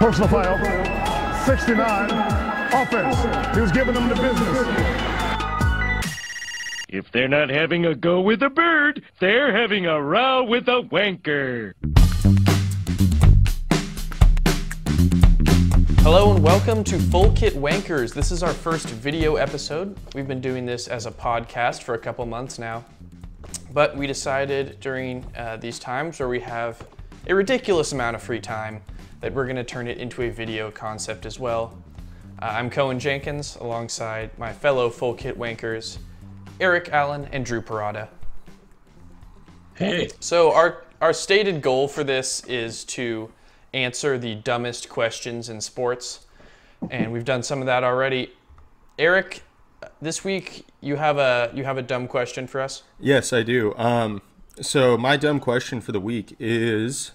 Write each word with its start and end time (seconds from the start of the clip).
Personal 0.00 0.28
foul, 0.28 1.44
69, 1.44 2.10
offense. 2.72 3.54
He 3.54 3.60
was 3.60 3.70
giving 3.70 3.94
them 3.94 4.08
the 4.08 4.14
business. 4.14 4.66
If 6.88 7.12
they're 7.12 7.28
not 7.28 7.50
having 7.50 7.86
a 7.86 7.94
go 7.94 8.20
with 8.20 8.42
a 8.42 8.50
bird, 8.50 9.02
they're 9.18 9.52
having 9.52 9.86
a 9.86 10.00
row 10.00 10.42
with 10.42 10.68
a 10.68 10.82
wanker. 10.82 11.74
Hello 16.02 16.34
and 16.34 16.42
welcome 16.42 16.82
to 16.84 16.98
Full 16.98 17.30
Kit 17.32 17.54
Wankers. 17.54 18.14
This 18.14 18.32
is 18.32 18.42
our 18.42 18.54
first 18.54 18.88
video 18.88 19.36
episode. 19.36 19.96
We've 20.14 20.26
been 20.26 20.40
doing 20.40 20.64
this 20.64 20.88
as 20.88 21.04
a 21.04 21.10
podcast 21.10 21.82
for 21.82 21.94
a 21.94 21.98
couple 21.98 22.24
months 22.24 22.58
now. 22.58 22.84
But 23.72 23.96
we 23.96 24.08
decided 24.08 24.80
during 24.80 25.24
uh, 25.36 25.56
these 25.56 25.78
times 25.78 26.18
where 26.18 26.28
we 26.28 26.40
have 26.40 26.84
a 27.28 27.34
ridiculous 27.34 27.92
amount 27.92 28.16
of 28.16 28.22
free 28.22 28.40
time 28.40 28.82
that 29.20 29.32
we're 29.32 29.44
going 29.44 29.56
to 29.56 29.64
turn 29.64 29.86
it 29.86 29.98
into 29.98 30.22
a 30.22 30.30
video 30.30 30.72
concept 30.72 31.24
as 31.24 31.38
well. 31.38 31.78
Uh, 32.42 32.46
I'm 32.46 32.68
Cohen 32.68 32.98
Jenkins 32.98 33.56
alongside 33.60 34.36
my 34.38 34.52
fellow 34.52 34.90
Full 34.90 35.14
Kit 35.14 35.38
Wankers, 35.38 35.98
Eric 36.58 36.88
Allen 36.90 37.28
and 37.30 37.44
Drew 37.44 37.60
Parada. 37.60 38.08
Hey. 39.74 40.08
So 40.18 40.52
our 40.52 40.84
our 41.00 41.12
stated 41.12 41.62
goal 41.62 41.86
for 41.86 42.02
this 42.02 42.44
is 42.46 42.84
to 42.84 43.30
answer 43.72 44.18
the 44.18 44.34
dumbest 44.34 44.88
questions 44.88 45.48
in 45.48 45.60
sports, 45.60 46.26
and 46.90 47.12
we've 47.12 47.24
done 47.24 47.42
some 47.42 47.60
of 47.60 47.66
that 47.66 47.84
already. 47.84 48.32
Eric, 48.98 49.42
this 50.00 50.24
week 50.24 50.66
you 50.80 50.96
have 50.96 51.18
a 51.18 51.50
you 51.54 51.64
have 51.64 51.78
a 51.78 51.82
dumb 51.82 52.08
question 52.08 52.46
for 52.46 52.60
us. 52.60 52.82
Yes, 52.98 53.32
I 53.32 53.42
do. 53.42 53.74
Um, 53.76 54.22
so 54.60 54.96
my 54.96 55.16
dumb 55.16 55.40
question 55.40 55.80
for 55.80 55.92
the 55.92 56.00
week 56.00 56.36
is, 56.38 57.12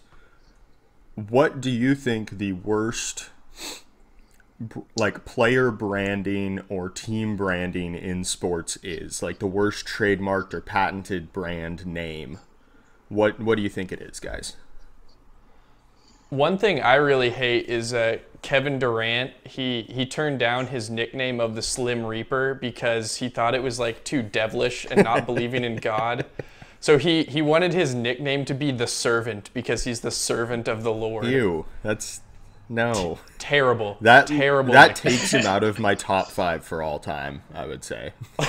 what 1.16 1.62
do 1.62 1.70
you 1.70 1.96
think 1.96 2.38
the 2.38 2.54
worst 2.54 3.30
like 4.96 5.26
player 5.26 5.70
branding 5.70 6.62
or 6.70 6.90
team 6.90 7.36
branding 7.36 7.94
in 7.94 8.24
sports 8.24 8.78
is 8.82 9.22
like 9.22 9.40
the 9.40 9.48
worst 9.48 9.86
trademarked 9.86 10.54
or 10.54 10.62
patented 10.62 11.34
brand 11.34 11.86
name 11.86 12.40
what 13.10 13.38
what 13.38 13.56
do 13.56 13.62
you 13.62 13.68
think 13.68 13.92
it 13.92 14.02
is 14.02 14.18
guys 14.22 14.56
one 16.30 16.58
thing 16.58 16.82
i 16.82 16.96
really 16.96 17.32
hate 17.32 17.68
is 17.68 17.94
uh, 17.94 18.18
kevin 18.46 18.78
durant 18.78 19.32
he 19.44 19.82
he 19.90 20.06
turned 20.06 20.38
down 20.38 20.68
his 20.68 20.90
nickname 20.90 21.40
of 21.40 21.56
the 21.56 21.62
slim 21.62 22.06
reaper 22.06 22.54
because 22.54 23.16
he 23.16 23.28
thought 23.28 23.56
it 23.56 23.64
was 23.64 23.80
like 23.80 24.04
too 24.04 24.22
devilish 24.22 24.86
and 24.92 25.04
not 25.04 25.26
believing 25.32 25.64
in 25.64 25.76
god 25.78 26.26
so 26.80 27.00
he 27.00 27.24
he 27.24 27.42
wanted 27.42 27.74
his 27.74 27.96
nickname 27.96 28.46
to 28.46 28.54
be 28.54 28.72
the 28.72 28.86
servant 28.86 29.50
because 29.54 29.86
he's 29.86 30.02
the 30.02 30.12
servant 30.12 30.68
of 30.68 30.84
the 30.84 30.94
lord 30.94 31.26
ew 31.26 31.66
that's 31.82 32.22
no. 32.70 33.20
Terrible. 33.38 33.98
That 34.02 34.28
terrible. 34.28 34.74
That 34.74 34.96
takes 34.96 35.32
him 35.32 35.46
out 35.46 35.64
of 35.64 35.80
my 35.80 35.96
top 35.96 36.32
five 36.32 36.64
for 36.64 36.82
all 36.82 37.00
time. 37.00 37.44
I 37.54 37.66
would 37.66 37.84
say. 37.84 38.14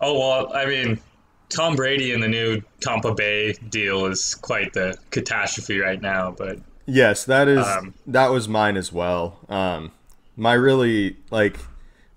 oh 0.00 0.18
well, 0.18 0.52
I 0.54 0.66
mean, 0.66 1.00
Tom 1.48 1.76
Brady 1.76 2.12
in 2.12 2.20
the 2.20 2.28
new 2.28 2.60
Tampa 2.80 3.14
Bay 3.14 3.52
deal 3.70 4.06
is 4.06 4.34
quite 4.34 4.72
the 4.72 4.98
catastrophe 5.10 5.78
right 5.78 6.00
now. 6.00 6.32
But 6.36 6.58
yes, 6.86 7.24
that 7.24 7.48
is 7.48 7.66
um, 7.66 7.94
that 8.06 8.30
was 8.30 8.48
mine 8.48 8.76
as 8.76 8.92
well. 8.92 9.38
Um, 9.48 9.92
my 10.36 10.54
really 10.54 11.16
like, 11.30 11.58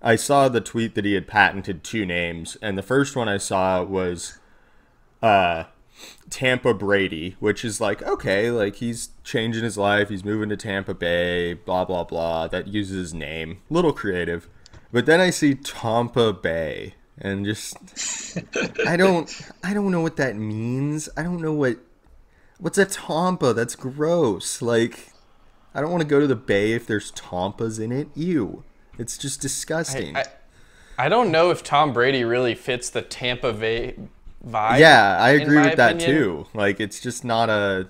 I 0.02 0.16
saw 0.16 0.50
the 0.50 0.62
tweet 0.62 0.96
that 0.96 1.06
he 1.06 1.14
had 1.14 1.28
patented 1.28 1.84
two 1.84 2.06
names, 2.06 2.58
and 2.62 2.78
the 2.78 2.84
first 2.84 3.16
one 3.16 3.30
I 3.30 3.38
saw 3.38 3.84
was, 3.84 4.40
uh, 5.22 5.66
Tampa 6.30 6.74
Brady, 6.74 7.36
which 7.40 7.64
is 7.64 7.80
like, 7.80 8.02
okay, 8.02 8.50
like 8.50 8.76
he's 8.76 9.10
changing 9.24 9.64
his 9.64 9.78
life, 9.78 10.10
he's 10.10 10.26
moving 10.26 10.50
to 10.50 10.58
Tampa 10.58 10.94
Bay, 10.94 11.54
blah, 11.54 11.86
blah, 11.86 12.04
blah. 12.04 12.48
That 12.48 12.68
uses 12.68 12.98
his 12.98 13.14
name. 13.14 13.62
Little 13.70 13.94
creative. 13.94 14.50
But 14.92 15.06
then 15.06 15.20
I 15.20 15.30
see 15.30 15.56
Tampa 15.56 16.34
Bay 16.34 16.96
and 17.18 17.46
just 17.46 17.78
I 18.88 18.98
don't 18.98 19.30
I 19.64 19.74
don't 19.74 19.92
know 19.92 20.02
what 20.02 20.18
that 20.18 20.36
means. 20.36 21.10
I 21.16 21.24
don't 21.24 21.42
know 21.42 21.54
what 21.54 21.78
what's 22.64 22.78
a 22.78 22.86
Tampa? 22.86 23.54
That's 23.54 23.76
gross. 23.76 24.62
Like 24.62 25.12
I 25.76 25.82
don't 25.82 25.92
want 25.92 26.02
to 26.02 26.08
go 26.08 26.20
to 26.20 26.28
the 26.28 26.36
bay 26.36 26.72
if 26.72 26.88
there's 26.88 27.12
Tampas 27.12 27.80
in 27.80 27.92
it. 27.92 28.08
Ew. 28.16 28.64
It's 28.98 29.18
just 29.18 29.42
disgusting. 29.42 30.16
I, 30.16 30.22
I, 30.22 31.06
I 31.06 31.10
don't 31.10 31.32
know 31.32 31.52
if 31.52 31.64
Tom 31.64 31.94
Brady 31.94 32.24
really 32.24 32.56
fits 32.56 32.90
the 32.90 33.02
Tampa 33.02 33.52
Bay 33.54 33.96
vibe. 34.46 34.80
Yeah, 34.80 35.18
I 35.20 35.32
agree 35.32 35.60
with 35.60 35.76
that 35.78 35.96
opinion. 35.96 36.18
too. 36.18 36.46
Like 36.54 36.80
it's 36.80 37.00
just 37.00 37.26
not 37.26 37.50
a 37.50 37.88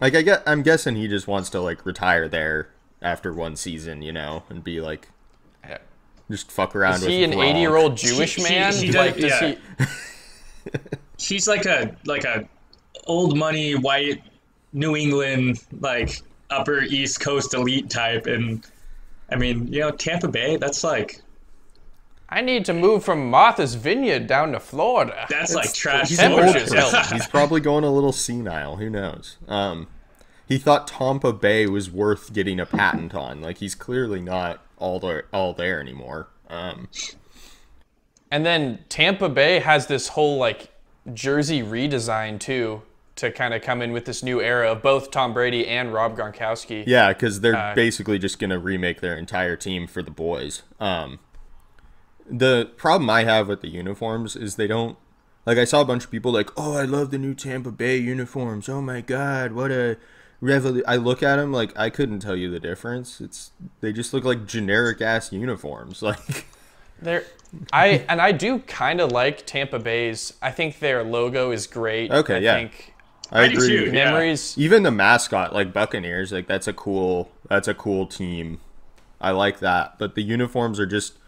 like 0.00 0.14
I 0.14 0.22
get 0.22 0.42
I'm 0.46 0.62
guessing 0.62 0.96
he 0.96 1.08
just 1.08 1.28
wants 1.28 1.50
to 1.50 1.60
like 1.60 1.84
retire 1.84 2.28
there 2.28 2.70
after 3.02 3.32
one 3.32 3.54
season, 3.56 4.02
you 4.02 4.12
know, 4.12 4.44
and 4.48 4.64
be 4.64 4.80
like 4.80 5.08
just 6.30 6.50
fuck 6.50 6.74
around 6.74 6.94
Is 6.94 7.00
with 7.02 7.10
he 7.10 7.22
an 7.22 7.34
80 7.34 7.60
year 7.60 7.76
old 7.76 7.96
Jewish 7.96 8.42
man? 8.42 8.72
He, 8.72 8.86
he 8.86 8.92
like 8.92 9.16
does, 9.16 9.30
yeah. 9.30 9.54
he 9.54 10.76
He's 11.18 11.46
like 11.46 11.66
a 11.66 11.96
like 12.04 12.24
a 12.24 12.48
old 13.06 13.36
money 13.36 13.74
white 13.74 14.22
New 14.72 14.96
England 14.96 15.64
like 15.80 16.20
upper 16.50 16.82
East 16.82 17.20
Coast 17.20 17.54
elite 17.54 17.90
type 17.90 18.26
and 18.26 18.64
I 19.28 19.36
mean, 19.36 19.72
you 19.72 19.80
know, 19.80 19.90
Tampa 19.90 20.28
Bay, 20.28 20.56
that's 20.56 20.84
like 20.84 21.20
I 22.28 22.40
need 22.40 22.64
to 22.64 22.74
move 22.74 23.04
from 23.04 23.30
Martha's 23.30 23.74
Vineyard 23.74 24.26
down 24.26 24.52
to 24.52 24.60
Florida. 24.60 25.26
That's 25.28 25.54
like 25.54 25.72
trash. 25.72 26.08
He's, 26.08 26.20
he's 27.10 27.26
probably 27.28 27.60
going 27.60 27.84
a 27.84 27.92
little 27.92 28.12
senile. 28.12 28.76
Who 28.76 28.90
knows? 28.90 29.36
Um, 29.46 29.86
he 30.46 30.58
thought 30.58 30.88
Tampa 30.88 31.32
Bay 31.32 31.66
was 31.66 31.90
worth 31.90 32.32
getting 32.32 32.58
a 32.58 32.66
patent 32.66 33.14
on. 33.14 33.40
Like 33.40 33.58
he's 33.58 33.74
clearly 33.74 34.20
not 34.20 34.64
all 34.76 34.98
there, 34.98 35.26
all 35.32 35.54
there 35.54 35.80
anymore. 35.80 36.28
Um, 36.48 36.88
and 38.30 38.44
then 38.44 38.80
Tampa 38.88 39.28
Bay 39.28 39.60
has 39.60 39.86
this 39.86 40.08
whole 40.08 40.36
like 40.36 40.70
jersey 41.14 41.62
redesign 41.62 42.40
too 42.40 42.82
to 43.16 43.32
kind 43.32 43.54
of 43.54 43.62
come 43.62 43.82
in 43.82 43.92
with 43.92 44.04
this 44.04 44.22
new 44.22 44.40
era 44.40 44.72
of 44.72 44.82
both 44.82 45.10
Tom 45.10 45.32
Brady 45.32 45.66
and 45.66 45.92
Rob 45.92 46.16
Gronkowski. 46.16 46.84
Yeah, 46.86 47.12
because 47.12 47.40
they're 47.40 47.56
uh, 47.56 47.74
basically 47.74 48.18
just 48.18 48.38
going 48.38 48.50
to 48.50 48.58
remake 48.58 49.00
their 49.00 49.16
entire 49.16 49.56
team 49.56 49.86
for 49.86 50.02
the 50.02 50.10
boys. 50.10 50.62
Um, 50.78 51.18
the 52.28 52.70
problem 52.76 53.08
I 53.08 53.24
have 53.24 53.48
with 53.48 53.62
the 53.62 53.68
uniforms 53.68 54.36
is 54.36 54.56
they 54.56 54.66
don't 54.66 54.98
like 55.46 55.58
I 55.58 55.64
saw 55.64 55.80
a 55.80 55.84
bunch 55.84 56.04
of 56.04 56.10
people 56.10 56.32
like, 56.32 56.50
"Oh, 56.56 56.76
I 56.76 56.84
love 56.84 57.10
the 57.10 57.18
new 57.18 57.34
Tampa 57.34 57.70
Bay 57.70 57.96
uniforms. 57.96 58.68
Oh 58.68 58.82
my 58.82 59.00
god, 59.00 59.52
what 59.52 59.70
a 59.70 59.96
revolution." 60.40 60.84
I 60.88 60.96
look 60.96 61.22
at 61.22 61.36
them 61.36 61.52
like 61.52 61.76
I 61.78 61.88
couldn't 61.88 62.20
tell 62.20 62.36
you 62.36 62.50
the 62.50 62.60
difference. 62.60 63.20
It's 63.20 63.52
they 63.80 63.92
just 63.92 64.12
look 64.12 64.24
like 64.24 64.46
generic 64.46 65.00
ass 65.00 65.32
uniforms. 65.32 66.02
Like 66.16 66.46
they're 67.00 67.24
I 67.72 68.04
and 68.08 68.20
I 68.20 68.32
do 68.32 68.58
kind 68.60 69.00
of 69.00 69.12
like 69.12 69.46
Tampa 69.46 69.78
Bay's. 69.78 70.32
I 70.42 70.50
think 70.50 70.80
their 70.80 71.04
logo 71.04 71.50
is 71.52 71.66
great. 71.66 72.10
Okay, 72.10 72.36
I 72.36 72.38
yeah. 72.38 72.54
Think 72.54 72.94
I 73.30 73.44
agree. 73.44 73.86
Too, 73.86 73.92
Memories. 73.92 74.56
Yeah. 74.56 74.64
Even 74.64 74.82
the 74.82 74.90
mascot, 74.90 75.52
like 75.52 75.72
Buccaneers, 75.72 76.32
like 76.32 76.46
that's 76.46 76.68
a 76.68 76.72
cool. 76.72 77.30
That's 77.48 77.68
a 77.68 77.74
cool 77.74 78.06
team. 78.06 78.60
I 79.20 79.30
like 79.30 79.60
that. 79.60 79.98
But 79.98 80.14
the 80.14 80.22
uniforms 80.22 80.78
are 80.78 80.86
just 80.86 81.18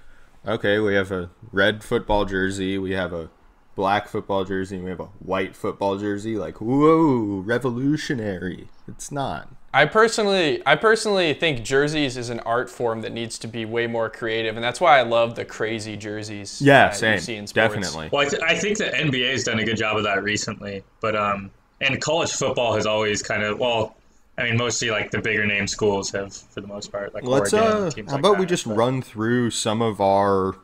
okay, 0.46 0.78
we 0.78 0.94
have 0.94 1.10
a 1.10 1.30
red 1.52 1.82
football 1.82 2.24
jersey, 2.24 2.78
we 2.78 2.92
have 2.92 3.12
a 3.12 3.30
black 3.74 4.08
football 4.08 4.44
jersey, 4.44 4.76
and 4.76 4.84
we 4.84 4.90
have 4.90 5.00
a 5.00 5.06
white 5.20 5.54
football 5.54 5.96
jersey. 5.96 6.36
Like, 6.36 6.60
whoa, 6.60 7.42
revolutionary. 7.44 8.68
It's 8.88 9.12
not. 9.12 9.48
I 9.72 9.84
personally, 9.84 10.62
I 10.66 10.74
personally 10.76 11.34
think 11.34 11.62
jerseys 11.62 12.16
is 12.16 12.30
an 12.30 12.40
art 12.40 12.70
form 12.70 13.02
that 13.02 13.12
needs 13.12 13.38
to 13.40 13.46
be 13.46 13.64
way 13.64 13.86
more 13.86 14.08
creative, 14.10 14.56
and 14.56 14.64
that's 14.64 14.80
why 14.80 14.98
I 14.98 15.02
love 15.02 15.34
the 15.34 15.44
crazy 15.44 15.96
jerseys. 15.96 16.60
Yeah, 16.60 16.90
same. 16.90 17.44
Definitely. 17.44 18.08
Well, 18.10 18.26
I, 18.26 18.28
th- 18.28 18.42
I 18.42 18.54
think 18.56 18.78
the 18.78 18.86
NBA 18.86 19.30
has 19.30 19.44
done 19.44 19.58
a 19.58 19.64
good 19.64 19.76
job 19.76 19.96
of 19.96 20.04
that 20.04 20.24
recently, 20.24 20.82
but 21.00 21.14
um, 21.14 21.50
and 21.80 22.00
college 22.00 22.32
football 22.32 22.74
has 22.74 22.86
always 22.86 23.22
kind 23.22 23.42
of 23.42 23.58
well, 23.58 23.96
I 24.36 24.44
mean, 24.44 24.56
mostly 24.56 24.90
like 24.90 25.10
the 25.10 25.20
bigger 25.20 25.46
name 25.46 25.66
schools 25.66 26.10
have, 26.12 26.32
for 26.34 26.60
the 26.60 26.66
most 26.68 26.92
part, 26.92 27.12
like 27.12 27.24
Let's, 27.24 27.52
Oregon, 27.52 27.70
uh, 27.70 27.90
teams 27.90 28.10
how 28.10 28.16
like 28.16 28.20
about 28.20 28.32
that, 28.34 28.40
we 28.40 28.46
just 28.46 28.66
but. 28.66 28.76
run 28.76 29.02
through 29.02 29.50
some 29.50 29.82
of 29.82 30.00
our, 30.00 30.54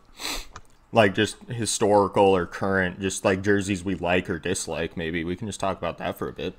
like, 0.93 1.15
just 1.15 1.43
historical 1.49 2.25
or 2.25 2.47
current, 2.47 3.01
just 3.01 3.25
like 3.25 3.43
jerseys 3.43 3.83
we 3.83 3.97
like 3.97 4.31
or 4.31 4.39
dislike? 4.39 4.97
Maybe 4.97 5.25
we 5.25 5.35
can 5.35 5.49
just 5.49 5.59
talk 5.59 5.77
about 5.77 5.99
that 5.99 6.17
for 6.17 6.29
a 6.29 6.33
bit. 6.33 6.55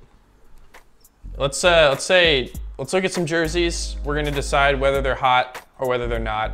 Let's 1.38 1.64
uh, 1.64 1.88
let's 1.90 2.04
say 2.04 2.52
let's 2.78 2.92
look 2.92 3.04
at 3.04 3.12
some 3.12 3.26
jerseys. 3.26 3.96
We're 4.04 4.14
gonna 4.14 4.30
decide 4.30 4.78
whether 4.80 5.02
they're 5.02 5.14
hot 5.14 5.66
or 5.78 5.88
whether 5.88 6.06
they're 6.06 6.18
not. 6.18 6.52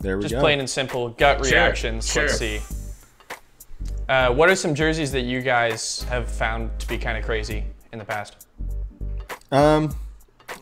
There 0.00 0.16
we 0.16 0.22
go. 0.22 0.28
just 0.28 0.34
go. 0.34 0.40
plain 0.40 0.58
and 0.58 0.68
simple 0.68 1.10
gut 1.10 1.38
Sure, 1.44 1.52
reactions. 1.52 2.10
sure. 2.10 2.26
Let's 2.26 2.38
see. 2.38 2.60
Uh, 4.12 4.30
what 4.30 4.50
are 4.50 4.54
some 4.54 4.74
jerseys 4.74 5.10
that 5.10 5.22
you 5.22 5.40
guys 5.40 6.02
have 6.02 6.30
found 6.30 6.70
to 6.78 6.86
be 6.86 6.98
kind 6.98 7.16
of 7.16 7.24
crazy 7.24 7.64
in 7.94 7.98
the 7.98 8.04
past? 8.04 8.46
Um, 9.50 9.96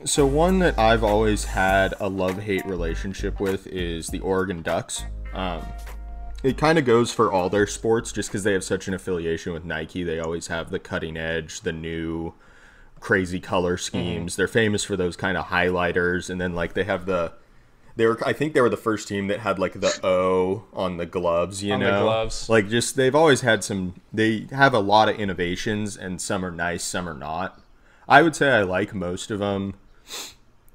so 0.05 0.25
one 0.25 0.61
that 0.61 0.79
I've 0.79 1.03
always 1.03 1.47
had 1.47 1.95
a 1.99 2.09
love-hate 2.09 2.65
relationship 2.65 3.41
with 3.41 3.67
is 3.67 4.07
the 4.07 4.21
Oregon 4.21 4.63
Ducks. 4.63 5.03
Um, 5.33 5.67
it 6.45 6.59
kind 6.59 6.79
of 6.79 6.85
goes 6.85 7.13
for 7.13 7.33
all 7.33 7.51
their 7.51 7.67
sports 7.67 8.13
just 8.13 8.29
because 8.29 8.45
they 8.45 8.53
have 8.53 8.63
such 8.63 8.87
an 8.87 8.95
affiliation 8.95 9.53
with 9.53 9.65
Nike. 9.65 10.05
They 10.05 10.21
always 10.21 10.47
have 10.47 10.71
the 10.71 10.79
cutting 10.79 11.17
edge, 11.17 11.63
the 11.63 11.73
new 11.73 12.35
crazy 13.01 13.41
color 13.41 13.77
schemes. 13.77 14.35
Mm-hmm. 14.35 14.41
They're 14.43 14.47
famous 14.47 14.85
for 14.85 14.97
those 14.97 15.17
kind 15.17 15.37
of 15.37 15.47
highlighters, 15.47 16.31
and 16.31 16.41
then 16.41 16.55
like 16.55 16.75
they 16.75 16.85
have 16.85 17.05
the 17.05 17.33
they 17.97 18.07
were 18.07 18.19
I 18.27 18.33
think 18.33 18.55
they 18.55 18.61
were 18.61 18.69
the 18.69 18.77
first 18.77 19.09
team 19.09 19.27
that 19.29 19.41
had 19.41 19.59
like 19.59 19.81
the 19.81 19.99
O 20.05 20.65
on 20.73 20.97
the 20.97 21.07
gloves, 21.07 21.63
you 21.63 21.75
on 21.75 21.81
know. 21.81 22.03
gloves. 22.05 22.49
Like 22.49 22.69
just 22.69 22.97
they've 22.97 23.15
always 23.15 23.41
had 23.43 23.63
some 23.65 23.95
they 24.13 24.47
have 24.51 24.75
a 24.75 24.79
lot 24.81 25.09
of 25.09 25.17
innovations 25.19 25.97
and 25.97 26.21
some 26.21 26.45
are 26.45 26.51
nice, 26.51 26.83
some 26.85 27.09
are 27.09 27.15
not. 27.15 27.61
I 28.09 28.23
would 28.23 28.35
say 28.37 28.51
I 28.51 28.63
like 28.63 28.95
most 28.95 29.31
of 29.31 29.39
them. 29.39 29.75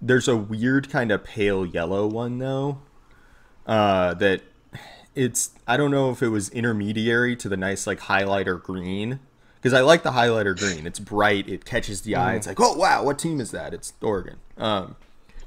There's 0.02 0.28
a 0.28 0.36
weird 0.38 0.90
kind 0.90 1.12
of 1.12 1.24
pale 1.24 1.66
yellow 1.66 2.08
one 2.08 2.38
though. 2.40 2.80
Uh 3.66 4.14
that 4.16 4.42
it's 5.16 5.52
I 5.68 5.78
don't 5.78 5.92
know 5.92 6.12
if 6.12 6.22
it 6.22 6.30
was 6.30 6.50
intermediary 6.50 7.36
to 7.38 7.50
the 7.50 7.58
nice 7.58 7.88
like 7.88 8.02
highlighter 8.02 8.62
green 8.62 9.20
because 9.56 9.74
I 9.74 9.82
like 9.82 10.04
the 10.04 10.12
highlighter 10.12 10.58
green. 10.58 10.86
It's 10.86 11.00
bright, 11.00 11.50
it 11.50 11.66
catches 11.66 12.02
the 12.02 12.16
eye. 12.16 12.36
It's 12.36 12.46
like, 12.46 12.60
"Oh 12.60 12.74
wow, 12.76 13.04
what 13.04 13.18
team 13.18 13.40
is 13.40 13.50
that?" 13.52 13.74
It's 13.74 13.94
Oregon. 14.02 14.36
Um 14.58 14.96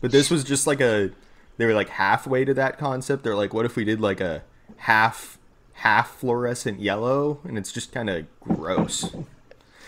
but 0.00 0.10
this 0.10 0.30
was 0.30 0.42
just 0.44 0.66
like 0.66 0.80
a 0.80 1.10
they 1.58 1.66
were 1.66 1.74
like 1.74 1.90
halfway 1.90 2.44
to 2.46 2.54
that 2.54 2.78
concept. 2.78 3.22
They're 3.22 3.36
like, 3.36 3.52
what 3.52 3.66
if 3.66 3.76
we 3.76 3.84
did 3.84 4.00
like 4.00 4.20
a 4.20 4.42
half 4.78 5.38
half 5.74 6.16
fluorescent 6.16 6.80
yellow, 6.80 7.38
and 7.44 7.56
it's 7.56 7.70
just 7.70 7.92
kind 7.92 8.10
of 8.10 8.26
gross. 8.40 9.14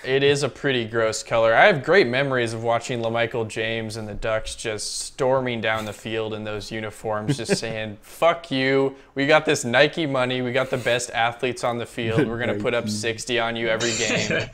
It 0.04 0.22
is 0.22 0.42
a 0.42 0.48
pretty 0.48 0.84
gross 0.86 1.22
color. 1.22 1.52
I 1.52 1.66
have 1.66 1.82
great 1.84 2.06
memories 2.06 2.54
of 2.54 2.62
watching 2.62 3.00
LaMichael 3.02 3.48
James 3.48 3.96
and 3.96 4.08
the 4.08 4.14
Ducks 4.14 4.54
just 4.54 5.00
storming 5.00 5.60
down 5.60 5.84
the 5.84 5.92
field 5.92 6.32
in 6.32 6.44
those 6.44 6.70
uniforms, 6.70 7.36
just 7.36 7.56
saying, 7.58 7.98
fuck 8.00 8.50
you. 8.50 8.94
We 9.14 9.26
got 9.26 9.44
this 9.44 9.64
Nike 9.64 10.06
money. 10.06 10.40
We 10.42 10.52
got 10.52 10.70
the 10.70 10.78
best 10.78 11.10
athletes 11.10 11.64
on 11.64 11.76
the 11.76 11.86
field. 11.86 12.26
We're 12.26 12.38
going 12.38 12.56
to 12.56 12.62
put 12.62 12.72
up 12.72 12.88
60 12.88 13.38
on 13.40 13.56
you 13.56 13.68
every 13.68 13.92
game. 13.96 14.48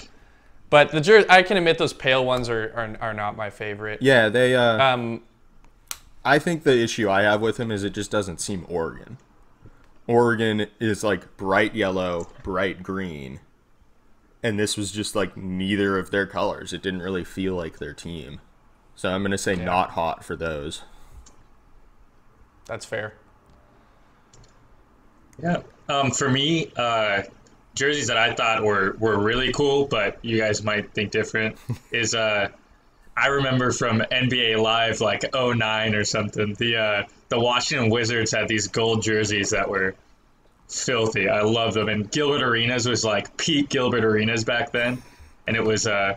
but 0.70 0.90
the 0.90 1.00
jer- 1.00 1.24
I 1.30 1.42
can 1.42 1.56
admit 1.56 1.78
those 1.78 1.94
pale 1.94 2.24
ones 2.24 2.48
are, 2.50 2.72
are, 2.76 2.96
are 3.00 3.14
not 3.14 3.36
my 3.36 3.50
favorite. 3.50 4.02
Yeah, 4.02 4.28
they. 4.28 4.54
Uh, 4.54 4.94
Um, 4.94 5.22
I 6.26 6.38
think 6.40 6.64
the 6.64 6.76
issue 6.76 7.08
I 7.08 7.22
have 7.22 7.40
with 7.40 7.58
him 7.58 7.70
is 7.70 7.84
it 7.84 7.94
just 7.94 8.10
doesn't 8.10 8.40
seem 8.40 8.66
Oregon. 8.68 9.18
Oregon 10.08 10.66
is 10.80 11.02
like 11.04 11.36
bright 11.36 11.74
yellow, 11.74 12.28
bright 12.42 12.82
green. 12.82 13.40
And 14.42 14.58
this 14.58 14.76
was 14.76 14.92
just 14.92 15.14
like 15.16 15.36
neither 15.36 15.98
of 15.98 16.10
their 16.10 16.26
colors. 16.26 16.72
It 16.72 16.82
didn't 16.82 17.02
really 17.02 17.24
feel 17.24 17.54
like 17.54 17.78
their 17.78 17.94
team. 17.94 18.40
So 18.94 19.08
I'm 19.10 19.22
going 19.22 19.30
to 19.30 19.38
say 19.38 19.54
Yeah. 19.54 19.64
not 19.64 19.90
hot 19.90 20.24
for 20.24 20.36
those. 20.36 20.82
that's 22.66 22.84
fair. 22.84 23.14
Yeah. 25.40 25.62
Um, 25.88 26.10
for 26.10 26.28
me, 26.28 26.72
uh, 26.76 27.22
jerseys 27.74 28.08
that 28.08 28.16
I 28.16 28.34
thought 28.34 28.64
were, 28.64 28.96
were 28.98 29.18
really 29.20 29.52
cool, 29.52 29.86
but 29.86 30.18
you 30.24 30.38
guys 30.38 30.64
might 30.64 30.92
think 30.94 31.12
different, 31.12 31.56
is 31.92 32.14
uh, 32.14 32.48
I 33.16 33.28
remember 33.28 33.72
from 33.72 34.00
NBA 34.00 34.60
Live 34.60 35.00
like 35.00 35.24
09 35.32 35.94
or 35.94 36.04
something, 36.04 36.54
the 36.54 36.76
uh, 36.76 37.02
the 37.28 37.40
Washington 37.40 37.90
Wizards 37.90 38.32
had 38.32 38.46
these 38.48 38.68
gold 38.68 39.02
jerseys 39.02 39.50
that 39.50 39.68
were 39.68 39.94
filthy. 40.68 41.28
I 41.28 41.40
love 41.42 41.74
them. 41.74 41.88
And 41.88 42.10
Gilbert 42.10 42.42
Arenas 42.42 42.86
was 42.86 43.04
like 43.04 43.36
peak 43.36 43.68
Gilbert 43.68 44.04
Arenas 44.04 44.44
back 44.44 44.72
then. 44.72 45.02
And 45.46 45.56
it 45.56 45.64
was, 45.64 45.86
uh, 45.86 46.14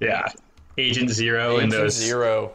yeah, 0.00 0.28
Agent 0.78 1.10
Zero 1.10 1.56
and 1.56 1.68
Agent 1.68 1.72
those. 1.72 1.94
Zero. 1.94 2.52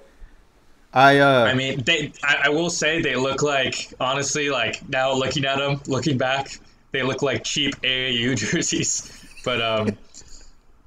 I 0.96 1.20
uh 1.20 1.46
I 1.46 1.56
mean, 1.56 1.84
they. 1.84 2.14
I, 2.24 2.44
I 2.46 2.50
will 2.50 2.70
say 2.70 3.02
they 3.02 3.16
look 3.16 3.42
like 3.42 3.94
honestly, 4.00 4.50
like 4.50 4.88
now 4.90 5.14
looking 5.14 5.44
at 5.44 5.58
them, 5.58 5.82
looking 5.88 6.18
back, 6.18 6.60
they 6.92 7.02
look 7.02 7.22
like 7.24 7.44
cheap 7.44 7.76
AAU 7.82 8.38
jerseys. 8.52 9.12
But 9.44 9.62
um, 9.62 9.98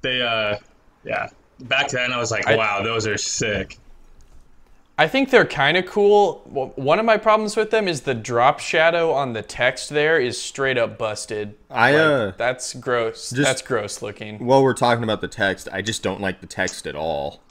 they 0.01 0.21
uh, 0.21 0.57
yeah. 1.03 1.29
Back 1.59 1.89
then, 1.89 2.11
I 2.13 2.17
was 2.17 2.31
like, 2.31 2.47
I- 2.47 2.55
wow, 2.55 2.81
those 2.83 3.07
are 3.07 3.17
sick. 3.17 3.77
I 4.99 5.07
think 5.07 5.29
they're 5.29 5.45
kind 5.45 5.77
of 5.77 5.85
cool. 5.85 6.41
Well, 6.47 6.71
One 6.75 6.97
of 6.97 7.05
my 7.05 7.17
problems 7.17 7.55
with 7.55 7.69
them 7.69 7.87
is 7.87 8.01
the 8.01 8.15
drop 8.15 8.59
shadow 8.59 9.11
on 9.11 9.33
the 9.33 9.43
text 9.43 9.89
there 9.91 10.19
is 10.19 10.41
straight 10.41 10.75
up 10.77 10.97
busted. 10.97 11.53
I, 11.69 11.91
Like, 11.91 12.01
uh, 12.01 12.31
that's 12.35 12.73
gross. 12.73 13.29
just- 13.29 13.43
that's 13.43 13.61
gross 13.61 14.01
looking. 14.01 14.43
while 14.43 14.63
we're 14.63 14.73
talking 14.73 15.03
about 15.03 15.21
the 15.21 15.27
text, 15.27 15.69
I 15.71 15.83
just 15.83 16.01
don't 16.01 16.19
like 16.19 16.41
the 16.41 16.47
text 16.47 16.87
at 16.87 16.95
all. 16.95 17.41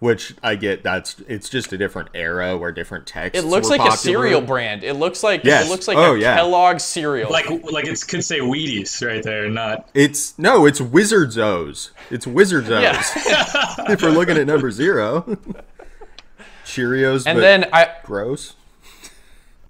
Which 0.00 0.34
I 0.42 0.56
get 0.56 0.82
that's 0.82 1.16
it's 1.28 1.48
just 1.50 1.72
a 1.74 1.78
different 1.78 2.08
era 2.14 2.56
where 2.56 2.72
different 2.72 3.06
texts 3.06 3.38
It 3.38 3.46
looks 3.46 3.68
were 3.68 3.76
like 3.76 3.92
a 3.92 3.96
cereal 3.96 4.40
brand. 4.40 4.82
It 4.82 4.94
looks 4.94 5.22
like 5.22 5.44
Yes. 5.44 5.66
it 5.66 5.70
looks 5.70 5.86
like 5.86 5.98
Oh, 5.98 6.14
a 6.14 6.18
yeah. 6.18 6.36
Kellogg 6.36 6.80
cereal. 6.80 7.30
Like, 7.30 7.50
like 7.70 7.86
it 7.86 8.02
could 8.08 8.24
say 8.24 8.38
Wheaties 8.40 9.06
right 9.06 9.22
there, 9.22 9.48
not. 9.50 9.90
It's 9.92 10.38
no, 10.38 10.64
it's 10.64 10.80
Wizards 10.80 11.36
O's. 11.36 11.90
It's 12.10 12.26
Wizards 12.26 12.70
O's. 12.70 12.82
yeah. 12.82 13.04
if 13.90 14.00
we're 14.02 14.08
looking 14.08 14.38
at 14.38 14.46
number 14.46 14.70
zero. 14.70 15.38
Cheerios, 16.64 17.24
and 17.26 17.36
but 17.36 17.40
then 17.40 17.66
I 17.72 17.90
gross. 18.04 18.54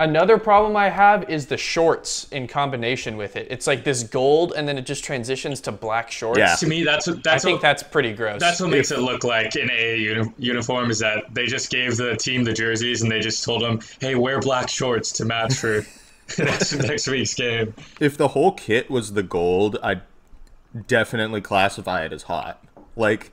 Another 0.00 0.38
problem 0.38 0.76
I 0.76 0.88
have 0.88 1.28
is 1.30 1.46
the 1.46 1.56
shorts 1.56 2.26
in 2.32 2.48
combination 2.48 3.16
with 3.16 3.36
it. 3.36 3.46
It's 3.50 3.66
like 3.66 3.84
this 3.84 4.02
gold 4.02 4.54
and 4.56 4.66
then 4.66 4.78
it 4.78 4.86
just 4.86 5.04
transitions 5.04 5.60
to 5.62 5.72
black 5.72 6.10
shorts. 6.10 6.38
Yeah. 6.38 6.56
To 6.56 6.66
me, 6.66 6.82
that's 6.82 7.06
what 7.06 7.24
I 7.26 7.38
think 7.38 7.56
what, 7.56 7.62
that's 7.62 7.82
pretty 7.82 8.12
gross. 8.12 8.40
That's 8.40 8.60
what 8.60 8.70
makes 8.70 8.90
it 8.90 8.98
look 8.98 9.22
like 9.22 9.54
an 9.54 9.70
AA 9.70 9.94
uni- 9.94 10.32
uniform 10.38 10.90
is 10.90 10.98
that 10.98 11.32
they 11.32 11.46
just 11.46 11.70
gave 11.70 11.96
the 11.96 12.16
team 12.16 12.42
the 12.42 12.52
jerseys 12.52 13.02
and 13.02 13.12
they 13.12 13.20
just 13.20 13.44
told 13.44 13.62
them, 13.62 13.80
"Hey, 14.00 14.16
wear 14.16 14.40
black 14.40 14.68
shorts 14.68 15.12
to 15.12 15.24
match 15.24 15.54
for 15.54 15.86
next, 16.38 16.74
next 16.74 17.06
week's 17.06 17.34
game." 17.34 17.74
If 18.00 18.16
the 18.16 18.28
whole 18.28 18.52
kit 18.52 18.90
was 18.90 19.12
the 19.12 19.22
gold, 19.22 19.78
I'd 19.82 20.02
definitely 20.86 21.42
classify 21.42 22.04
it 22.04 22.12
as 22.12 22.24
hot. 22.24 22.64
Like 22.96 23.32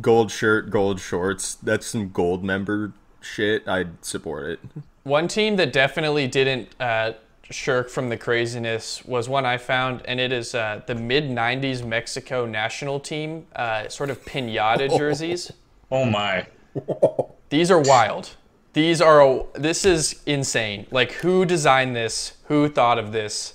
gold 0.00 0.30
shirt, 0.30 0.70
gold 0.70 1.00
shorts. 1.00 1.54
That's 1.54 1.86
some 1.86 2.10
gold 2.10 2.44
member 2.44 2.92
shit. 3.22 3.66
I'd 3.66 4.04
support 4.04 4.44
it. 4.50 4.60
One 5.04 5.28
team 5.28 5.56
that 5.56 5.72
definitely 5.72 6.26
didn't 6.26 6.68
uh, 6.80 7.12
shirk 7.50 7.90
from 7.90 8.08
the 8.08 8.16
craziness 8.16 9.04
was 9.04 9.28
one 9.28 9.44
I 9.44 9.58
found, 9.58 10.00
and 10.06 10.18
it 10.18 10.32
is 10.32 10.54
uh, 10.54 10.80
the 10.86 10.94
mid 10.94 11.24
90s 11.24 11.86
Mexico 11.86 12.46
national 12.46 13.00
team, 13.00 13.46
uh, 13.54 13.88
sort 13.88 14.08
of 14.08 14.24
pinata 14.24 14.88
jerseys. 14.98 15.52
Oh 15.90 16.06
my! 16.06 16.46
These 17.50 17.70
are 17.70 17.80
wild. 17.80 18.30
These 18.72 19.00
are, 19.00 19.44
this 19.54 19.84
is 19.84 20.20
insane. 20.26 20.86
Like, 20.90 21.12
who 21.12 21.44
designed 21.44 21.94
this? 21.94 22.38
Who 22.46 22.68
thought 22.68 22.98
of 22.98 23.12
this? 23.12 23.54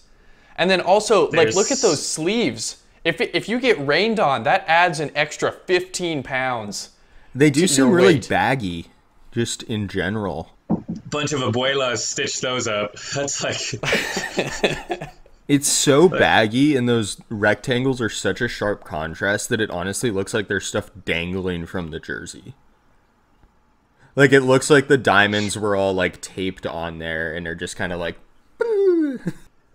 And 0.55 0.69
then 0.69 0.79
also, 0.79 1.29
like, 1.31 1.53
look 1.55 1.71
at 1.71 1.79
those 1.79 2.05
sleeves. 2.05 2.83
If, 3.03 3.19
it, 3.19 3.31
if 3.33 3.49
you 3.49 3.59
get 3.59 3.85
rained 3.85 4.19
on, 4.19 4.43
that 4.43 4.63
adds 4.67 5.01
an 5.01 5.11
extra 5.15 5.51
15 5.51 6.23
pounds. 6.23 6.91
They 7.35 7.49
do 7.49 7.67
seem 7.67 7.89
really 7.89 8.15
weight. 8.15 8.29
baggy, 8.29 8.85
just 9.31 9.63
in 9.63 9.89
general. 9.89 10.51
Bunch 11.09 11.33
of 11.33 11.41
abuelas 11.41 11.97
stitched 11.99 12.41
those 12.41 12.67
up. 12.67 12.95
That's 13.15 13.43
like 13.43 15.11
It's 15.49 15.67
so 15.67 16.07
baggy, 16.07 16.75
and 16.75 16.87
those 16.87 17.19
rectangles 17.27 17.99
are 18.01 18.09
such 18.09 18.39
a 18.39 18.47
sharp 18.47 18.83
contrast 18.83 19.49
that 19.49 19.59
it 19.59 19.71
honestly 19.71 20.11
looks 20.11 20.31
like 20.31 20.47
there's 20.47 20.67
stuff 20.67 20.91
dangling 21.05 21.65
from 21.65 21.89
the 21.89 21.99
jersey. 21.99 22.53
Like 24.15 24.31
it 24.31 24.41
looks 24.41 24.69
like 24.69 24.87
the 24.87 24.97
diamonds 24.97 25.57
were 25.57 25.75
all 25.75 25.93
like 25.93 26.21
taped 26.21 26.67
on 26.67 26.99
there, 26.99 27.33
and 27.33 27.47
they're 27.47 27.55
just 27.55 27.77
kind 27.77 27.91
of 27.91 27.99
like. 27.99 28.17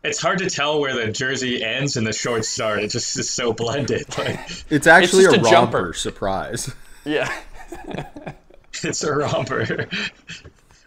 it's 0.04 0.21
hard 0.23 0.38
to 0.38 0.49
tell 0.49 0.80
where 0.80 0.94
the 0.94 1.11
jersey 1.11 1.64
ends 1.64 1.97
and 1.97 2.06
the 2.06 2.12
shorts 2.12 2.49
start. 2.49 2.78
It 2.78 2.92
just 2.92 3.18
is 3.18 3.28
so 3.28 3.52
blended. 3.52 4.06
Like 4.16 4.38
It's 4.71 4.87
actually 4.87 5.25
just 5.25 5.37
a, 5.38 5.40
a 5.40 5.42
romper 5.42 5.50
jumper. 5.50 5.92
surprise. 5.94 6.73
Yeah. 7.04 7.37
it's 8.85 9.02
a 9.02 9.12
romper. 9.12 9.88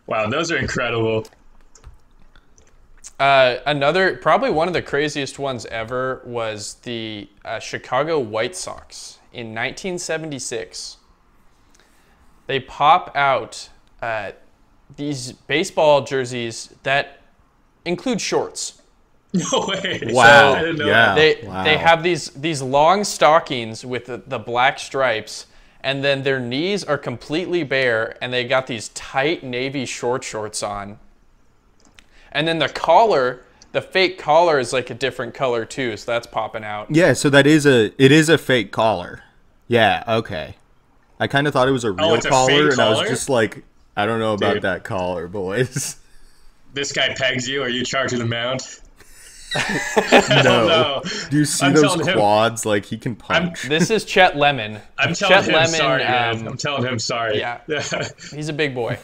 Wow, 0.07 0.27
those 0.27 0.51
are 0.51 0.57
incredible. 0.57 1.25
Uh, 3.19 3.57
another, 3.65 4.15
probably 4.17 4.51
one 4.51 4.67
of 4.67 4.73
the 4.73 4.81
craziest 4.81 5.39
ones 5.39 5.65
ever 5.67 6.21
was 6.25 6.75
the 6.83 7.27
uh, 7.43 7.59
Chicago 7.59 8.19
White 8.19 8.55
Sox 8.55 9.19
in 9.33 9.47
1976. 9.47 10.97
They 12.45 12.59
pop 12.59 13.11
out 13.15 13.69
uh, 14.01 14.31
these 14.95 15.31
baseball 15.31 16.03
jerseys 16.03 16.73
that 16.83 17.21
include 17.85 18.21
shorts. 18.21 18.81
No 19.33 19.67
way. 19.67 20.01
Wow. 20.05 20.53
I 20.53 20.61
didn't 20.61 20.77
know 20.77 20.85
Yeah. 20.87 21.13
that. 21.13 21.15
They 21.15 21.47
wow. 21.47 21.63
they 21.63 21.77
have 21.77 22.01
these 22.01 22.29
these 22.29 22.61
long 22.61 23.03
stockings 23.03 23.85
with 23.85 24.05
the, 24.05 24.23
the 24.25 24.39
black 24.39 24.79
stripes, 24.79 25.47
and 25.87 26.03
then 26.03 26.23
their 26.23 26.37
knees 26.37 26.83
are 26.83 26.97
completely 26.97 27.63
bare, 27.63 28.17
and 28.21 28.33
they 28.33 28.43
got 28.43 28.67
these 28.67 28.89
tight 28.89 29.41
navy 29.41 29.85
short 29.85 30.21
shorts 30.21 30.61
on. 30.61 30.99
And 32.29 32.45
then 32.45 32.59
the 32.59 32.67
collar, 32.67 33.45
the 33.71 33.81
fake 33.81 34.19
collar 34.19 34.59
is 34.59 34.73
like 34.73 34.89
a 34.89 34.93
different 34.93 35.33
color 35.33 35.63
too, 35.63 35.95
so 35.95 36.11
that's 36.11 36.27
popping 36.27 36.65
out. 36.65 36.93
Yeah, 36.93 37.13
so 37.13 37.29
that 37.29 37.47
is 37.47 37.65
a 37.65 37.93
it 37.97 38.11
is 38.11 38.27
a 38.27 38.37
fake 38.37 38.73
collar. 38.73 39.23
Yeah, 39.69 40.03
okay. 40.09 40.57
I 41.21 41.27
kind 41.27 41.47
of 41.47 41.53
thought 41.53 41.69
it 41.69 41.71
was 41.71 41.85
a 41.85 41.87
oh, 41.87 41.93
real 41.93 42.05
Oh, 42.09 42.15
it's 42.15 42.25
a 42.25 42.29
collar, 42.31 42.67
and 42.67 42.81
I 42.81 42.89
was 42.89 43.07
just 43.07 43.29
like, 43.29 43.63
I 43.95 44.05
don't 44.05 44.19
know 44.19 44.33
about 44.33 44.55
Dude. 44.55 44.63
that 44.63 44.83
collar, 44.83 45.29
boys. 45.29 45.95
This 46.73 46.91
guy 46.91 47.15
pegs 47.15 47.47
you. 47.47 47.63
Are 47.63 47.69
you 47.69 47.83
charging 47.83 48.19
the 48.19 48.25
mount? 48.25 48.81
No. 49.55 50.31
no. 50.67 51.01
Do 51.29 51.37
you 51.37 51.45
see 51.45 51.65
I'm 51.65 51.73
those 51.73 51.83
telling 51.83 52.07
him- 52.07 52.17
quads? 52.17 52.65
Like 52.65 52.85
he 52.85 52.97
can 52.97 53.15
punch. 53.15 53.63
This 53.63 53.89
is 53.89 54.03
Chet 54.05 54.35
Lemon. 54.37 54.79
I'm 54.97 55.13
Chet 55.13 55.45
him 55.45 55.53
Lemon, 55.53 55.69
sorry, 55.69 56.03
man. 56.03 56.39
um, 56.41 56.47
I'm 56.49 56.57
telling 56.57 56.83
him 56.83 56.99
sorry. 56.99 57.39
yeah. 57.39 57.61
He's 58.33 58.49
a 58.49 58.53
big 58.53 58.75
boy. 58.75 58.97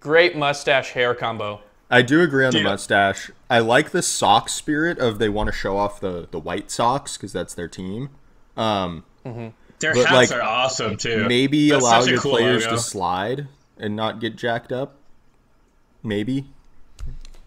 Great 0.00 0.36
mustache 0.36 0.90
hair 0.92 1.14
combo. 1.14 1.60
I 1.90 2.02
do 2.02 2.22
agree 2.22 2.46
on 2.46 2.52
the 2.52 2.62
mustache. 2.62 3.30
I 3.50 3.58
like 3.58 3.90
the 3.90 4.00
sock 4.02 4.48
spirit 4.48 4.98
of 4.98 5.18
they 5.18 5.28
want 5.28 5.48
to 5.48 5.52
show 5.52 5.76
off 5.76 6.00
the 6.00 6.26
the 6.30 6.38
White 6.38 6.70
Sox 6.70 7.16
because 7.16 7.32
that's 7.32 7.54
their 7.54 7.68
team. 7.68 8.08
Um, 8.56 9.04
Their 9.24 9.94
hats 9.94 10.10
like, 10.12 10.32
are 10.32 10.42
awesome 10.42 10.96
too. 10.96 11.26
maybe 11.28 11.70
That's 11.70 11.82
allow 11.82 12.02
your 12.04 12.18
cool 12.18 12.32
players 12.32 12.64
logo. 12.64 12.76
to 12.76 12.82
slide 12.82 13.48
and 13.78 13.94
not 13.94 14.20
get 14.20 14.36
jacked 14.36 14.72
up. 14.72 14.96
Maybe. 16.02 16.46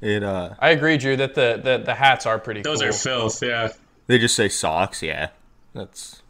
It 0.02 0.24
uh 0.24 0.56
I 0.60 0.70
agree, 0.70 0.98
Drew, 0.98 1.16
that 1.18 1.36
the, 1.36 1.60
the, 1.64 1.84
the 1.84 1.96
hats 1.96 2.26
are 2.26 2.40
pretty 2.40 2.62
cool. 2.62 2.74
Those 2.74 2.82
cool. 2.82 2.90
are 2.90 2.94
filth. 2.94 3.44
Yeah. 3.44 3.70
they 4.08 4.18
just 4.18 4.36
say 4.36 4.50
socks, 4.50 5.02
yeah. 5.02 5.30
That's 5.74 6.22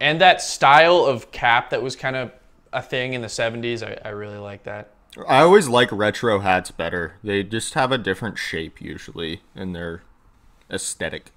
and 0.00 0.20
that 0.20 0.42
style 0.42 1.04
of 1.04 1.30
cap 1.32 1.70
that 1.70 1.82
was 1.82 1.96
kind 1.96 2.16
of 2.16 2.32
a 2.72 2.82
thing 2.82 3.14
in 3.14 3.22
the 3.22 3.28
70s, 3.28 3.82
I, 3.82 3.98
I 4.06 4.10
really 4.12 4.38
like 4.38 4.64
that. 4.64 4.90
I 5.26 5.40
always 5.40 5.68
like 5.68 5.90
retro 5.90 6.40
hats 6.40 6.70
better. 6.70 7.14
They 7.24 7.42
just 7.42 7.74
have 7.74 7.90
a 7.92 7.98
different 7.98 8.38
shape 8.38 8.80
usually 8.80 9.42
in 9.56 9.72
their 9.72 10.02
aesthetic. 10.70 11.30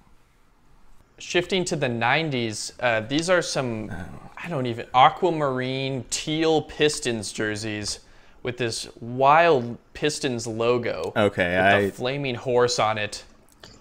Shifting 1.18 1.64
to 1.66 1.76
the 1.76 1.86
90s, 1.86 2.72
uh, 2.80 3.00
these 3.00 3.30
are 3.30 3.42
some, 3.42 3.90
I 4.36 4.48
don't 4.48 4.66
even, 4.66 4.86
aquamarine 4.94 6.04
teal 6.10 6.62
Pistons 6.62 7.32
jerseys 7.32 8.00
with 8.42 8.56
this 8.58 8.88
wild 9.00 9.78
Pistons 9.94 10.46
logo. 10.46 11.12
Okay, 11.16 11.56
with 11.56 11.64
I 11.66 11.90
flaming 11.90 12.34
horse 12.34 12.78
on 12.78 12.98
it. 12.98 13.24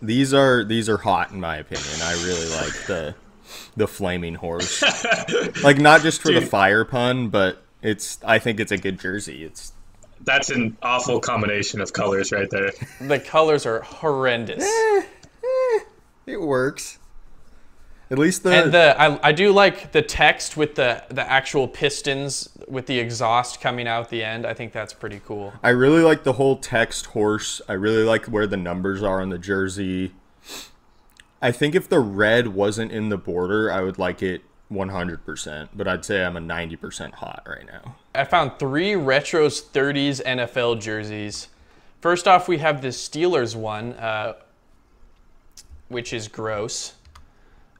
these 0.01 0.33
are 0.33 0.63
these 0.63 0.89
are 0.89 0.97
hot 0.97 1.31
in 1.31 1.39
my 1.39 1.57
opinion. 1.57 2.01
I 2.01 2.13
really 2.23 2.49
like 2.49 2.85
the 2.87 3.15
the 3.75 3.87
flaming 3.87 4.35
horse. 4.35 4.83
like 5.63 5.77
not 5.77 6.01
just 6.01 6.21
for 6.21 6.31
the 6.31 6.41
fire 6.41 6.85
pun, 6.85 7.29
but 7.29 7.63
it's 7.81 8.19
I 8.23 8.39
think 8.39 8.59
it's 8.59 8.71
a 8.71 8.77
good 8.77 8.99
jersey. 8.99 9.43
It's 9.43 9.73
That's 10.21 10.49
an 10.49 10.77
awful 10.81 11.19
combination 11.19 11.81
of 11.81 11.93
colors 11.93 12.31
right 12.31 12.49
there. 12.49 12.71
The 13.01 13.19
colors 13.19 13.65
are 13.65 13.81
horrendous. 13.81 14.63
Eh, 14.63 15.03
eh, 15.43 15.79
it 16.27 16.41
works. 16.41 16.99
At 18.11 18.19
least 18.19 18.43
the, 18.43 18.51
And 18.51 18.73
the 18.73 18.93
I, 18.99 19.29
I 19.29 19.31
do 19.31 19.53
like 19.53 19.93
the 19.93 20.01
text 20.01 20.57
with 20.57 20.75
the 20.75 21.01
the 21.07 21.27
actual 21.27 21.65
pistons 21.65 22.49
with 22.67 22.85
the 22.85 22.99
exhaust 22.99 23.61
coming 23.61 23.87
out 23.87 24.09
the 24.09 24.21
end. 24.21 24.45
I 24.45 24.53
think 24.53 24.73
that's 24.73 24.91
pretty 24.91 25.21
cool. 25.25 25.53
I 25.63 25.69
really 25.69 26.01
like 26.01 26.23
the 26.23 26.33
whole 26.33 26.57
text 26.57 27.07
horse. 27.07 27.61
I 27.69 27.73
really 27.73 28.03
like 28.03 28.25
where 28.25 28.45
the 28.45 28.57
numbers 28.57 29.01
are 29.01 29.21
on 29.21 29.29
the 29.29 29.37
jersey. 29.37 30.11
I 31.41 31.53
think 31.53 31.73
if 31.73 31.87
the 31.87 32.01
red 32.01 32.49
wasn't 32.49 32.91
in 32.91 33.07
the 33.07 33.17
border, 33.17 33.71
I 33.71 33.81
would 33.81 33.97
like 33.97 34.21
it 34.21 34.41
100%, 34.71 35.69
but 35.73 35.87
I'd 35.87 36.05
say 36.05 36.23
I'm 36.23 36.37
a 36.37 36.41
90% 36.41 37.13
hot 37.13 37.43
right 37.47 37.65
now. 37.65 37.95
I 38.13 38.25
found 38.25 38.59
three 38.59 38.91
retros 38.91 39.63
30s 39.63 40.21
NFL 40.23 40.79
jerseys. 40.81 41.47
First 41.99 42.27
off, 42.27 42.47
we 42.47 42.59
have 42.59 42.81
the 42.81 42.89
Steelers 42.89 43.55
one, 43.55 43.93
uh, 43.93 44.33
which 45.87 46.13
is 46.13 46.27
gross. 46.27 46.93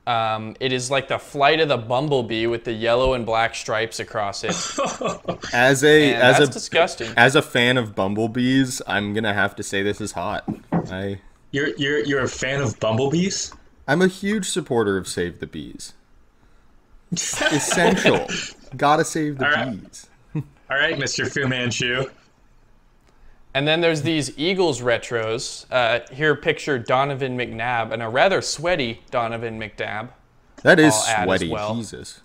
Um, 0.08 0.55
it 0.60 0.74
is 0.74 0.89
like 0.89 1.08
the 1.08 1.20
flight 1.20 1.60
of 1.60 1.67
the 1.70 1.77
bumblebee 1.77 2.48
with 2.48 2.63
the 2.63 2.74
yellow 2.74 3.13
and 3.13 3.25
black 3.25 3.53
stripes 3.53 4.00
across 4.00 4.43
it. 4.43 4.50
As 5.53 5.84
a 5.84 6.13
And 6.13 6.22
as 6.24 6.38
that's 6.39 6.50
a 6.50 6.53
disgusting. 6.53 7.13
as 7.15 7.36
a 7.36 7.41
fan 7.41 7.77
of 7.77 7.93
bumblebees, 7.96 8.81
I'm 8.88 9.13
going 9.13 9.25
to 9.25 9.34
have 9.34 9.55
to 9.58 9.63
say 9.63 9.84
this 9.84 10.01
is 10.01 10.13
hot. 10.13 10.43
I 10.72 11.20
You're 11.51 11.70
you're 11.77 12.00
you're 12.03 12.22
a 12.24 12.27
fan 12.27 12.62
of 12.62 12.79
bumblebees? 12.79 13.53
I'm 13.88 14.01
a 14.01 14.08
huge 14.08 14.50
supporter 14.50 14.98
of 14.98 15.08
Save 15.08 15.39
the 15.39 15.48
Bees. 15.48 15.93
Essential. 17.12 18.27
Got 18.77 18.98
to 18.98 19.05
save 19.05 19.38
the 19.38 19.46
right. 19.46 19.81
bees. 19.81 20.08
All 20.36 20.77
right, 20.77 20.98
Mr. 20.98 21.29
Fu 21.31 21.48
Manchu. 21.48 22.05
And 23.53 23.67
then 23.67 23.81
there's 23.81 24.01
these 24.01 24.38
Eagles 24.38 24.81
retros. 24.81 25.65
Uh, 25.70 26.00
here, 26.13 26.36
picture 26.36 26.79
Donovan 26.79 27.38
McNabb 27.38 27.91
and 27.91 28.01
a 28.01 28.08
rather 28.08 28.41
sweaty 28.41 29.01
Donovan 29.12 29.60
McNabb. 29.60 30.10
That 30.63 30.79
is 30.79 30.93
I'll 30.93 31.08
add 31.08 31.20
as 31.24 31.25
sweaty. 31.25 31.50
well. 31.50 31.75
Jesus. 31.75 32.22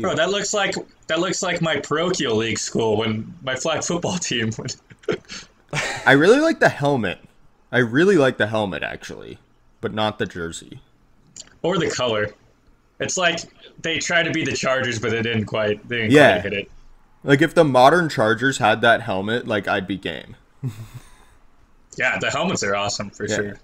Bro, 0.00 0.14
that 0.14 0.30
looks 0.30 0.54
like 0.54 0.74
that 1.08 1.18
looks 1.18 1.42
like 1.42 1.60
my 1.60 1.80
parochial 1.80 2.36
league 2.36 2.58
school 2.58 2.98
when 2.98 3.34
my 3.42 3.56
flag 3.56 3.82
football 3.82 4.18
team 4.18 4.50
would 4.58 4.74
I 6.06 6.12
really 6.12 6.38
like 6.38 6.60
the 6.60 6.68
helmet. 6.68 7.18
I 7.72 7.78
really 7.78 8.16
like 8.16 8.36
the 8.36 8.46
helmet 8.46 8.82
actually, 8.84 9.38
but 9.80 9.92
not 9.92 10.18
the 10.20 10.26
jersey. 10.26 10.80
or 11.62 11.78
the 11.78 11.90
color. 11.90 12.28
It's 13.00 13.16
like 13.16 13.40
they 13.82 13.98
tried 13.98 14.24
to 14.24 14.30
be 14.30 14.44
the 14.44 14.52
Chargers, 14.52 14.98
but 15.00 15.10
they 15.10 15.22
didn't 15.22 15.46
quite. 15.46 15.88
They 15.88 16.02
didn't 16.02 16.12
Yeah. 16.12 16.40
quite 16.40 16.52
hit 16.52 16.60
it. 16.64 16.70
Like 17.24 17.42
if 17.42 17.54
the 17.54 17.64
modern 17.64 18.08
Chargers 18.08 18.58
had 18.58 18.82
that 18.82 19.02
helmet, 19.02 19.48
like 19.48 19.66
I'd 19.66 19.86
be 19.88 19.96
game. 19.96 20.36
Yeah, 21.98 22.18
the 22.20 22.30
helmets 22.30 22.62
are 22.62 22.76
awesome 22.76 23.10
for 23.10 23.26
Yeah. 23.26 23.36
sure. 23.36 23.58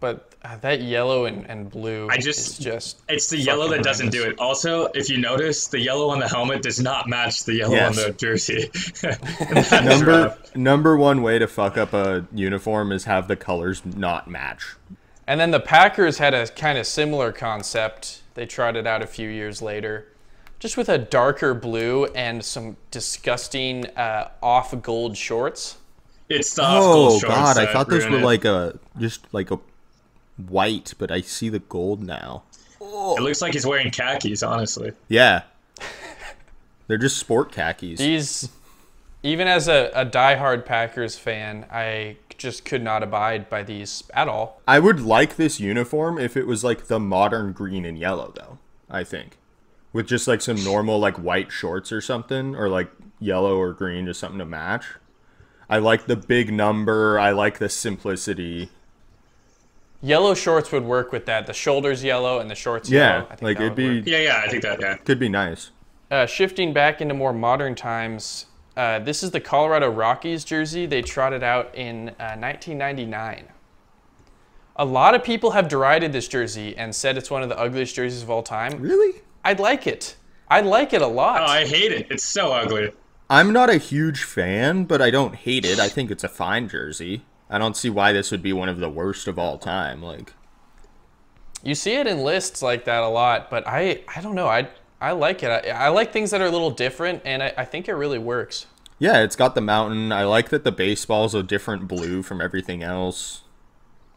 But 0.00 0.32
uh, 0.42 0.56
that 0.62 0.80
yellow 0.80 1.26
and, 1.26 1.44
and 1.46 1.70
blue 1.70 2.08
I 2.10 2.16
just- 2.16 2.58
is 2.58 2.64
just 2.64 3.02
It's 3.08 3.28
the 3.28 3.36
yellow 3.36 3.64
that 3.64 3.68
Fucking 3.68 3.82
doesn't 3.84 4.10
do 4.10 4.24
it. 4.24 4.38
Also, 4.38 4.86
if 4.94 5.10
you 5.10 5.18
notice, 5.18 5.66
the 5.68 5.78
yellow 5.78 6.08
on 6.08 6.18
the 6.20 6.26
helmet 6.28 6.62
does 6.62 6.80
not 6.80 7.06
match 7.06 7.44
the 7.44 7.56
yellow 7.56 7.74
Yes. 7.74 7.98
on 7.98 8.04
the 8.06 8.12
jersey. 8.16 8.70
Number 9.84 10.06
rough. 10.24 10.56
number 10.56 10.96
one 10.96 11.20
way 11.22 11.38
to 11.38 11.46
fuck 11.46 11.76
up 11.76 11.92
a 11.92 12.26
uniform 12.32 12.92
is 12.92 13.04
have 13.04 13.28
the 13.28 13.36
colors 13.36 13.82
not 13.84 14.28
match. 14.28 14.74
And 15.26 15.38
then 15.38 15.50
the 15.50 15.60
Packers 15.60 16.16
had 16.16 16.32
a 16.32 16.48
kind 16.48 16.78
of 16.78 16.86
similar 16.86 17.30
concept. 17.30 18.22
They 18.34 18.46
tried 18.46 18.76
it 18.76 18.86
out 18.86 19.02
a 19.02 19.06
few 19.06 19.28
years 19.28 19.60
later, 19.60 20.06
just 20.60 20.76
with 20.76 20.88
a 20.88 20.98
darker 20.98 21.54
blue 21.54 22.04
and 22.14 22.44
some 22.44 22.76
disgusting 22.90 23.86
uh, 23.96 24.30
off 24.42 24.80
gold 24.82 25.16
shorts. 25.16 25.78
It's 26.28 26.54
the 26.54 26.62
off 26.62 26.82
Oh 26.82 26.92
gold 26.92 27.20
shorts 27.22 27.34
god, 27.34 27.58
I 27.58 27.72
thought 27.72 27.88
those 27.88 28.06
were 28.06 28.18
it. 28.18 28.24
like 28.24 28.44
a 28.44 28.78
just 28.98 29.26
like 29.34 29.50
a 29.50 29.58
white, 30.36 30.94
but 30.98 31.10
I 31.10 31.22
see 31.22 31.48
the 31.48 31.58
gold 31.58 32.02
now. 32.02 32.44
It 32.80 33.22
looks 33.22 33.40
like 33.42 33.54
he's 33.54 33.66
wearing 33.66 33.90
khakis, 33.90 34.42
honestly. 34.42 34.92
Yeah. 35.08 35.42
They're 36.86 36.98
just 36.98 37.18
sport 37.18 37.52
khakis. 37.52 37.98
These, 37.98 38.48
even 39.22 39.46
as 39.48 39.68
a, 39.68 39.90
a 39.94 40.04
diehard 40.04 40.66
Packers 40.66 41.16
fan, 41.16 41.66
I 41.70 42.16
just 42.36 42.64
could 42.64 42.82
not 42.82 43.02
abide 43.02 43.48
by 43.48 43.62
these 43.62 44.02
at 44.14 44.28
all. 44.28 44.60
I 44.66 44.80
would 44.80 45.00
like 45.00 45.36
this 45.36 45.60
uniform 45.60 46.18
if 46.18 46.36
it 46.36 46.46
was 46.46 46.64
like 46.64 46.86
the 46.86 46.98
modern 46.98 47.52
green 47.52 47.84
and 47.84 47.98
yellow 47.98 48.32
though, 48.34 48.58
I 48.90 49.04
think. 49.04 49.36
With 49.92 50.06
just 50.06 50.28
like 50.28 50.40
some 50.40 50.62
normal 50.62 50.98
like 50.98 51.16
white 51.16 51.50
shorts 51.50 51.90
or 51.90 52.00
something 52.00 52.54
or 52.54 52.68
like 52.68 52.90
yellow 53.18 53.56
or 53.56 53.72
green 53.72 54.06
just 54.06 54.20
something 54.20 54.38
to 54.38 54.44
match. 54.44 54.86
I 55.68 55.78
like 55.78 56.06
the 56.06 56.16
big 56.16 56.52
number, 56.52 57.18
I 57.18 57.30
like 57.30 57.58
the 57.58 57.68
simplicity. 57.68 58.70
Yellow 60.02 60.34
shorts 60.34 60.72
would 60.72 60.84
work 60.84 61.12
with 61.12 61.26
that. 61.26 61.46
The 61.46 61.52
shoulders 61.52 62.02
yellow 62.02 62.38
and 62.38 62.50
the 62.50 62.54
shorts 62.54 62.90
Yeah, 62.90 62.98
yellow. 63.18 63.24
I 63.24 63.28
think 63.30 63.42
like 63.42 63.58
that 63.58 63.64
it'd 63.64 63.78
would 63.78 63.96
work. 63.96 64.04
be 64.04 64.10
Yeah, 64.10 64.18
yeah, 64.18 64.42
I 64.44 64.48
think 64.48 64.62
that. 64.62 64.80
Yeah, 64.80 64.96
could 64.96 65.18
be 65.18 65.28
nice. 65.28 65.70
Uh, 66.10 66.26
shifting 66.26 66.72
back 66.72 67.00
into 67.00 67.14
more 67.14 67.32
modern 67.32 67.74
times, 67.74 68.46
uh, 68.76 68.98
this 68.98 69.22
is 69.22 69.30
the 69.30 69.40
Colorado 69.40 69.90
Rockies 69.90 70.42
jersey. 70.44 70.86
They 70.86 71.02
trotted 71.02 71.42
out 71.42 71.72
in 71.74 72.08
uh, 72.18 72.34
1999. 72.38 73.46
A 74.76 74.84
lot 74.84 75.14
of 75.14 75.22
people 75.22 75.50
have 75.50 75.68
derided 75.68 76.12
this 76.12 76.26
jersey 76.26 76.76
and 76.76 76.94
said 76.94 77.16
it's 77.18 77.30
one 77.30 77.42
of 77.42 77.48
the 77.48 77.58
ugliest 77.58 77.94
jerseys 77.94 78.22
of 78.22 78.30
all 78.30 78.42
time. 78.42 78.80
Really? 78.80 79.20
I'd 79.44 79.60
like 79.60 79.86
it. 79.86 80.16
I 80.48 80.60
like 80.60 80.92
it 80.92 81.02
a 81.02 81.06
lot. 81.06 81.42
Oh, 81.42 81.44
I 81.44 81.66
hate 81.66 81.92
it. 81.92 82.08
It's 82.10 82.24
so 82.24 82.52
ugly. 82.52 82.92
I'm 83.28 83.52
not 83.52 83.70
a 83.70 83.76
huge 83.76 84.24
fan, 84.24 84.84
but 84.84 85.00
I 85.00 85.10
don't 85.10 85.36
hate 85.36 85.64
it. 85.64 85.78
I 85.78 85.88
think 85.88 86.10
it's 86.10 86.24
a 86.24 86.28
fine 86.28 86.68
jersey. 86.68 87.24
I 87.48 87.58
don't 87.58 87.76
see 87.76 87.90
why 87.90 88.12
this 88.12 88.30
would 88.30 88.42
be 88.42 88.52
one 88.52 88.68
of 88.68 88.78
the 88.78 88.88
worst 88.90 89.28
of 89.28 89.38
all 89.38 89.58
time. 89.58 90.02
Like 90.02 90.32
you 91.62 91.74
see 91.74 91.94
it 91.94 92.06
in 92.06 92.22
lists 92.22 92.62
like 92.62 92.84
that 92.86 93.02
a 93.02 93.08
lot, 93.08 93.50
but 93.50 93.66
I, 93.66 94.02
I 94.14 94.20
don't 94.20 94.34
know. 94.34 94.48
I, 94.48 94.68
I 95.00 95.12
like 95.12 95.42
it. 95.42 95.48
I, 95.66 95.70
I 95.70 95.88
like 95.88 96.12
things 96.12 96.30
that 96.30 96.40
are 96.40 96.46
a 96.46 96.50
little 96.50 96.70
different, 96.70 97.22
and 97.24 97.42
I, 97.42 97.52
I 97.58 97.64
think 97.64 97.88
it 97.88 97.94
really 97.94 98.18
works. 98.18 98.66
Yeah, 98.98 99.22
it's 99.22 99.36
got 99.36 99.54
the 99.54 99.60
mountain. 99.60 100.12
I 100.12 100.24
like 100.24 100.50
that 100.50 100.64
the 100.64 100.72
baseball's 100.72 101.34
a 101.34 101.42
different 101.42 101.88
blue 101.88 102.22
from 102.22 102.40
everything 102.40 102.82
else. 102.82 103.42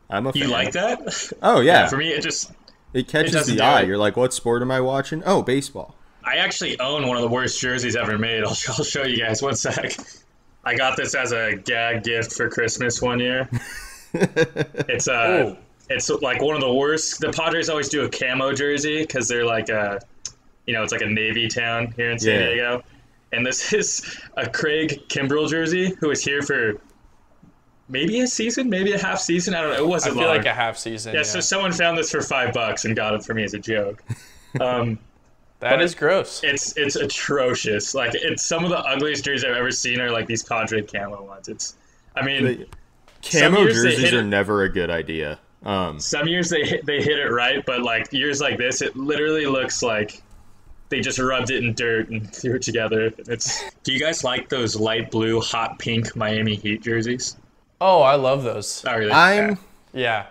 I'm 0.09 0.27
a 0.27 0.33
fan. 0.33 0.43
You 0.43 0.47
like 0.49 0.73
that? 0.73 1.31
Oh 1.41 1.61
yeah, 1.61 1.87
For 1.87 1.97
me, 1.97 2.09
it 2.09 2.21
just. 2.21 2.51
It 2.93 3.07
catches 3.07 3.31
doesn't 3.33 3.57
the 3.57 3.63
eye. 3.63 3.81
it. 3.81 3.87
You're 3.87 3.97
like, 3.97 4.15
what 4.17 4.33
sport 4.33 4.61
am 4.61 4.71
I 4.71 4.81
watching? 4.81 5.23
Oh, 5.25 5.41
baseball. 5.41 5.95
I 6.23 6.37
actually 6.37 6.79
own 6.79 7.07
one 7.07 7.17
of 7.17 7.21
the 7.23 7.29
worst 7.29 7.59
jerseys 7.59 7.95
ever 7.95 8.17
made. 8.17 8.43
I'll, 8.43 8.49
I'll 8.69 8.83
show 8.83 9.03
you 9.03 9.17
guys 9.17 9.41
one 9.41 9.55
sec. 9.55 9.93
I 10.63 10.75
got 10.75 10.95
this 10.95 11.13
as 11.15 11.31
a 11.33 11.55
gag 11.55 12.03
gift 12.03 12.31
for 12.33 12.49
Christmas 12.49 13.01
one 13.01 13.19
year. 13.19 13.49
it's 14.13 15.07
uh, 15.07 15.53
Oh. 15.53 15.57
it's 15.89 16.09
like 16.09 16.41
one 16.41 16.55
of 16.55 16.61
the 16.61 16.73
worst. 16.73 17.19
The 17.19 17.31
Padres 17.31 17.69
always 17.69 17.89
do 17.89 18.03
a 18.05 18.09
camo 18.09 18.53
jersey 18.53 19.01
because 19.01 19.27
they're 19.27 19.45
like 19.45 19.69
a, 19.69 19.99
you 20.65 20.73
know, 20.73 20.83
it's 20.83 20.91
like 20.93 21.01
a 21.01 21.07
navy 21.09 21.47
town 21.47 21.93
here 21.97 22.11
in 22.11 22.19
San 22.19 22.39
Yeah. 22.39 22.47
Diego. 22.47 22.83
And 23.33 23.45
this 23.45 23.73
is 23.81 24.17
a 24.37 24.47
Craig 24.49 25.01
Kimbrel 25.09 25.49
jersey 25.49 25.93
who 25.99 26.09
was 26.09 26.23
here 26.23 26.41
for 26.41 26.79
maybe 27.93 28.19
a 28.21 28.27
season, 28.27 28.69
maybe 28.69 28.91
a 28.91 28.97
half 28.99 29.19
season. 29.19 29.53
I 29.53 29.61
don't 29.61 29.69
know. 29.71 29.77
It 29.77 29.87
wasn't 29.87 30.15
I 30.17 30.19
feel 30.19 30.27
long. 30.27 30.37
like 30.37 30.45
a 30.47 30.53
half 30.53 30.77
season. 30.77 31.13
yeah, 31.13 31.19
Yeah, 31.19 31.23
so 31.23 31.39
someone 31.39 31.71
found 31.71 31.97
this 31.97 32.11
for 32.11 32.21
five 32.21 32.53
bucks 32.53 32.83
and 32.83 32.95
got 32.95 33.13
it 33.13 33.23
for 33.23 33.33
me 33.33 33.43
as 33.43 33.53
a 33.53 33.59
joke. 33.59 34.03
Um, 34.59 34.99
that 35.59 35.81
is 35.81 35.95
gross. 35.95 36.41
it's 36.43 36.75
it's 36.75 36.97
atrocious. 36.97 37.95
Like 37.95 38.11
it's 38.15 38.43
some 38.43 38.63
of 38.65 38.69
the 38.71 38.79
ugliest 38.79 39.23
jerseys 39.23 39.45
I've 39.45 39.55
ever 39.55 39.71
seen 39.71 40.01
are 40.01 40.11
like 40.11 40.27
these 40.27 40.43
Padre 40.43 40.81
camo 40.81 41.23
ones. 41.23 41.47
It's, 41.47 41.75
I 42.15 42.25
mean, 42.25 42.43
The- 42.45 42.67
Camo 43.21 43.65
jerseys 43.67 44.11
are 44.11 44.19
it- 44.19 44.23
never 44.25 44.63
a 44.63 44.69
good 44.69 44.89
idea. 44.89 45.39
Um, 45.65 45.97
some 45.97 46.27
years 46.27 46.49
they 46.49 46.63
hit, 46.65 46.85
they 46.85 47.01
hit 47.01 47.17
it 47.19 47.29
right, 47.31 47.65
but 47.65 47.81
like 47.83 48.11
years 48.11 48.41
like 48.41 48.57
this, 48.57 48.81
it 48.81 48.97
literally 48.97 49.45
looks 49.45 49.81
like 49.81 50.21
they 50.89 50.99
just 50.99 51.19
rubbed 51.19 51.49
it 51.51 51.63
in 51.63 51.73
dirt 51.73 52.09
and 52.09 52.29
threw 52.35 52.55
it 52.55 52.61
together. 52.63 53.13
It's. 53.17 53.63
Do 53.83 53.93
you 53.93 53.99
guys 53.99 54.25
like 54.25 54.49
those 54.49 54.75
light 54.75 55.09
blue, 55.09 55.39
hot 55.39 55.79
pink 55.79 56.17
Miami 56.17 56.55
Heat 56.55 56.81
jerseys? 56.83 57.37
Oh, 57.85 58.01
I 58.01 58.15
love 58.15 58.43
those. 58.43 58.85
Oh, 58.87 58.97
really? 58.97 59.11
I'm 59.11 59.57
Yeah. 59.91 60.27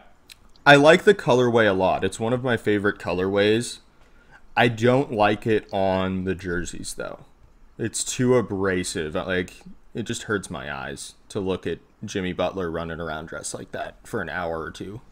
I 0.65 0.77
like 0.77 1.05
the 1.05 1.15
colorway 1.15 1.69
a 1.69 1.75
lot. 1.75 2.03
It's 2.03 2.19
one 2.19 2.33
of 2.33 2.43
my 2.43 2.57
favorite 2.57 2.99
colorways. 2.99 3.81
I 4.57 4.69
don't 4.69 5.13
like 5.13 5.47
it 5.47 5.69
on 5.71 6.25
the 6.25 6.35
jerseys 6.35 6.95
though. 6.95 7.27
It's 7.77 8.05
too 8.05 8.37
abrasive. 8.37 9.15
Like 9.15 9.53
it 9.93 10.05
just 10.05 10.23
hurts 10.23 10.49
my 10.49 10.75
eyes 10.75 11.13
to 11.29 11.41
look 11.41 11.67
at 11.67 11.81
Jimmy 12.03 12.33
Butler 12.33 12.71
running 12.71 13.01
around 13.01 13.27
dressed 13.27 13.53
like 13.53 13.71
that 13.73 13.97
for 14.03 14.23
an 14.23 14.31
hour 14.31 14.63
or 14.63 14.71
two. 14.71 15.03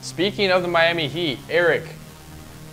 Speaking 0.00 0.50
of 0.50 0.62
the 0.62 0.68
Miami 0.68 1.06
Heat, 1.06 1.38
Eric, 1.48 1.84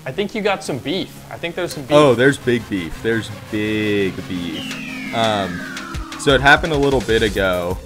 I 0.08 0.12
think 0.12 0.34
you 0.34 0.41
got 0.41 0.63
some 0.63 0.79
beef. 0.79 1.15
I 1.29 1.38
think 1.38 1.53
there's 1.53 1.74
some 1.75 1.84
beef. 1.84 1.91
Oh, 1.91 2.15
there's 2.15 2.39
big 2.39 2.67
beef. 2.67 3.00
There's 3.03 3.29
big 3.51 4.15
beef. 4.27 5.15
Um, 5.15 6.12
so 6.20 6.34
it 6.34 6.41
happened 6.41 6.74
a 6.74 6.77
little 6.77 7.01
bit 7.01 7.22
ago, 7.22 7.77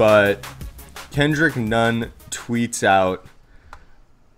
but 0.00 0.42
Kendrick 1.10 1.56
Nunn 1.56 2.10
tweets 2.30 2.82
out 2.82 3.26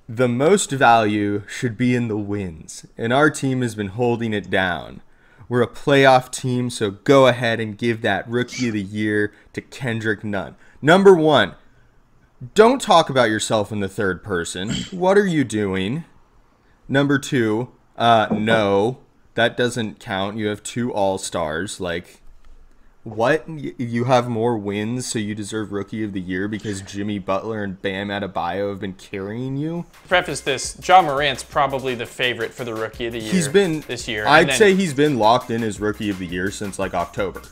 the 0.09 0.27
most 0.27 0.73
value 0.73 1.45
should 1.47 1.77
be 1.77 1.95
in 1.95 2.09
the 2.09 2.17
wins, 2.17 2.85
and 2.99 3.13
our 3.13 3.31
team 3.31 3.63
has 3.63 3.77
been 3.77 3.87
holding 3.87 4.33
it 4.33 4.51
down. 4.51 5.03
We're 5.49 5.63
a 5.63 5.69
playoff 5.69 6.33
team, 6.33 6.69
so 6.69 6.91
go 6.91 7.29
ahead 7.29 7.61
and 7.61 7.79
give 7.79 8.03
that 8.03 8.29
rookie 8.29 8.67
of 8.67 8.75
the 8.75 8.83
year 8.83 9.33
to 9.53 9.61
Kendrick 9.61 10.25
Nunn. 10.25 10.57
Number 10.83 11.15
one, 11.15 11.55
don't 12.57 12.83
talk 12.83 13.09
about 13.09 13.31
yourself 13.31 13.71
in 13.71 13.79
the 13.79 13.89
third 13.89 14.25
person. 14.25 14.71
What 14.91 15.17
are 15.17 15.29
you 15.29 15.45
doing? 15.45 16.03
Number 16.89 17.21
two, 17.21 17.71
uh, 17.97 18.27
no, 18.33 18.99
that 19.35 19.57
doesn't 19.57 20.01
count. 20.01 20.39
You 20.39 20.49
have 20.49 20.65
two 20.65 20.93
All 20.93 21.19
Stars. 21.19 21.79
Like, 21.81 22.22
what? 23.05 23.49
You 23.49 24.05
have 24.05 24.29
more 24.29 24.57
wins, 24.57 25.07
so 25.07 25.19
you 25.19 25.35
deserve 25.35 25.73
Rookie 25.73 26.05
of 26.05 26.13
the 26.13 26.21
Year 26.21 26.47
because 26.49 26.83
Jimmy 26.83 27.19
Butler 27.19 27.65
and 27.65 27.81
Bam 27.83 28.09
Adebayo 28.09 28.71
have 28.71 28.81
been 28.81 28.93
carrying 28.95 29.57
you. 29.57 29.87
Preface 30.09 30.41
this: 30.41 30.77
Ja 30.87 31.03
Morant's 31.03 31.43
probably 31.43 31.95
the 31.95 32.07
favorite 32.07 32.53
for 32.53 32.65
the 32.65 32.75
Rookie 32.75 33.07
of 33.07 33.13
the 33.15 33.19
Year. 33.19 33.33
He's 33.33 33.49
been 33.49 33.81
this 33.83 34.07
year. 34.07 34.27
I'd 34.27 34.49
then- 34.51 34.57
say 34.57 34.75
he's 34.75 34.95
been 34.95 35.19
locked 35.19 35.51
in 35.51 35.63
as 35.63 35.81
Rookie 35.81 36.11
of 36.11 36.19
the 36.19 36.27
Year 36.27 36.51
since 36.51 36.79
like 36.79 36.95
October. 36.95 37.43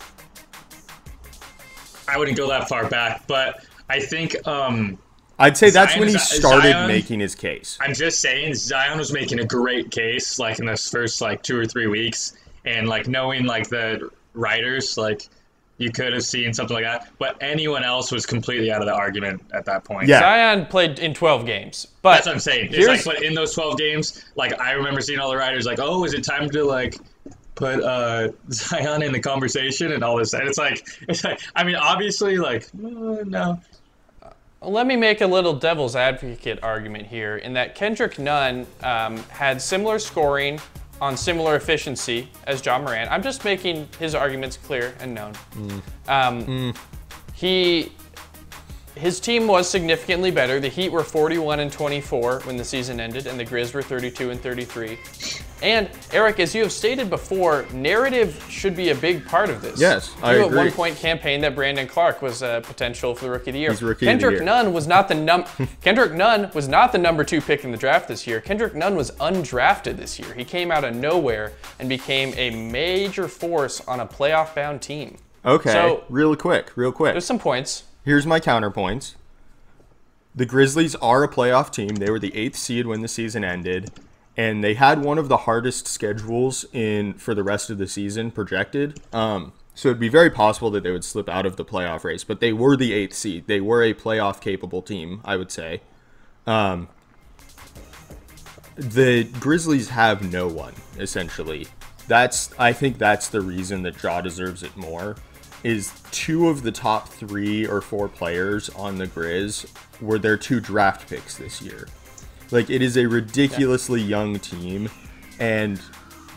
I 2.08 2.16
wouldn't 2.18 2.36
go 2.36 2.48
that 2.48 2.68
far 2.68 2.88
back, 2.88 3.26
but 3.26 3.64
I 3.88 4.00
think 4.00 4.36
um, 4.46 4.98
I'd 5.38 5.56
say 5.56 5.70
that's 5.70 5.92
Zion 5.92 6.00
when 6.00 6.08
he 6.08 6.18
started 6.18 6.72
Zion- 6.72 6.88
making 6.88 7.20
his 7.20 7.34
case. 7.34 7.78
I'm 7.80 7.94
just 7.94 8.20
saying 8.20 8.54
Zion 8.54 8.98
was 8.98 9.12
making 9.12 9.40
a 9.40 9.44
great 9.44 9.90
case 9.90 10.38
like 10.38 10.58
in 10.58 10.66
this 10.66 10.90
first 10.90 11.20
like 11.20 11.42
two 11.42 11.56
or 11.58 11.66
three 11.66 11.86
weeks, 11.86 12.36
and 12.64 12.88
like 12.88 13.08
knowing 13.08 13.44
like 13.46 13.68
the 13.68 14.10
writers, 14.34 14.96
like 14.98 15.22
you 15.80 15.90
could 15.90 16.12
have 16.12 16.22
seen 16.22 16.52
something 16.52 16.74
like 16.74 16.84
that, 16.84 17.08
but 17.18 17.36
anyone 17.40 17.82
else 17.82 18.12
was 18.12 18.26
completely 18.26 18.70
out 18.70 18.82
of 18.82 18.86
the 18.86 18.94
argument 18.94 19.42
at 19.54 19.64
that 19.64 19.82
point. 19.82 20.06
Yeah. 20.08 20.20
Zion 20.20 20.66
played 20.66 20.98
in 20.98 21.14
12 21.14 21.46
games, 21.46 21.86
but 22.02 22.14
That's 22.16 22.26
what 22.26 22.34
I'm 22.34 22.38
saying. 22.40 22.66
It's 22.66 22.76
Here's- 22.76 23.06
like, 23.06 23.16
but 23.16 23.24
in 23.24 23.32
those 23.34 23.54
12 23.54 23.78
games, 23.78 24.24
like 24.36 24.60
I 24.60 24.72
remember 24.72 25.00
seeing 25.00 25.18
all 25.18 25.30
the 25.30 25.36
writers 25.38 25.64
like, 25.66 25.78
"Oh, 25.80 26.04
is 26.04 26.12
it 26.12 26.22
time 26.22 26.50
to 26.50 26.64
like 26.64 26.96
put 27.54 27.82
uh, 27.82 28.28
Zion 28.52 29.02
in 29.02 29.10
the 29.12 29.20
conversation 29.20 29.92
and 29.92 30.04
all 30.04 30.16
this?" 30.18 30.34
And 30.34 30.46
it's 30.46 30.58
like, 30.58 30.86
it's 31.08 31.24
like, 31.24 31.40
I 31.56 31.64
mean, 31.64 31.76
obviously, 31.76 32.36
like, 32.36 32.64
uh, 32.74 33.24
no, 33.24 33.58
Let 34.60 34.86
me 34.86 34.96
make 34.96 35.22
a 35.22 35.26
little 35.26 35.54
devil's 35.54 35.96
advocate 35.96 36.58
argument 36.62 37.06
here 37.06 37.38
in 37.38 37.54
that 37.54 37.74
Kendrick 37.74 38.18
Nunn 38.18 38.66
um, 38.82 39.16
had 39.30 39.62
similar 39.62 39.98
scoring 39.98 40.60
on 41.00 41.16
similar 41.16 41.56
efficiency 41.56 42.28
as 42.46 42.64
Ja 42.64 42.78
Morant. 42.78 43.10
I'm 43.10 43.22
just 43.22 43.44
making 43.44 43.88
his 43.98 44.14
arguments 44.14 44.56
clear 44.56 44.94
and 45.00 45.14
known. 45.14 45.32
Um, 46.08 46.74
He, 47.34 47.92
his 48.96 49.18
team 49.18 49.46
was 49.46 49.68
significantly 49.68 50.30
better. 50.30 50.60
The 50.60 50.68
Heat 50.68 50.90
were 50.92 51.02
41 51.04 51.60
and 51.60 51.72
24 51.72 52.40
when 52.40 52.56
the 52.58 52.64
season 52.64 53.00
ended, 53.00 53.26
and 53.26 53.40
the 53.40 53.44
Grizz 53.46 53.72
were 53.72 53.82
32 53.82 54.30
and 54.30 54.40
33. 54.40 54.98
And 55.62 55.90
Eric, 56.12 56.40
as 56.40 56.54
you 56.54 56.62
have 56.62 56.72
stated 56.72 57.10
before, 57.10 57.66
narrative 57.72 58.44
should 58.48 58.74
be 58.74 58.90
a 58.90 58.94
big 58.94 59.26
part 59.26 59.50
of 59.50 59.60
this. 59.60 59.78
Yes, 59.78 60.14
I 60.22 60.36
you 60.36 60.46
agree. 60.46 60.58
at 60.58 60.64
one 60.64 60.72
point 60.72 60.96
campaigned 60.96 61.44
that 61.44 61.54
Brandon 61.54 61.86
Clarke 61.86 62.22
was 62.22 62.42
a 62.42 62.62
potential 62.64 63.14
for 63.14 63.26
the 63.26 63.30
Rookie 63.30 63.50
of 63.50 63.54
the 63.54 63.60
Year. 63.60 63.70
He's 63.70 63.82
Rookie 63.82 63.94
of 63.94 64.00
the 64.00 64.06
Kendrick 64.06 64.34
Year. 64.36 64.44
Nunn 64.44 64.72
was 64.72 64.86
not 64.86 65.08
the 65.08 65.14
num. 65.14 65.44
Kendrick 65.82 66.12
Nunn 66.12 66.50
was 66.54 66.66
not 66.68 66.92
the 66.92 66.98
number 66.98 67.24
two 67.24 67.40
pick 67.40 67.64
in 67.64 67.70
the 67.72 67.76
draft 67.76 68.08
this 68.08 68.26
year. 68.26 68.40
Kendrick 68.40 68.74
Nunn 68.74 68.96
was 68.96 69.10
undrafted 69.12 69.96
this 69.96 70.18
year. 70.18 70.32
He 70.34 70.44
came 70.44 70.70
out 70.72 70.84
of 70.84 70.94
nowhere 70.96 71.52
and 71.78 71.88
became 71.88 72.32
a 72.36 72.50
major 72.50 73.28
force 73.28 73.80
on 73.86 74.00
a 74.00 74.06
playoff-bound 74.06 74.80
team. 74.80 75.18
Okay, 75.44 75.72
So- 75.72 76.04
real 76.08 76.34
quick, 76.36 76.72
real 76.76 76.92
quick. 76.92 77.12
There's 77.14 77.24
some 77.26 77.38
points. 77.38 77.84
Here's 78.04 78.26
my 78.26 78.40
counterpoints. 78.40 79.14
The 80.34 80.46
Grizzlies 80.46 80.94
are 80.96 81.24
a 81.24 81.28
playoff 81.28 81.70
team. 81.72 81.96
They 81.96 82.08
were 82.10 82.18
the 82.18 82.34
eighth 82.36 82.56
seed 82.56 82.86
when 82.86 83.00
the 83.02 83.08
season 83.08 83.42
ended, 83.44 83.90
and 84.36 84.62
they 84.62 84.74
had 84.74 85.02
one 85.02 85.18
of 85.18 85.28
the 85.28 85.38
hardest 85.38 85.88
schedules 85.88 86.64
in 86.72 87.14
for 87.14 87.34
the 87.34 87.42
rest 87.42 87.70
of 87.70 87.78
the 87.78 87.88
season 87.88 88.30
projected. 88.30 89.00
Um, 89.12 89.52
so 89.74 89.88
it'd 89.88 90.00
be 90.00 90.08
very 90.08 90.30
possible 90.30 90.70
that 90.72 90.82
they 90.82 90.90
would 90.90 91.04
slip 91.04 91.28
out 91.28 91.46
of 91.46 91.56
the 91.56 91.64
playoff 91.64 92.04
race. 92.04 92.24
But 92.24 92.40
they 92.40 92.52
were 92.52 92.76
the 92.76 92.92
eighth 92.92 93.14
seed. 93.14 93.46
They 93.46 93.60
were 93.60 93.82
a 93.82 93.94
playoff 93.94 94.40
capable 94.40 94.82
team, 94.82 95.20
I 95.24 95.36
would 95.36 95.50
say. 95.50 95.80
Um, 96.46 96.88
the 98.76 99.24
Grizzlies 99.24 99.90
have 99.90 100.32
no 100.32 100.48
one 100.48 100.74
essentially. 100.98 101.66
That's 102.08 102.50
I 102.58 102.72
think 102.72 102.98
that's 102.98 103.28
the 103.28 103.40
reason 103.40 103.82
that 103.82 104.02
Ja 104.02 104.20
deserves 104.20 104.62
it 104.62 104.76
more. 104.76 105.16
Is 105.62 105.92
two 106.10 106.48
of 106.48 106.62
the 106.62 106.72
top 106.72 107.08
three 107.08 107.66
or 107.66 107.82
four 107.82 108.08
players 108.08 108.70
on 108.70 108.96
the 108.96 109.06
Grizz 109.06 109.70
were 110.00 110.18
their 110.18 110.38
two 110.38 110.60
draft 110.60 111.08
picks 111.08 111.36
this 111.36 111.60
year. 111.60 111.88
Like 112.50 112.70
it 112.70 112.82
is 112.82 112.96
a 112.96 113.06
ridiculously 113.06 114.00
young 114.00 114.38
team, 114.38 114.88
and 115.38 115.78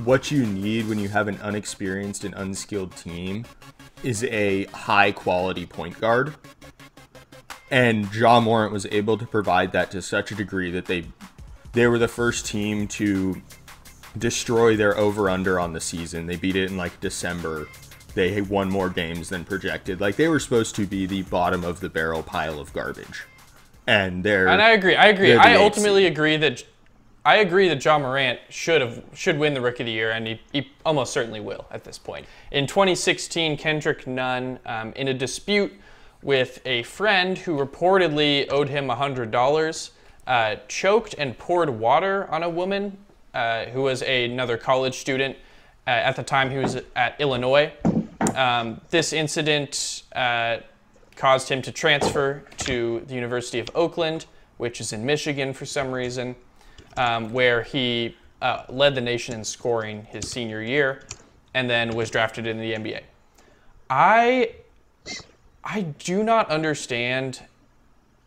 what 0.04 0.32
you 0.32 0.46
need 0.46 0.88
when 0.88 1.00
you 1.00 1.10
have 1.10 1.28
an 1.28 1.40
unexperienced 1.42 2.24
and 2.24 2.34
unskilled 2.36 2.96
team 2.96 3.46
is 4.04 4.24
a 4.26 4.66
high 4.66 5.12
quality 5.12 5.66
point 5.66 6.00
guard. 6.00 6.36
And 7.72 8.14
Ja 8.14 8.40
Morant 8.40 8.72
was 8.72 8.86
able 8.88 9.18
to 9.18 9.26
provide 9.26 9.72
that 9.72 9.90
to 9.92 10.02
such 10.02 10.32
a 10.32 10.36
degree 10.36 10.70
that 10.72 10.86
they 10.86 11.06
they 11.72 11.88
were 11.88 11.98
the 11.98 12.08
first 12.08 12.46
team 12.46 12.88
to 12.88 13.42
destroy 14.18 14.76
their 14.76 14.96
over 14.96 15.30
under 15.30 15.60
on 15.60 15.74
the 15.74 15.82
season. 15.82 16.28
They 16.28 16.36
beat 16.36 16.56
it 16.56 16.70
in 16.70 16.78
like 16.78 17.00
December. 17.00 17.68
They 18.14 18.42
won 18.42 18.70
more 18.70 18.90
games 18.90 19.30
than 19.30 19.44
projected. 19.44 20.00
Like 20.00 20.18
they 20.18 20.28
were 20.28 20.40
supposed 20.40 20.76
to 20.76 20.86
be 20.86 21.08
the 21.08 21.24
bottom 21.24 21.64
of 21.64 21.80
the 21.80 21.90
barrel 21.90 22.22
pile 22.22 22.60
of 22.60 22.72
garbage. 22.74 23.24
And 23.88 24.24
they're 24.24 24.48
And 24.48 24.62
I 24.62 24.72
agree. 24.72 24.96
I 24.96 25.08
agree. 25.08 25.34
I 25.34 25.56
ultimately 25.56 26.06
agree 26.06 26.38
that 26.38 26.64
I 27.26 27.38
agree 27.38 27.70
that 27.70 27.84
Ja 27.84 27.98
Morant 27.98 28.40
should 28.50 28.82
have 28.82 29.02
should 29.14 29.38
win 29.40 29.54
the 29.54 29.62
Rookie 29.62 29.84
of 29.84 29.88
the 29.88 29.94
Year, 29.94 30.12
and 30.12 30.28
he, 30.28 30.42
he 30.52 30.72
almost 30.86 31.14
certainly 31.14 31.40
will 31.40 31.66
at 31.72 31.84
this 31.84 31.98
point. 31.98 32.26
In 32.52 32.68
2016, 32.68 33.58
Kendrick 33.58 34.06
Nunn, 34.06 34.60
um, 34.66 34.92
in 34.94 35.08
a 35.08 35.14
dispute 35.14 35.72
with 36.22 36.60
a 36.66 36.84
friend 36.84 37.38
who 37.38 37.58
reportedly 37.58 38.52
owed 38.52 38.70
him 38.70 38.88
$100, 38.88 39.92
uh, 40.28 40.56
choked 40.68 41.16
and 41.18 41.38
poured 41.38 41.70
water 41.70 42.30
on 42.30 42.44
a 42.44 42.50
woman 42.50 42.98
uh, 43.34 43.66
who 43.66 43.82
was 43.84 44.02
another 44.02 44.58
college 44.58 44.96
student. 44.96 45.38
Uh, 45.88 45.92
at 45.92 46.16
the 46.16 46.24
time, 46.24 46.50
he 46.50 46.58
was 46.58 46.78
at 46.96 47.20
Illinois. 47.20 47.72
Um, 48.36 48.82
this 48.90 49.14
incident 49.14 50.04
uh, 50.14 50.58
caused 51.16 51.50
him 51.50 51.62
to 51.62 51.72
transfer 51.72 52.44
to 52.60 53.04
the 53.08 53.16
University 53.16 53.60
of 53.60 53.70
Oakland, 53.76 54.26
which 54.58 54.80
is 54.82 54.94
in 54.94 55.06
Michigan 55.06 55.54
for 55.54 55.66
some 55.66 55.92
reason, 55.92 56.36
um, 56.98 57.32
where 57.34 57.64
he 57.64 58.16
uh, 58.42 58.64
led 58.70 58.96
the 58.96 59.02
nation 59.02 59.34
in 59.34 59.44
scoring 59.44 60.06
his 60.06 60.30
senior 60.30 60.62
year 60.62 61.04
and 61.54 61.70
then 61.70 61.96
was 61.96 62.10
drafted 62.10 62.48
in 62.48 62.58
the 62.60 62.74
NBA. 62.74 63.02
I 63.90 64.56
I 65.64 65.82
do 65.82 66.24
not 66.24 66.50
understand. 66.50 67.42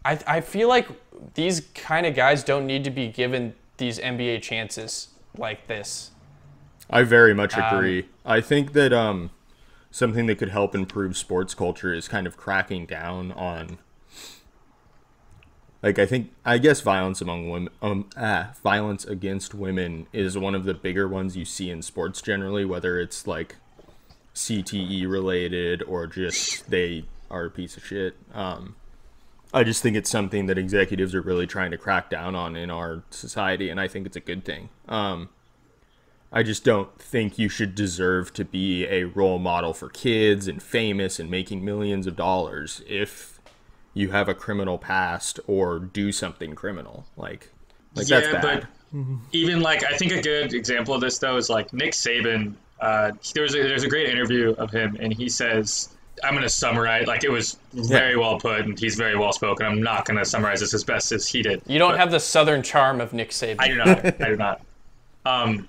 I, 0.05 0.18
I 0.27 0.40
feel 0.40 0.68
like 0.68 0.88
these 1.35 1.62
kind 1.75 2.07
of 2.07 2.14
guys 2.14 2.44
don't 2.44 2.66
need 2.66 2.85
to 2.85 2.90
be 2.90 3.09
given 3.09 3.55
these 3.77 3.99
NBA 3.99 4.42
chances 4.42 5.09
like 5.37 5.66
this. 5.66 6.12
I 6.88 7.03
very 7.03 7.35
much 7.35 7.57
Um, 7.57 7.75
agree. 7.75 8.09
I 8.25 8.40
think 8.40 8.72
that 8.72 8.92
um 8.92 9.31
something 9.96 10.26
that 10.26 10.37
could 10.37 10.50
help 10.50 10.74
improve 10.74 11.16
sports 11.16 11.54
culture 11.54 11.94
is 11.94 12.06
kind 12.06 12.26
of 12.26 12.37
cracking 12.37 12.85
down 12.85 13.32
on 13.32 13.78
like 15.82 15.98
I 15.98 16.04
think 16.04 16.32
I 16.44 16.59
guess 16.59 16.82
violence 16.82 17.22
among 17.22 17.48
women 17.48 17.72
um 17.80 18.11
ah, 18.14 18.52
violence 18.62 19.06
against 19.06 19.54
women 19.54 20.06
is 20.12 20.37
one 20.37 20.54
of 20.54 20.64
the 20.64 20.74
bigger 20.74 21.09
ones 21.09 21.35
you 21.35 21.46
see 21.46 21.70
in 21.70 21.80
sports 21.80 22.20
generally 22.20 22.66
whether 22.66 23.00
it's 23.00 23.26
like 23.26 23.56
CTE 24.35 25.09
related 25.11 25.82
or 25.85 26.06
just 26.06 26.68
they 26.68 27.06
are 27.30 27.46
a 27.46 27.50
piece 27.50 27.78
of 27.78 27.87
shit. 27.87 28.16
Um 28.35 28.76
I 29.54 29.64
just 29.64 29.82
think 29.82 29.96
it's 29.96 30.11
something 30.11 30.44
that 30.44 30.59
executives 30.59 31.14
are 31.14 31.22
really 31.22 31.46
trying 31.46 31.70
to 31.70 31.78
crack 31.78 32.11
down 32.11 32.35
on 32.35 32.54
in 32.54 32.70
our 32.70 33.02
society 33.09 33.70
and 33.70 33.80
I 33.80 33.88
think 33.88 34.04
it's 34.04 34.16
a 34.16 34.20
good 34.20 34.44
thing. 34.44 34.68
Um 34.90 35.30
I 36.32 36.42
just 36.42 36.64
don't 36.64 37.00
think 37.00 37.38
you 37.38 37.48
should 37.48 37.74
deserve 37.74 38.32
to 38.34 38.44
be 38.44 38.86
a 38.86 39.04
role 39.04 39.38
model 39.38 39.72
for 39.72 39.88
kids 39.88 40.48
and 40.48 40.62
famous 40.62 41.18
and 41.18 41.30
making 41.30 41.64
millions 41.64 42.06
of 42.06 42.16
dollars 42.16 42.82
if 42.86 43.40
you 43.94 44.10
have 44.10 44.28
a 44.28 44.34
criminal 44.34 44.76
past 44.76 45.40
or 45.46 45.78
do 45.78 46.12
something 46.12 46.54
criminal. 46.54 47.06
Like, 47.16 47.50
like 47.94 48.08
yeah, 48.08 48.20
that's 48.20 48.44
bad. 48.44 48.68
but 48.92 48.98
even 49.32 49.60
like 49.60 49.84
I 49.84 49.96
think 49.96 50.12
a 50.12 50.20
good 50.20 50.52
example 50.52 50.94
of 50.94 51.00
this 51.00 51.18
though 51.18 51.36
is 51.36 51.48
like 51.48 51.72
Nick 51.72 51.92
Saban. 51.92 52.54
Uh, 52.80 53.12
there's 53.34 53.54
a, 53.54 53.62
there's 53.62 53.84
a 53.84 53.88
great 53.88 54.10
interview 54.10 54.50
of 54.58 54.70
him, 54.70 54.98
and 55.00 55.14
he 55.14 55.30
says, 55.30 55.96
"I'm 56.22 56.32
going 56.32 56.42
to 56.42 56.48
summarize. 56.50 57.06
Like 57.06 57.24
it 57.24 57.30
was 57.30 57.58
very 57.72 58.12
yeah. 58.12 58.18
well 58.18 58.38
put, 58.38 58.66
and 58.66 58.78
he's 58.78 58.96
very 58.96 59.16
well 59.16 59.32
spoken. 59.32 59.64
I'm 59.64 59.82
not 59.82 60.04
going 60.04 60.18
to 60.18 60.26
summarize 60.26 60.60
this 60.60 60.74
as 60.74 60.84
best 60.84 61.10
as 61.12 61.26
he 61.26 61.40
did. 61.40 61.62
You 61.66 61.78
don't 61.78 61.92
but 61.92 62.00
have 62.00 62.10
the 62.10 62.20
southern 62.20 62.62
charm 62.62 63.00
of 63.00 63.14
Nick 63.14 63.30
Saban. 63.30 63.56
I 63.60 63.68
do 63.68 63.76
not. 63.76 64.04
I 64.04 64.28
do 64.28 64.36
not. 64.36 64.60
Um, 65.24 65.66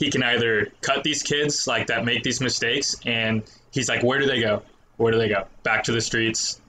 he 0.00 0.10
can 0.10 0.24
either 0.24 0.72
cut 0.80 1.04
these 1.04 1.22
kids 1.22 1.68
like 1.68 1.86
that 1.86 2.04
make 2.04 2.24
these 2.24 2.40
mistakes, 2.40 2.96
and 3.06 3.44
he's 3.70 3.88
like, 3.88 4.02
where 4.02 4.18
do 4.18 4.26
they 4.26 4.40
go? 4.40 4.62
Where 4.96 5.12
do 5.12 5.18
they 5.18 5.28
go? 5.28 5.46
Back 5.62 5.84
to 5.84 5.92
the 5.92 6.00
streets 6.00 6.60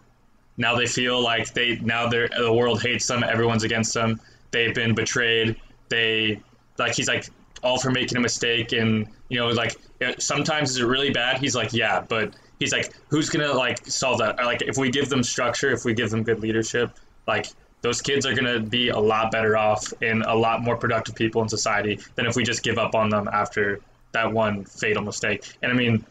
now 0.58 0.76
they 0.76 0.86
feel 0.86 1.22
like 1.22 1.54
they 1.54 1.78
now 1.78 2.08
they're 2.08 2.30
the 2.38 2.54
world 2.54 2.82
hates 2.82 3.08
them. 3.08 3.24
Everyone's 3.24 3.64
against 3.64 3.94
them. 3.94 4.22
They've 4.52 4.74
been 4.74 4.94
betrayed. 4.94 5.56
They 5.90 6.40
like 6.78 6.94
he's 6.96 7.08
like 7.08 7.28
all 7.64 7.80
for 7.80 7.92
making 7.92 8.18
a 8.18 8.22
mistake 8.22 8.72
and 8.72 9.08
you 9.30 9.40
know 9.40 9.50
like 9.50 9.76
sometimes 10.18 10.72
is 10.72 10.78
it 10.78 10.86
really 10.86 11.12
bad 11.12 11.38
he's 11.38 11.56
like 11.56 11.74
yeah 11.74 12.02
but 12.02 12.34
he's 12.60 12.72
like 12.72 12.92
who's 13.10 13.30
gonna 13.30 13.54
like 13.54 13.86
solve 13.86 14.18
that 14.18 14.36
like 14.38 14.64
if 14.64 14.78
we 14.80 14.90
give 14.90 15.10
them 15.10 15.22
structure 15.22 15.70
if 15.70 15.86
we 15.86 15.94
give 15.94 16.10
them 16.10 16.24
good 16.24 16.40
leadership 16.40 16.90
like 17.28 17.46
those 17.82 18.02
kids 18.02 18.26
are 18.26 18.34
gonna 18.34 18.60
be 18.60 18.90
a 18.90 19.00
lot 19.00 19.32
better 19.32 19.58
off 19.58 19.92
and 20.02 20.24
a 20.24 20.36
lot 20.36 20.62
more 20.62 20.78
productive 20.78 21.16
people 21.16 21.42
in 21.42 21.50
society 21.50 22.00
than 22.16 22.26
if 22.26 22.36
we 22.36 22.44
just 22.44 22.64
give 22.64 22.78
up 22.78 22.96
on 22.96 23.10
them 23.10 23.28
after 23.32 23.80
that 24.12 24.32
one 24.32 24.64
fatal 24.66 25.04
mistake 25.04 25.56
and 25.62 25.72
i 25.72 25.76
mean 25.76 26.06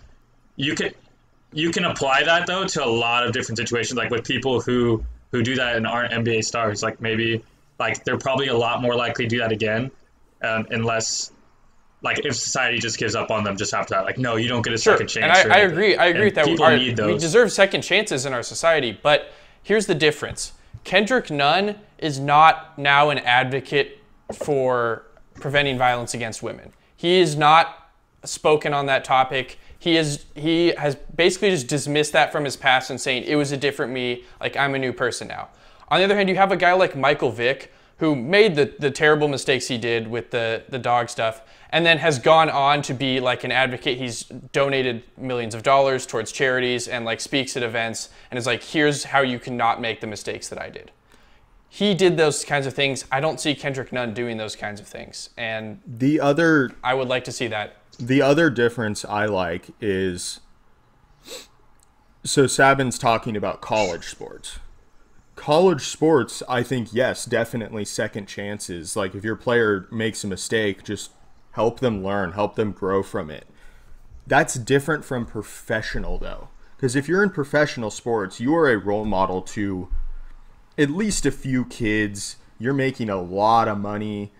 you 0.57 0.75
could 0.75 0.95
you 1.53 1.71
can 1.71 1.85
apply 1.85 2.23
that 2.25 2.47
though 2.47 2.67
to 2.67 2.85
a 2.85 2.87
lot 2.87 3.27
of 3.27 3.33
different 3.33 3.59
situations, 3.59 3.97
like 3.97 4.11
with 4.11 4.25
people 4.25 4.61
who 4.61 5.05
who 5.33 5.43
do 5.43 5.57
that 5.57 5.77
and 5.77 5.87
aren't 5.87 6.13
NBA 6.13 6.45
stars. 6.45 6.83
Like 6.83 7.01
maybe 7.01 7.43
like 7.79 8.05
they're 8.05 8.19
probably 8.19 8.49
a 8.49 8.57
lot 8.57 8.83
more 8.83 8.95
likely 8.95 9.25
to 9.25 9.29
do 9.29 9.39
that 9.39 9.53
again, 9.53 9.91
um, 10.43 10.67
unless 10.71 11.33
like 12.03 12.25
if 12.25 12.35
society 12.35 12.79
just 12.79 12.99
gives 12.99 13.15
up 13.15 13.31
on 13.31 13.45
them 13.45 13.57
just 13.57 13.75
after 13.75 13.95
that. 13.95 14.05
Like 14.05 14.19
no, 14.19 14.37
you 14.37 14.49
don't 14.49 14.63
get 14.63 14.73
a 14.73 14.79
sure. 14.79 14.95
second 14.95 15.09
chance. 15.09 15.41
And 15.41 15.53
I, 15.53 15.57
I 15.57 15.61
agree. 15.61 15.97
I 15.97 16.07
agree 16.07 16.27
with 16.27 16.35
that. 16.37 16.47
People 16.47 16.65
our, 16.65 16.77
need 16.77 16.97
those. 16.97 17.15
We 17.15 17.19
deserve 17.19 17.53
second 17.53 17.83
chances 17.83 18.27
in 18.27 18.33
our 18.33 18.43
society, 18.43 18.99
but 19.03 19.33
here's 19.63 19.87
the 19.87 19.95
difference. 19.95 20.53
Kendrick 20.85 21.31
Nunn 21.31 21.77
is 21.99 22.19
not 22.19 22.79
now 22.79 23.11
an 23.11 23.19
advocate 23.19 23.99
for 24.33 25.05
preventing 25.35 25.79
violence 25.79 26.15
against 26.15 26.43
women. 26.43 26.73
He 26.97 27.21
is 27.21 27.37
not 27.37 27.91
spoken 28.25 28.75
on 28.75 28.87
that 28.87 29.05
topic 29.05 29.59
he 29.81 29.97
is 29.97 30.27
he 30.35 30.69
has 30.77 30.95
basically 31.17 31.51
just 31.51 31.67
dismissed 31.67 32.13
that 32.13 32.31
from 32.31 32.45
his 32.45 32.55
past 32.55 32.91
and 32.91 33.01
saying 33.01 33.25
it 33.25 33.35
was 33.35 33.51
a 33.51 33.57
different 33.57 33.93
me, 33.93 34.25
like 34.39 34.57
I'm 34.57 34.75
a 34.75 34.79
new 34.79 34.93
person 34.93 35.27
now. 35.27 35.49
On 35.89 35.99
the 35.99 36.05
other 36.05 36.15
hand, 36.15 36.29
you 36.29 36.37
have 36.37 36.53
a 36.53 36.57
guy 36.57 36.75
like 36.75 36.95
Michael 36.95 37.33
Vick 37.33 37.73
who 37.97 38.15
made 38.15 38.55
the, 38.55 38.73
the 38.79 38.91
terrible 38.91 39.27
mistakes 39.27 39.69
he 39.69 39.79
did 39.79 40.07
with 40.07 40.31
the, 40.31 40.63
the 40.69 40.79
dog 40.79 41.09
stuff 41.09 41.43
and 41.71 41.87
then 41.87 41.99
has 41.99 42.19
gone 42.19 42.51
on 42.51 42.83
to 42.83 42.95
be 42.95 43.21
like 43.21 43.45
an 43.45 43.53
advocate. 43.53 43.99
He's 43.99 44.25
donated 44.25 45.03
millions 45.17 45.55
of 45.55 45.63
dollars 45.63 46.07
towards 46.07 46.33
charities 46.33 46.89
and 46.89 47.05
like 47.05 47.21
speaks 47.21 47.57
at 47.57 47.63
events 47.63 48.11
and 48.31 48.39
is 48.39 48.47
like, 48.47 48.63
here's 48.63 49.05
how 49.05 49.21
you 49.21 49.39
cannot 49.39 49.81
make 49.81 50.01
the 50.01 50.07
mistakes 50.07 50.49
that 50.49 50.61
I 50.61 50.69
did. 50.71 50.91
He 51.69 51.95
did 51.95 52.17
those 52.17 52.45
kinds 52.45 52.67
of 52.67 52.75
things. 52.75 53.05
I 53.13 53.21
don't 53.21 53.39
see 53.39 53.55
Kendrick 53.55 53.93
Nunn 53.93 54.13
doing 54.13 54.37
those 54.37 54.57
kinds 54.57 54.81
of 54.81 54.89
things. 54.89 55.31
And 55.37 55.81
the 55.87 56.21
other 56.21 56.73
I 56.83 56.95
would 56.95 57.09
like 57.09 57.25
to 57.25 57.33
see 57.33 57.47
that 57.47 57.77
the 58.01 58.23
other 58.23 58.49
difference 58.49 59.05
I 59.05 59.27
like 59.27 59.67
is 59.81 60.41
so 62.25 62.45
Saban's 62.45 62.99
talking 62.99 63.37
about 63.37 63.61
college 63.61 64.07
sports. 64.07 64.59
College 65.37 65.83
sports, 65.83 66.43
I 66.49 66.63
think, 66.63 66.89
yes, 66.93 67.25
definitely 67.25 67.85
second 67.85 68.27
chances. 68.27 68.97
Like 68.97 69.15
if 69.15 69.25
your 69.25 69.37
player 69.37 69.87
makes 69.91 70.25
a 70.25 70.27
mistake, 70.27 70.83
just 70.83 71.11
help 71.53 71.81
them 71.81 72.03
learn, 72.03 72.33
help 72.33 72.55
them 72.55 72.73
grow 72.73 73.03
from 73.03 73.31
it. 73.31 73.47
That's 74.27 74.55
different 74.55 75.05
from 75.05 75.27
professional, 75.27 76.19
though. 76.19 76.49
Because 76.77 76.97
if 76.97 77.09
you're 77.09 77.23
in 77.23 77.31
professional 77.31 77.91
sports, 77.91 78.41
you 78.41 78.55
are 78.55 78.71
a 78.71 78.79
role 78.79 79.05
model 79.05 79.43
to 79.43 79.89
at 80.79 80.91
least 80.91 81.27
a 81.27 81.31
few 81.31 81.65
kids. 81.65 82.37
You're 82.59 82.73
making 82.73 83.11
a 83.11 83.21
lot 83.21 83.69
of 83.69 83.79
money, 83.79 84.33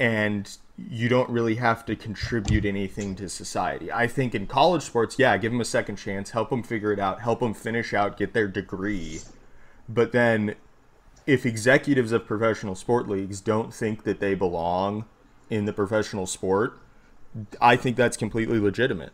and 0.00 0.56
you 0.76 1.08
don't 1.08 1.30
really 1.30 1.56
have 1.56 1.84
to 1.86 1.94
contribute 1.94 2.64
anything 2.64 3.14
to 3.16 3.28
society. 3.28 3.92
I 3.92 4.06
think 4.06 4.34
in 4.34 4.46
college 4.46 4.82
sports, 4.82 5.18
yeah, 5.18 5.36
give 5.36 5.52
them 5.52 5.60
a 5.60 5.64
second 5.66 5.96
chance, 5.96 6.30
help 6.30 6.50
them 6.50 6.62
figure 6.62 6.92
it 6.92 6.98
out, 6.98 7.20
help 7.20 7.40
them 7.40 7.54
finish 7.54 7.92
out, 7.92 8.16
get 8.16 8.32
their 8.32 8.48
degree. 8.48 9.20
But 9.88 10.12
then 10.12 10.54
if 11.26 11.46
executives 11.46 12.12
of 12.12 12.26
professional 12.26 12.74
sport 12.74 13.08
leagues 13.08 13.40
don't 13.40 13.72
think 13.72 14.04
that 14.04 14.18
they 14.18 14.34
belong 14.34 15.04
in 15.52 15.66
the 15.66 15.72
professional 15.72 16.26
sport, 16.26 16.80
I 17.60 17.76
think 17.76 17.96
that's 17.96 18.16
completely 18.16 18.58
legitimate 18.58 19.12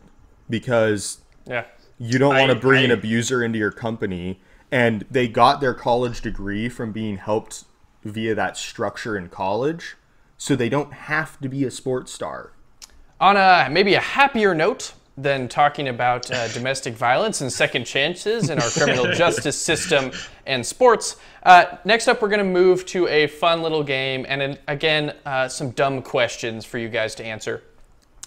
because 0.49 1.21
yeah. 1.45 1.65
you 1.97 2.17
don't 2.17 2.37
want 2.37 2.49
to 2.49 2.55
bring 2.55 2.79
I, 2.79 2.85
an 2.85 2.91
abuser 2.91 3.43
into 3.43 3.59
your 3.59 3.71
company 3.71 4.39
and 4.71 5.05
they 5.11 5.27
got 5.27 5.59
their 5.59 5.73
college 5.73 6.21
degree 6.21 6.69
from 6.69 6.93
being 6.93 7.17
helped 7.17 7.65
via 8.05 8.33
that 8.35 8.55
structure 8.55 9.17
in 9.17 9.27
college 9.27 9.97
so 10.37 10.55
they 10.55 10.69
don't 10.69 10.93
have 10.93 11.39
to 11.41 11.49
be 11.49 11.65
a 11.65 11.71
sports 11.71 12.13
star. 12.13 12.53
On 13.19 13.35
a 13.35 13.67
maybe 13.69 13.93
a 13.95 13.99
happier 13.99 14.55
note 14.55 14.93
than 15.21 15.47
talking 15.47 15.89
about 15.89 16.31
uh, 16.31 16.47
domestic 16.49 16.93
violence 16.93 17.41
and 17.41 17.51
second 17.51 17.85
chances 17.85 18.49
in 18.49 18.59
our 18.59 18.69
criminal 18.69 19.11
justice 19.13 19.59
system 19.59 20.11
and 20.45 20.65
sports, 20.65 21.17
uh, 21.43 21.77
next 21.83 22.07
up 22.07 22.21
we're 22.21 22.29
going 22.29 22.39
to 22.39 22.43
move 22.43 22.85
to 22.85 23.07
a 23.07 23.27
fun 23.27 23.61
little 23.61 23.83
game 23.83 24.25
and 24.29 24.57
again 24.67 25.13
uh, 25.25 25.47
some 25.47 25.71
dumb 25.71 26.01
questions 26.01 26.65
for 26.65 26.77
you 26.77 26.87
guys 26.87 27.15
to 27.15 27.23
answer. 27.23 27.63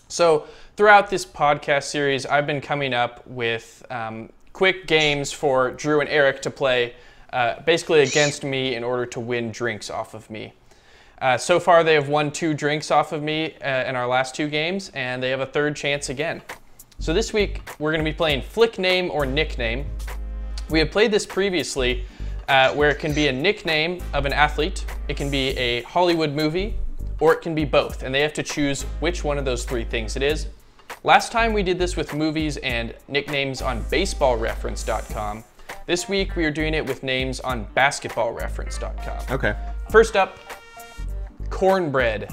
So 0.09 0.47
throughout 0.77 1.09
this 1.09 1.25
podcast 1.25 1.85
series, 1.85 2.27
I've 2.27 2.47
been 2.47 2.61
coming 2.61 2.93
up 2.93 3.27
with 3.27 3.83
um, 3.91 4.31
quick 4.53 4.87
games 4.87 5.33
for 5.33 5.71
Drew 5.71 6.01
and 6.01 6.09
Eric 6.11 6.43
to 6.43 6.51
play, 6.51 6.95
uh, 7.33 7.61
basically 7.63 8.01
against 8.01 8.45
me 8.45 8.75
in 8.75 8.85
order 8.85 9.07
to 9.07 9.21
win 9.21 9.51
drinks 9.51 9.89
off 9.89 10.13
of 10.13 10.29
me. 10.29 10.53
Uh, 11.23 11.39
so 11.39 11.61
far, 11.61 11.85
they 11.85 11.95
have 11.95 12.09
won 12.09 12.31
two 12.31 12.53
drinks 12.53 12.91
off 12.91 13.13
of 13.13 13.23
me 13.23 13.55
uh, 13.63 13.85
in 13.85 13.97
our 13.97 14.07
last 14.07 14.35
two 14.35 14.49
games, 14.49 14.91
and 14.93 15.23
they 15.23 15.31
have 15.31 15.41
a 15.41 15.47
third 15.47 15.77
chance 15.77 16.09
again. 16.09 16.43
So 17.03 17.13
this 17.13 17.33
week, 17.33 17.63
we're 17.81 17.91
going 17.91 18.05
to 18.05 18.09
be 18.09 18.17
playing 18.17 18.43
Flick 18.43 18.79
Name 18.79 19.11
or 19.11 19.27
Nickname. 19.27 19.87
We 20.71 20.79
have 20.79 20.93
played 20.93 21.11
this 21.11 21.27
previously, 21.27 22.05
uh, 22.47 22.73
where 22.75 22.91
it 22.91 23.01
can 23.01 23.13
be 23.13 23.27
a 23.27 23.33
nickname 23.33 24.01
of 24.15 24.25
an 24.25 24.33
athlete, 24.33 24.87
it 25.09 25.17
can 25.17 25.29
be 25.29 25.49
a 25.59 25.83
Hollywood 25.83 26.33
movie, 26.33 26.77
or 27.19 27.33
it 27.33 27.41
can 27.41 27.57
be 27.57 27.65
both, 27.65 28.05
and 28.05 28.15
they 28.15 28.21
have 28.21 28.33
to 28.35 28.45
choose 28.45 28.85
which 29.01 29.25
one 29.25 29.37
of 29.37 29.45
those 29.45 29.65
three 29.65 29.83
things 29.83 30.15
it 30.15 30.23
is. 30.23 30.47
Last 31.03 31.33
time 31.33 31.53
we 31.53 31.65
did 31.65 31.77
this 31.77 31.97
with 31.97 32.15
movies 32.15 32.57
and 32.59 32.95
nicknames 33.09 33.63
on 33.63 33.83
baseballreference.com. 33.87 35.43
This 35.87 36.09
week 36.09 36.37
we 36.37 36.45
are 36.45 36.53
doing 36.53 36.73
it 36.73 36.87
with 36.87 37.03
names 37.03 37.41
on 37.41 37.67
basketballreference.com. 37.75 39.25
Okay. 39.29 39.57
First 39.91 40.15
up, 40.15 40.39
cornbread? 41.51 42.33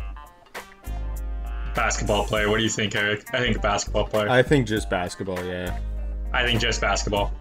Basketball 1.75 2.25
player. 2.25 2.49
What 2.49 2.57
do 2.57 2.63
you 2.63 2.69
think, 2.69 2.95
Eric? 2.95 3.25
I 3.33 3.39
think 3.39 3.61
basketball 3.61 4.05
player. 4.05 4.29
I 4.29 4.43
think 4.43 4.67
just 4.67 4.89
basketball, 4.89 5.43
yeah. 5.43 5.77
I 6.33 6.45
think 6.45 6.59
just 6.61 6.81
basketball. 6.81 7.31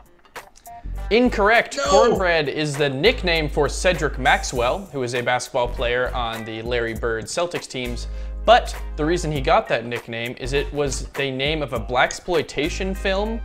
Incorrect. 1.10 1.76
No. 1.76 1.84
Cornbread 1.84 2.48
is 2.48 2.76
the 2.76 2.88
nickname 2.88 3.48
for 3.48 3.68
Cedric 3.68 4.18
Maxwell, 4.18 4.80
who 4.92 5.02
is 5.02 5.14
a 5.14 5.22
basketball 5.22 5.68
player 5.68 6.14
on 6.14 6.44
the 6.44 6.60
Larry 6.62 6.94
Bird 6.94 7.24
Celtics 7.24 7.66
teams. 7.66 8.08
But 8.44 8.76
the 8.96 9.04
reason 9.04 9.32
he 9.32 9.40
got 9.40 9.68
that 9.68 9.86
nickname 9.86 10.34
is 10.38 10.52
it 10.52 10.72
was 10.72 11.08
the 11.08 11.30
name 11.30 11.62
of 11.62 11.72
a 11.72 11.78
black 11.78 12.08
exploitation 12.08 12.94
film 12.94 13.40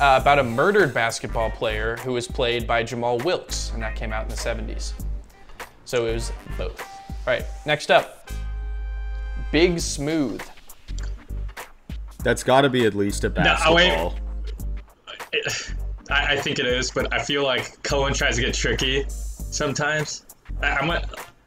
uh, 0.00 0.18
about 0.20 0.38
a 0.38 0.42
murdered 0.42 0.94
basketball 0.94 1.50
player 1.50 1.96
who 1.98 2.12
was 2.12 2.26
played 2.26 2.66
by 2.66 2.82
Jamal 2.82 3.18
Wilkes, 3.18 3.70
and 3.72 3.82
that 3.82 3.94
came 3.94 4.12
out 4.12 4.24
in 4.24 4.28
the 4.28 4.34
70s. 4.34 4.92
So 5.84 6.06
it 6.06 6.14
was 6.14 6.32
both. 6.56 6.80
All 6.80 7.16
right, 7.26 7.44
next 7.66 7.90
up, 7.90 8.30
Big 9.52 9.78
Smooth. 9.78 10.42
That's 12.24 12.42
got 12.42 12.62
to 12.62 12.70
be 12.70 12.86
at 12.86 12.94
least 12.94 13.24
a 13.24 13.30
basketball. 13.30 14.14
No, 14.14 14.14
I, 16.10 16.32
I 16.34 16.36
think 16.36 16.58
it 16.58 16.66
is, 16.66 16.90
but 16.90 17.12
I 17.12 17.22
feel 17.22 17.44
like 17.44 17.82
Cohen 17.82 18.14
tries 18.14 18.36
to 18.36 18.42
get 18.42 18.54
tricky 18.54 19.04
sometimes. 19.08 20.24
I, 20.62 20.68
I'm 20.70 20.90
a, 20.90 21.02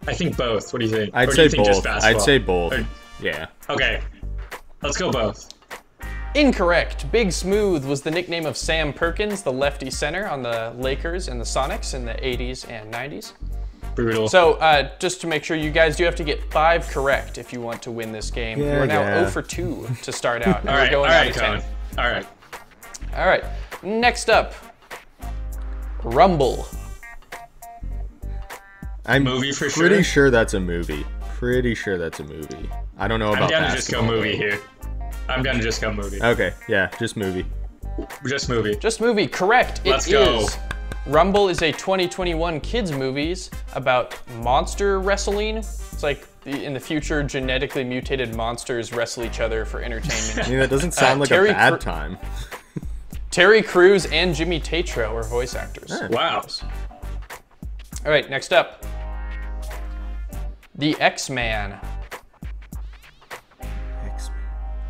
I 0.07 0.13
think 0.13 0.37
both. 0.37 0.71
What 0.71 0.79
do 0.79 0.85
you 0.85 0.91
think? 0.91 1.15
I'd 1.15 1.29
Or 1.29 1.33
say 1.33 1.49
think 1.49 1.65
just 1.65 1.83
both. 1.83 2.03
I'd 2.03 2.21
say 2.21 2.37
both. 2.37 2.73
Or- 2.73 2.85
Yeah. 3.21 3.47
okay, 3.69 4.01
let's 4.81 4.97
go 4.97 5.11
both. 5.11 5.49
Incorrect. 6.35 7.09
Big 7.11 7.31
Smooth 7.31 7.85
was 7.85 8.01
the 8.01 8.11
nickname 8.11 8.45
of 8.45 8.57
Sam 8.57 8.91
Perkins, 8.91 9.41
the 9.41 9.53
lefty 9.53 9.89
center 9.89 10.27
on 10.27 10.41
the 10.43 10.73
Lakers 10.77 11.29
and 11.29 11.39
the 11.39 11.45
Sonics 11.45 11.93
in 11.93 12.03
the 12.05 12.13
80s 12.13 12.69
and 12.69 12.93
90s. 12.93 13.33
Brutal. 13.95 14.27
So, 14.27 14.53
uh, 14.55 14.89
just 14.99 15.21
to 15.21 15.27
make 15.27 15.43
sure, 15.43 15.55
you 15.55 15.71
guys 15.71 15.95
do 15.95 16.03
have 16.03 16.15
to 16.15 16.23
get 16.23 16.51
five 16.51 16.87
correct 16.89 17.37
if 17.37 17.53
you 17.53 17.61
want 17.61 17.81
to 17.83 17.91
win 17.91 18.11
this 18.11 18.29
game. 18.29 18.59
you 18.59 18.65
Yeah, 18.65 18.81
are 18.81 18.87
now 18.87 18.99
yeah. 19.01 19.19
0 19.21 19.31
for 19.31 19.41
2 19.41 19.87
to 20.03 20.11
start 20.11 20.41
out. 20.45 20.61
and 20.61 20.69
all 20.69 20.75
we're 20.75 20.81
right, 20.81 20.93
all 20.93 21.01
going 21.03 21.11
out 21.11 21.17
right, 21.21 21.29
of 21.29 21.35
10. 21.35 21.61
Cohen. 21.61 21.71
All 21.97 22.11
right. 22.11 22.27
All 23.15 23.25
right. 23.27 23.43
Next 23.83 24.29
up, 24.29 24.53
Rumble. 26.03 26.67
I'm 29.05 29.23
Movie 29.23 29.51
for 29.51 29.69
sure. 29.69 29.83
pretty 29.87 30.03
sure? 30.03 30.25
sure 30.25 30.31
that's 30.31 30.53
a 30.55 30.59
movie. 30.59 31.05
Pretty 31.35 31.75
sure 31.75 31.97
that's 31.97 32.19
a 32.19 32.23
movie. 32.23 32.69
I 32.97 33.07
don't 33.07 33.19
know 33.19 33.33
about. 33.33 33.49
That. 33.49 33.55
I'm 33.55 33.63
about 33.63 33.67
down 33.67 33.69
to 33.71 33.75
just 33.77 33.91
go 33.91 34.01
movie 34.01 34.35
here. 34.35 34.59
I'm 35.29 35.43
down 35.43 35.55
to 35.55 35.61
just 35.61 35.81
go 35.81 35.93
movie. 35.93 36.21
Okay, 36.21 36.53
yeah, 36.67 36.89
just 36.99 37.15
movie. 37.15 37.45
Just 38.27 38.49
movie. 38.49 38.75
Just 38.75 38.99
movie, 38.99 39.27
correct. 39.27 39.81
It 39.85 39.91
Let's 39.91 40.07
go. 40.07 40.39
is. 40.39 40.57
Rumble 41.07 41.49
is 41.49 41.61
a 41.61 41.71
2021 41.71 42.59
kids 42.61 42.91
movies 42.91 43.51
about 43.75 44.17
monster 44.41 44.99
wrestling. 44.99 45.57
It's 45.57 46.01
like 46.03 46.27
in 46.45 46.73
the 46.73 46.79
future, 46.79 47.21
genetically 47.23 47.83
mutated 47.83 48.35
monsters 48.35 48.91
wrestle 48.91 49.23
each 49.23 49.39
other 49.39 49.65
for 49.65 49.81
entertainment. 49.81 50.13
I 50.37 50.41
entertainment. 50.41 50.49
mean, 50.49 50.59
that 50.59 50.69
doesn't 50.69 50.93
sound 50.93 51.19
like 51.19 51.31
Uh, 51.31 51.35
Terry 51.35 51.49
a 51.49 51.53
bad 51.53 51.73
Cr- 51.73 51.79
time. 51.79 52.17
Terry 53.31 53.61
Crews 53.61 54.05
and 54.07 54.33
Jimmy 54.33 54.59
Tatro 54.59 55.13
are 55.15 55.23
voice 55.23 55.55
actors. 55.55 55.91
Wow. 56.09 56.45
All 58.05 58.11
right, 58.11 58.29
next 58.29 58.53
up, 58.53 58.85
The 60.75 60.95
X-Man. 60.99 61.79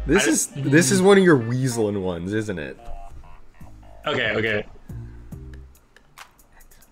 This 0.08 0.28
is 0.28 0.48
this 0.56 0.92
is 0.92 1.02
one 1.02 1.18
of 1.18 1.24
your 1.24 1.38
weaseling 1.40 2.00
ones, 2.02 2.32
isn't 2.34 2.60
it? 2.60 2.78
Okay, 4.06 4.32
okay. 4.36 4.66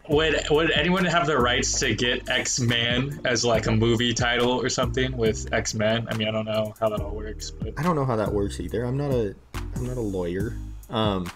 Would 0.09 0.47
would 0.49 0.71
anyone 0.71 1.05
have 1.05 1.25
the 1.27 1.37
rights 1.37 1.79
to 1.79 1.95
get 1.95 2.27
X 2.29 2.59
Man 2.59 3.21
as 3.23 3.45
like 3.45 3.67
a 3.67 3.71
movie 3.71 4.13
title 4.13 4.51
or 4.51 4.67
something 4.67 5.15
with 5.15 5.51
X 5.53 5.73
Men? 5.73 6.07
I 6.09 6.17
mean, 6.17 6.27
I 6.27 6.31
don't 6.31 6.45
know 6.45 6.73
how 6.79 6.89
that 6.89 6.99
all 6.99 7.11
works, 7.15 7.51
but 7.51 7.73
I 7.79 7.83
don't 7.83 7.95
know 7.95 8.03
how 8.05 8.17
that 8.17 8.31
works 8.33 8.59
either. 8.59 8.83
I'm 8.83 8.97
not 8.97 9.11
a 9.11 9.33
I'm 9.75 9.87
not 9.87 9.95
a 9.95 10.01
lawyer. 10.01 10.57
Um, 10.89 11.31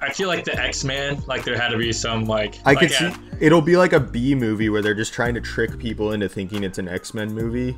I 0.00 0.12
feel 0.12 0.26
like 0.28 0.44
the 0.44 0.60
X 0.60 0.82
Man, 0.84 1.22
like 1.26 1.44
there 1.44 1.56
had 1.56 1.68
to 1.68 1.78
be 1.78 1.92
some 1.92 2.24
like 2.24 2.58
I 2.64 2.70
like 2.72 2.78
could 2.80 2.90
a- 2.90 2.94
see 2.94 3.12
it'll 3.40 3.62
be 3.62 3.76
like 3.76 3.92
a 3.92 4.00
B 4.00 4.34
movie 4.34 4.68
where 4.68 4.82
they're 4.82 4.94
just 4.94 5.14
trying 5.14 5.34
to 5.34 5.40
trick 5.40 5.78
people 5.78 6.12
into 6.12 6.28
thinking 6.28 6.64
it's 6.64 6.78
an 6.78 6.88
X 6.88 7.14
Men 7.14 7.32
movie, 7.32 7.76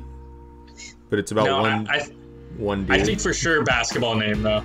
but 1.11 1.19
it's 1.19 1.31
about 1.31 1.45
No, 1.45 1.61
one 1.61 1.87
I, 1.87 1.97
I, 1.97 1.99
one 2.57 2.85
dude. 2.85 2.95
I 2.99 3.03
think 3.03 3.21
for 3.21 3.33
sure 3.33 3.63
basketball 3.63 4.15
name 4.15 4.41
though. 4.41 4.63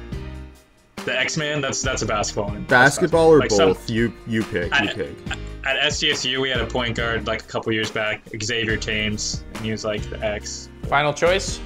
The 1.04 1.18
X 1.18 1.36
Man, 1.36 1.60
that's 1.60 1.82
that's 1.82 2.02
a 2.02 2.06
basketball 2.06 2.50
name. 2.50 2.64
That's 2.68 2.96
basketball 2.96 3.28
or 3.28 3.40
Like 3.40 3.50
some- 3.50 3.70
both. 3.70 3.90
You 3.90 4.12
you 4.26 4.42
pick. 4.44 4.72
You 4.80 4.88
pick. 4.88 5.16
At 5.64 5.76
SDSU, 5.92 6.40
we 6.40 6.48
had 6.50 6.60
a 6.60 6.66
point 6.66 6.96
guard 6.96 7.26
like 7.26 7.42
a 7.42 7.46
couple 7.46 7.72
years 7.72 7.90
back, 7.90 8.22
Xavier 8.42 8.76
Thames, 8.76 9.44
and 9.54 9.64
he 9.64 9.70
was 9.70 9.84
like 9.84 10.02
the 10.10 10.18
X. 10.24 10.68
Final 10.88 11.12
choice? 11.12 11.60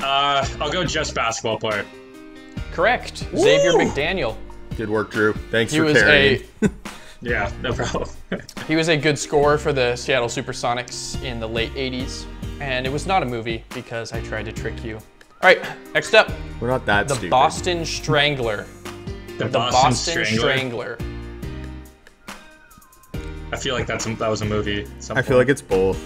Uh, 0.00 0.46
I'll 0.60 0.70
go 0.72 0.84
just 0.84 1.14
basketball 1.14 1.58
player. 1.58 1.84
Correct. 2.72 3.26
Xavier 3.36 3.72
McDaniel. 3.72 4.36
Good 4.76 4.88
work, 4.90 5.10
Drew. 5.10 5.32
Thanks 5.50 5.72
He 5.72 5.78
for 5.78 5.84
was 5.84 5.94
carrying. 6.02 6.42
a 6.62 6.70
Yeah, 7.20 7.50
no 7.62 7.72
problem. 7.72 8.08
he 8.66 8.76
was 8.76 8.88
a 8.88 8.96
good 8.96 9.18
scorer 9.18 9.56
for 9.56 9.72
the 9.72 9.96
Seattle 9.96 10.28
SuperSonics 10.28 11.22
in 11.22 11.40
the 11.40 11.48
late 11.48 11.72
80s, 11.74 12.24
and 12.60 12.86
it 12.86 12.92
was 12.92 13.06
not 13.06 13.22
a 13.22 13.26
movie 13.26 13.64
because 13.74 14.12
I 14.12 14.20
tried 14.22 14.44
to 14.46 14.52
trick 14.52 14.82
you. 14.84 14.98
All 15.44 15.50
right, 15.50 15.62
next 15.92 16.14
up, 16.14 16.32
We're 16.58 16.68
not 16.68 16.86
that 16.86 17.06
the 17.06 17.16
stupid. 17.16 17.28
Boston 17.28 17.84
Strangler. 17.84 18.64
The, 19.36 19.44
The 19.44 19.48
Boston, 19.50 19.82
Boston 19.82 20.24
Strangler. 20.24 20.96
Strangler. 20.96 20.98
I 23.52 23.56
feel 23.58 23.74
like 23.74 23.86
that's 23.86 24.06
a, 24.06 24.14
that 24.14 24.28
was 24.28 24.40
a 24.40 24.46
movie. 24.46 24.84
at 24.84 25.04
some 25.04 25.18
I 25.18 25.20
feel 25.20 25.36
like 25.36 25.50
it's 25.50 25.60
both. 25.60 26.02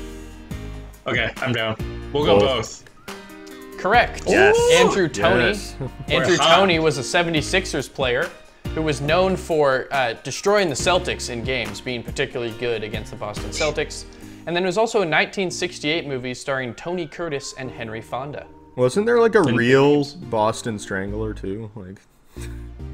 okay. 1.07 1.33
I'm 1.37 1.53
down. 1.53 1.77
We'll 2.13 2.25
go 2.25 2.41
Both. 2.41 2.85
both. 3.07 3.79
Correct. 3.79 4.25
Yes. 4.27 4.59
Andrew 4.73 5.09
Toney. 5.09 5.45
Yes. 5.45 5.77
Andrew 6.09 6.37
Toney 6.37 6.81
was 6.81 6.99
a 6.99 7.03
76ers 7.03 7.89
player 7.95 8.29
who 8.75 8.83
was 8.83 9.01
known 9.01 9.37
for 9.37 9.87
uh, 9.93 10.15
destroying 10.25 10.69
the 10.69 10.75
Celtics 10.75 11.31
in 11.31 11.45
games, 11.45 11.81
being 11.81 12.03
particularly 12.03 12.53
good 12.59 12.83
against 12.83 13.13
the 13.13 13.17
Boston 13.17 13.51
Celtics. 13.51 14.05
And 14.49 14.57
then 14.57 14.65
there 14.65 14.69
was 14.69 14.79
also 14.79 14.99
a 14.99 15.07
1968 15.07 16.09
movie 16.09 16.35
starring 16.35 16.75
Tony 16.75 17.07
Curtis 17.07 17.55
and 17.57 17.71
Henry 17.71 18.01
Fonda. 18.01 18.45
Wasn't 18.79 19.07
there 19.07 19.19
like 19.19 19.35
a 19.35 19.43
real 19.43 20.05
Boston 20.05 20.79
Strangler 20.79 21.35
too? 21.35 21.69
Like 21.75 22.01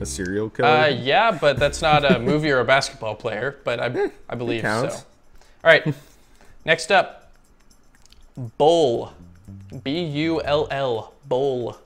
a 0.00 0.06
serial 0.06 0.48
killer? 0.48 0.66
Uh, 0.66 0.86
yeah, 0.86 1.30
but 1.30 1.58
that's 1.58 1.82
not 1.82 2.10
a 2.10 2.18
movie 2.18 2.50
or 2.50 2.60
a 2.60 2.64
basketball 2.64 3.14
player, 3.14 3.60
but 3.64 3.78
I, 3.78 4.10
I 4.26 4.34
believe 4.34 4.62
so. 4.62 4.88
All 4.88 5.02
right, 5.62 5.94
next 6.64 6.90
up, 6.90 7.30
Bull. 8.56 9.12
B 9.82 10.04
U 10.04 10.40
L 10.40 10.68
L. 10.70 11.12
Bull. 11.28 11.78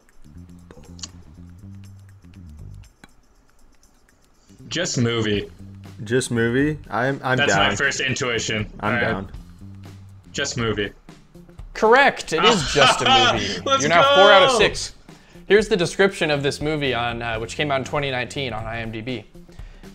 Just 4.68 4.96
movie. 4.98 5.50
Just 6.04 6.30
movie? 6.30 6.78
I'm 6.88 7.20
I'm 7.24 7.37
That's 7.37 7.52
down. 7.52 7.70
my 7.70 7.74
first 7.74 7.98
intuition. 7.98 8.70
I'm 8.78 8.94
Alright, 8.94 9.02
down. 9.02 9.32
Just 10.30 10.56
movie. 10.56 10.92
Correct. 11.79 12.33
It 12.33 12.45
is 12.45 12.73
just 12.73 13.03
a 13.03 13.05
movie. 13.33 13.61
Let's 13.64 13.83
You're 13.83 13.88
now 13.91 14.17
four 14.17 14.33
out 14.33 14.43
of 14.43 14.51
six. 14.53 14.95
Here's 15.47 15.69
the 15.69 15.77
description 15.77 16.29
of 16.31 16.43
this 16.43 16.61
movie 16.61 16.93
on 16.93 17.23
uh, 17.23 17.38
which 17.38 17.55
came 17.55 17.71
out 17.71 17.79
in 17.79 17.85
2019 17.85 18.53
on 18.53 18.64
IMDb. 18.64 19.25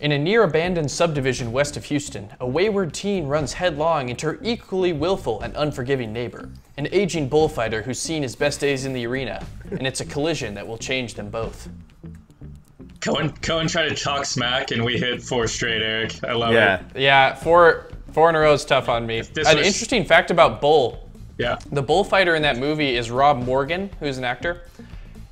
In 0.00 0.12
a 0.12 0.18
near 0.18 0.44
abandoned 0.44 0.90
subdivision 0.90 1.52
west 1.52 1.76
of 1.76 1.84
Houston, 1.84 2.28
a 2.40 2.46
wayward 2.46 2.94
teen 2.94 3.26
runs 3.26 3.52
headlong 3.52 4.08
into 4.08 4.26
her 4.26 4.38
equally 4.42 4.94
willful 4.94 5.42
and 5.42 5.54
unforgiving 5.56 6.10
neighbor, 6.12 6.48
an 6.78 6.88
aging 6.90 7.28
bullfighter 7.28 7.82
who's 7.82 8.00
seen 8.00 8.22
his 8.22 8.34
best 8.34 8.60
days 8.60 8.86
in 8.86 8.92
the 8.94 9.06
arena, 9.06 9.44
and 9.70 9.86
it's 9.86 10.00
a 10.00 10.04
collision 10.06 10.54
that 10.54 10.66
will 10.66 10.78
change 10.78 11.14
them 11.14 11.28
both. 11.28 11.68
Cohen 13.02 13.30
Cohen 13.42 13.68
tried 13.68 13.90
to 13.90 13.94
talk 13.94 14.24
smack, 14.24 14.70
and 14.70 14.82
we 14.82 14.98
hit 14.98 15.22
four 15.22 15.46
straight. 15.46 15.82
Eric, 15.82 16.24
I 16.24 16.32
love 16.32 16.54
Yeah. 16.54 16.80
it. 16.94 17.00
Yeah, 17.00 17.34
four 17.34 17.88
four 18.12 18.30
in 18.30 18.34
a 18.34 18.40
row 18.40 18.54
is 18.54 18.64
tough 18.64 18.88
on 18.88 19.06
me. 19.06 19.18
An 19.20 19.26
was- 19.36 19.46
interesting 19.48 20.04
fact 20.04 20.30
about 20.30 20.60
Bull 20.62 21.03
Yeah. 21.38 21.58
The 21.72 21.82
bullfighter 21.82 22.34
in 22.34 22.42
that 22.42 22.58
movie 22.58 22.96
is 22.96 23.10
Rob 23.10 23.38
Morgan, 23.38 23.90
who's 24.00 24.18
an 24.18 24.24
actor. 24.24 24.62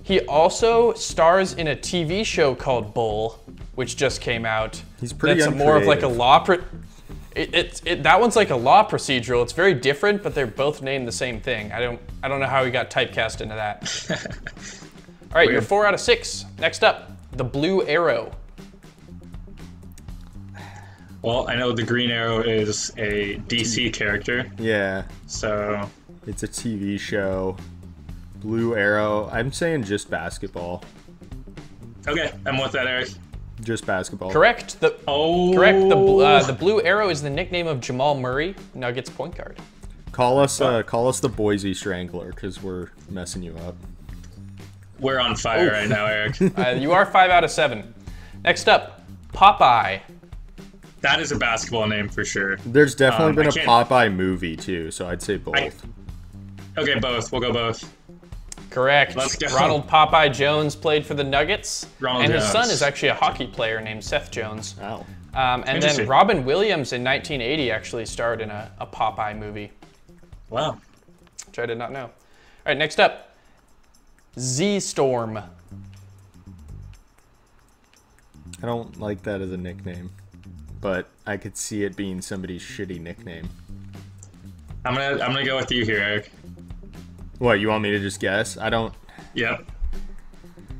He 0.03 0.21
also 0.21 0.93
stars 0.95 1.55
in 1.55 1.69
a 1.69 1.77
TV 1.77 2.25
show 2.25 2.55
called 2.55 2.93
Bull, 2.93 3.43
which 3.77 3.97
just 3.97 4.21
came 4.21 4.45
out. 4.45 4.83
He's 5.01 5.12
pretty 5.12 5.41
That's 5.41 5.55
more 5.55 5.77
of 5.77 5.87
like 5.87 6.03
a 6.03 6.09
law. 6.09 6.41
Pro- 6.41 6.62
it, 7.37 7.55
it, 7.55 7.83
it, 7.85 8.03
that 8.03 8.21
one's 8.21 8.37
like 8.37 8.51
a 8.51 8.57
law 8.57 8.87
procedural. 8.88 9.43
It's 9.43 9.53
very 9.53 9.75
different, 9.75 10.23
but 10.23 10.35
they're 10.35 10.47
both 10.47 10.83
named 10.83 11.07
the 11.07 11.12
same 11.12 11.41
thing. 11.41 11.73
I 11.73 11.81
don't 11.81 12.01
I 12.23 12.29
don't 12.29 12.41
know 12.41 12.47
how 12.47 12.65
he 12.65 12.71
got 12.71 12.91
typecast 12.91 13.41
into 13.41 13.55
that. 13.55 13.88
All 15.33 15.38
right, 15.38 15.51
you're 15.51 15.62
four 15.62 15.87
out 15.87 15.95
of 15.95 16.01
six. 16.01 16.45
Next 16.59 16.85
up, 16.85 17.12
the 17.33 17.45
Blue 17.45 17.87
Arrow. 17.87 18.33
Well, 21.22 21.48
I 21.48 21.54
know 21.54 21.72
the 21.72 21.85
Green 21.85 22.11
Arrow 22.11 22.40
is 22.40 22.92
a 22.98 23.37
DC 23.48 23.92
character, 23.92 24.50
Yeah. 24.58 25.04
so 25.26 25.88
It's 26.26 26.42
a 26.42 26.48
TV 26.48 26.98
show. 26.98 27.56
Blue 28.37 28.74
Arrow. 28.76 29.28
I'm 29.32 29.52
saying 29.52 29.85
just 29.85 30.11
basketball. 30.11 30.82
okay, 32.08 32.32
I'm 32.44 32.58
with 32.58 32.72
that, 32.72 32.87
Eric. 32.88 33.08
Just 33.61 33.87
basketball. 33.87 34.32
Correct. 34.32 34.80
The 34.80 34.96
Oh, 35.06 35.54
correct. 35.54 35.78
The 35.88 35.96
uh, 35.96 36.42
the 36.42 36.52
Blue 36.52 36.82
Arrow 36.82 37.08
is 37.08 37.22
the 37.22 37.30
nickname 37.30 37.68
of 37.68 37.80
Jamal 37.80 38.16
Murray, 38.16 38.56
Nuggets 38.74 39.08
point 39.08 39.37
guard. 39.37 39.56
Call 40.11 40.40
us 40.40 40.61
uh, 40.61 40.82
call 40.82 41.06
us 41.06 41.20
the 41.20 41.28
Boise 41.28 41.72
Strangler 41.72 42.30
because 42.32 42.61
we're 42.61 42.88
messing 43.08 43.42
you 43.44 43.54
up. 43.58 43.76
we're 44.98 45.20
on 45.20 45.37
fire 45.37 45.70
right 45.70 45.88
now, 45.88 46.06
Eric. 46.06 46.37
Uh, 46.58 46.70
you 46.70 46.90
are 46.90 47.06
five 47.06 47.30
out 47.30 47.44
of 47.44 47.50
seven. 47.52 47.94
Next 48.42 48.68
up, 48.68 49.02
Popeye. 49.32 50.00
That 51.03 51.21
is 51.21 51.33
a 51.33 51.37
basketball 51.37 51.87
name 51.87 52.09
for 52.09 52.25
sure. 52.25 52.57
There's 52.67 52.95
definitely 52.95 53.31
Um, 53.31 53.35
been 53.37 53.47
I 53.47 53.49
a 53.49 53.53
can't- 53.53 53.69
Popeye 53.69 54.15
movie 54.15 54.57
too, 54.57 54.91
so 54.91 55.09
I'd 55.09 55.23
say 55.23 55.37
both. 55.37 55.57
I- 55.57 55.71
Okay, 56.79 56.99
both. 56.99 57.31
We'll 57.31 57.41
go 57.43 57.53
both. 57.53 57.85
Correct. 58.71 59.15
Let's 59.15 59.37
go. 59.37 59.47
Ronald 59.55 59.87
Popeye 59.87 60.33
Jones 60.33 60.75
played 60.75 61.05
for 61.05 61.12
the 61.12 61.23
Nuggets, 61.25 61.87
Ronald 62.01 62.25
and 62.25 62.33
his 62.33 62.45
son 62.51 62.71
is 62.71 62.81
actually 62.81 63.11
a 63.11 63.15
hockey 63.15 63.47
player 63.47 63.79
named 63.83 64.03
Seth 64.03 64.31
Jones. 64.31 64.75
Wow. 64.81 65.05
Um, 65.35 65.65
and 65.67 65.83
then 65.83 66.07
Robin 66.07 66.45
Williams 66.47 66.95
in 66.95 67.05
1980 67.05 67.71
actually 67.71 68.07
starred 68.07 68.41
in 68.41 68.51
a, 68.51 68.71
a 68.81 68.87
Popeye 68.87 69.38
movie, 69.38 69.71
Wow. 70.49 70.79
which 71.47 71.59
I 71.59 71.67
did 71.67 71.77
not 71.77 71.93
know. 71.93 72.05
All 72.05 72.11
right, 72.67 72.77
next 72.79 72.99
up, 73.01 73.35
Z 74.38 74.81
Storm. 74.81 75.37
I 78.62 78.67
don't 78.67 78.99
like 79.01 79.23
that 79.25 79.41
as 79.41 79.51
a 79.53 79.57
nickname, 79.57 80.11
but 80.83 81.09
I 81.27 81.38
could 81.38 81.57
see 81.57 81.85
it 81.85 81.97
being 81.97 82.21
somebody's 82.21 82.61
shitty 82.61 83.01
nickname. 83.01 83.49
I'm 84.85 84.95
gonna 84.95 85.23
I'm 85.23 85.33
gonna 85.33 85.47
go 85.47 85.57
with 85.57 85.71
you 85.71 85.87
here, 85.87 86.01
Eric. 86.01 86.31
What 87.38 87.61
you 87.61 87.68
want 87.68 87.83
me 87.83 87.92
to 87.92 87.99
just 87.99 88.21
guess? 88.21 88.59
I 88.59 88.68
don't. 88.68 88.92
Yep. 89.35 89.64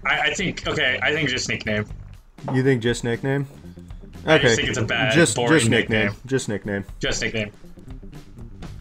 I, 0.05 0.21
I 0.21 0.35
think 0.35 0.67
okay. 0.67 0.99
I 1.03 1.13
think 1.13 1.31
just 1.31 1.49
nickname. 1.49 1.87
You 2.53 2.63
think 2.63 2.83
just 2.83 3.05
nickname? 3.05 3.47
I 4.27 4.39
just 4.39 4.57
think 4.57 4.69
it's 4.69 4.79
a 4.79 4.85
bad, 4.85 5.13
just 5.15 5.35
boring 5.35 5.53
just 5.53 5.71
nickname. 5.71 6.07
nickname. 6.07 6.21
Just 6.27 6.49
nickname. 6.49 6.85
Just 7.01 7.23
nickname. 7.23 7.53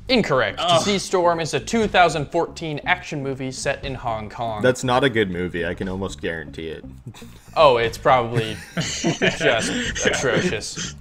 Incorrect. 0.08 0.60
Oh. 0.62 0.84
To 0.84 1.00
Storm 1.00 1.40
is 1.40 1.54
a 1.54 1.60
2014 1.60 2.82
action 2.86 3.24
movie 3.24 3.52
set 3.52 3.86
in 3.86 3.96
Hong 3.96 4.30
Kong. 4.30 4.62
That's 4.62 4.84
not 4.84 5.04
a 5.04 5.10
good 5.10 5.32
movie. 5.32 5.66
I 5.66 5.74
can 5.74 5.88
almost 5.88 6.20
guarantee 6.20 6.68
it. 6.68 6.84
oh, 7.56 7.78
it's 7.78 7.98
probably 7.98 8.58
just 8.76 10.06
atrocious. 10.06 10.96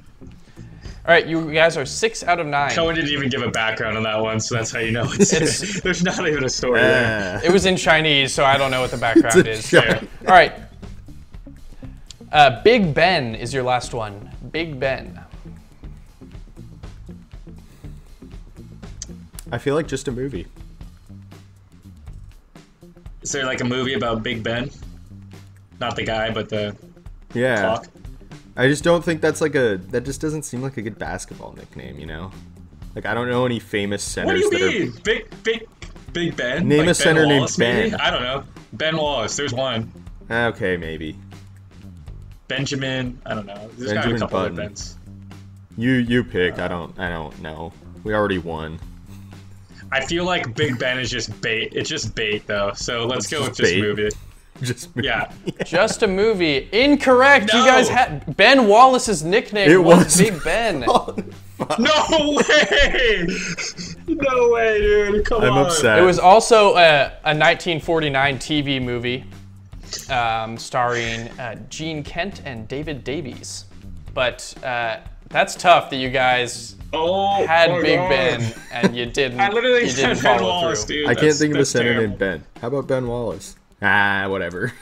All 1.10 1.16
right, 1.16 1.26
you 1.26 1.52
guys 1.52 1.76
are 1.76 1.84
six 1.84 2.22
out 2.22 2.38
of 2.38 2.46
nine. 2.46 2.70
Cohen 2.70 2.94
didn't 2.94 3.10
even 3.10 3.28
give 3.28 3.42
a 3.42 3.50
background 3.50 3.96
on 3.96 4.04
that 4.04 4.20
one, 4.20 4.38
so 4.38 4.54
that's 4.54 4.70
how 4.70 4.78
you 4.78 4.92
know 4.92 5.02
it's. 5.14 5.32
It's- 5.32 5.80
there's 5.82 6.04
not 6.04 6.24
even 6.28 6.44
a 6.44 6.48
story 6.48 6.78
there. 6.78 7.40
It 7.44 7.50
was 7.50 7.66
in 7.66 7.76
Chinese, 7.76 8.32
so 8.32 8.44
I 8.44 8.56
don't 8.56 8.70
know 8.70 8.80
what 8.80 8.92
the 8.92 8.96
background 8.96 9.44
is. 9.48 9.66
shame. 9.66 10.06
All 10.28 10.32
right. 10.34 10.52
Uh, 12.30 12.62
Big 12.62 12.94
Ben 12.94 13.34
is 13.34 13.52
your 13.52 13.64
last 13.64 13.92
one. 13.92 14.30
Big 14.52 14.78
Ben. 14.78 15.18
I 19.50 19.58
feel 19.58 19.74
like 19.74 19.88
just 19.88 20.06
a 20.06 20.12
movie. 20.12 20.46
Is 23.22 23.32
there 23.32 23.46
like 23.46 23.60
a 23.60 23.64
movie 23.64 23.94
about 23.94 24.22
Big 24.22 24.44
Ben? 24.44 24.70
Not 25.80 25.96
the 25.96 26.04
guy, 26.04 26.30
but 26.30 26.48
the 26.48 26.76
Yeah. 27.34 27.62
clock. 27.62 27.86
I 28.56 28.68
just 28.68 28.84
don't 28.84 29.04
think 29.04 29.20
that's 29.20 29.40
like 29.40 29.54
a. 29.54 29.78
That 29.90 30.04
just 30.04 30.20
doesn't 30.20 30.42
seem 30.42 30.62
like 30.62 30.76
a 30.76 30.82
good 30.82 30.98
basketball 30.98 31.52
nickname. 31.52 31.98
You 31.98 32.06
know. 32.06 32.30
Like 32.94 33.06
I 33.06 33.14
don't 33.14 33.28
know 33.28 33.46
any 33.46 33.60
famous 33.60 34.02
centers. 34.02 34.42
What 34.42 34.50
do 34.50 34.58
you 34.58 34.70
that 34.70 34.78
mean? 34.80 35.02
Big, 35.04 35.42
big, 35.44 35.68
Big 36.12 36.36
Ben? 36.36 36.66
Name 36.66 36.80
Like 36.80 36.88
a 36.88 36.94
center 36.94 37.26
named 37.26 37.40
Wallace, 37.40 37.58
maybe? 37.58 37.90
Ben. 37.90 38.00
I 38.00 38.10
don't 38.10 38.22
know. 38.22 38.44
Ben 38.72 38.96
Wallace. 38.96 39.36
There's 39.36 39.54
one. 39.54 39.92
Ah, 40.28 40.46
okay, 40.46 40.76
maybe. 40.76 41.16
Benjamin. 42.48 43.20
I 43.26 43.34
don't 43.34 43.46
know. 43.46 43.68
There's 43.76 43.92
got 43.92 44.04
a 44.04 44.08
Benjamin 44.08 44.20
couple 44.20 44.38
Button. 44.40 44.52
of 44.52 44.56
Bens. 44.56 44.98
You 45.76 45.92
you 45.92 46.24
pick. 46.24 46.58
Uh, 46.58 46.64
I 46.64 46.68
don't. 46.68 46.98
I 46.98 47.08
don't 47.08 47.40
know. 47.40 47.72
We 48.02 48.14
already 48.14 48.38
won. 48.38 48.78
I 49.92 50.04
feel 50.04 50.24
like 50.24 50.54
Big 50.54 50.78
Ben 50.78 50.98
is 50.98 51.10
just 51.10 51.40
bait. 51.40 51.72
It's 51.74 51.88
just 51.88 52.14
bait 52.14 52.46
though. 52.46 52.72
So 52.74 53.06
let's 53.06 53.26
go 53.26 53.42
with 53.42 53.56
just 53.56 54.16
just 54.66 54.94
movie. 54.96 55.08
Just 55.08 55.34
Yeah. 55.46 55.62
Just 55.64 56.02
a 56.02 56.08
movie. 56.08 56.68
Incorrect. 56.72 57.52
You 57.52 57.64
guys 57.64 57.88
had 57.88 58.36
Ben 58.36 58.66
Wallace's 58.68 59.22
nickname 59.24 59.70
It 59.70 59.76
was, 59.82 60.04
was- 60.04 60.16
Big 60.18 60.42
Ben. 60.44 60.80
no 61.78 62.36
way! 62.38 63.26
No 64.06 64.48
way, 64.50 64.78
dude. 64.80 65.24
Come 65.26 65.42
I'm 65.42 65.52
on. 65.52 65.66
upset. 65.66 65.98
It 65.98 66.02
was 66.02 66.18
also 66.18 66.74
a, 66.76 67.12
a 67.24 67.34
1949 67.36 68.38
TV 68.38 68.82
movie 68.82 69.24
um, 70.10 70.56
starring 70.56 71.28
uh, 71.38 71.56
Gene 71.68 72.02
Kent 72.02 72.42
and 72.44 72.66
David 72.66 73.04
Davies. 73.04 73.66
But 74.14 74.54
uh, 74.64 74.98
that's 75.28 75.54
tough 75.54 75.90
that 75.90 75.96
you 75.96 76.10
guys 76.10 76.76
Oh, 76.92 77.46
had 77.46 77.80
Big 77.82 77.98
God. 77.98 78.08
Ben 78.08 78.54
and 78.72 78.96
you 78.96 79.06
didn't. 79.06 79.38
I 79.40 79.50
literally 79.50 79.82
you 79.86 79.92
didn't 79.92 80.16
said 80.16 80.22
Ben 80.38 80.42
Wallace, 80.42 80.84
through. 80.84 80.96
dude. 81.02 81.08
I 81.08 81.14
can't 81.14 81.36
think 81.36 81.50
of 81.52 81.56
a 81.56 81.58
that's 81.60 81.70
center 81.70 81.94
named 82.00 82.18
Ben. 82.18 82.42
How 82.60 82.66
about 82.68 82.88
Ben 82.88 83.06
Wallace? 83.06 83.54
Ah, 83.82 84.26
whatever. 84.28 84.72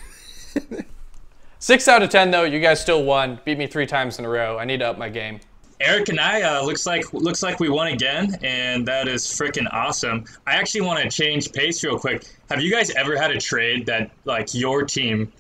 Six 1.60 1.88
out 1.88 2.02
of 2.02 2.10
ten 2.10 2.30
though. 2.30 2.44
You 2.44 2.60
guys 2.60 2.80
still 2.80 3.04
won. 3.04 3.40
Beat 3.44 3.58
me 3.58 3.66
three 3.66 3.86
times 3.86 4.18
in 4.18 4.24
a 4.24 4.28
row. 4.28 4.58
I 4.58 4.64
need 4.64 4.78
to 4.78 4.88
up 4.88 4.98
my 4.98 5.08
game. 5.08 5.40
Eric 5.80 6.08
and 6.08 6.18
I 6.18 6.42
uh, 6.42 6.62
looks 6.64 6.86
like 6.86 7.12
looks 7.12 7.42
like 7.42 7.60
we 7.60 7.68
won 7.68 7.88
again, 7.88 8.36
and 8.42 8.86
that 8.88 9.06
is 9.06 9.24
freaking 9.26 9.72
awesome. 9.72 10.24
I 10.46 10.54
actually 10.54 10.80
want 10.80 11.02
to 11.02 11.08
change 11.08 11.52
pace 11.52 11.84
real 11.84 11.98
quick. 11.98 12.24
Have 12.50 12.60
you 12.60 12.70
guys 12.70 12.90
ever 12.90 13.16
had 13.16 13.30
a 13.30 13.38
trade 13.38 13.86
that 13.86 14.10
like 14.24 14.54
your 14.54 14.82
team 14.82 15.32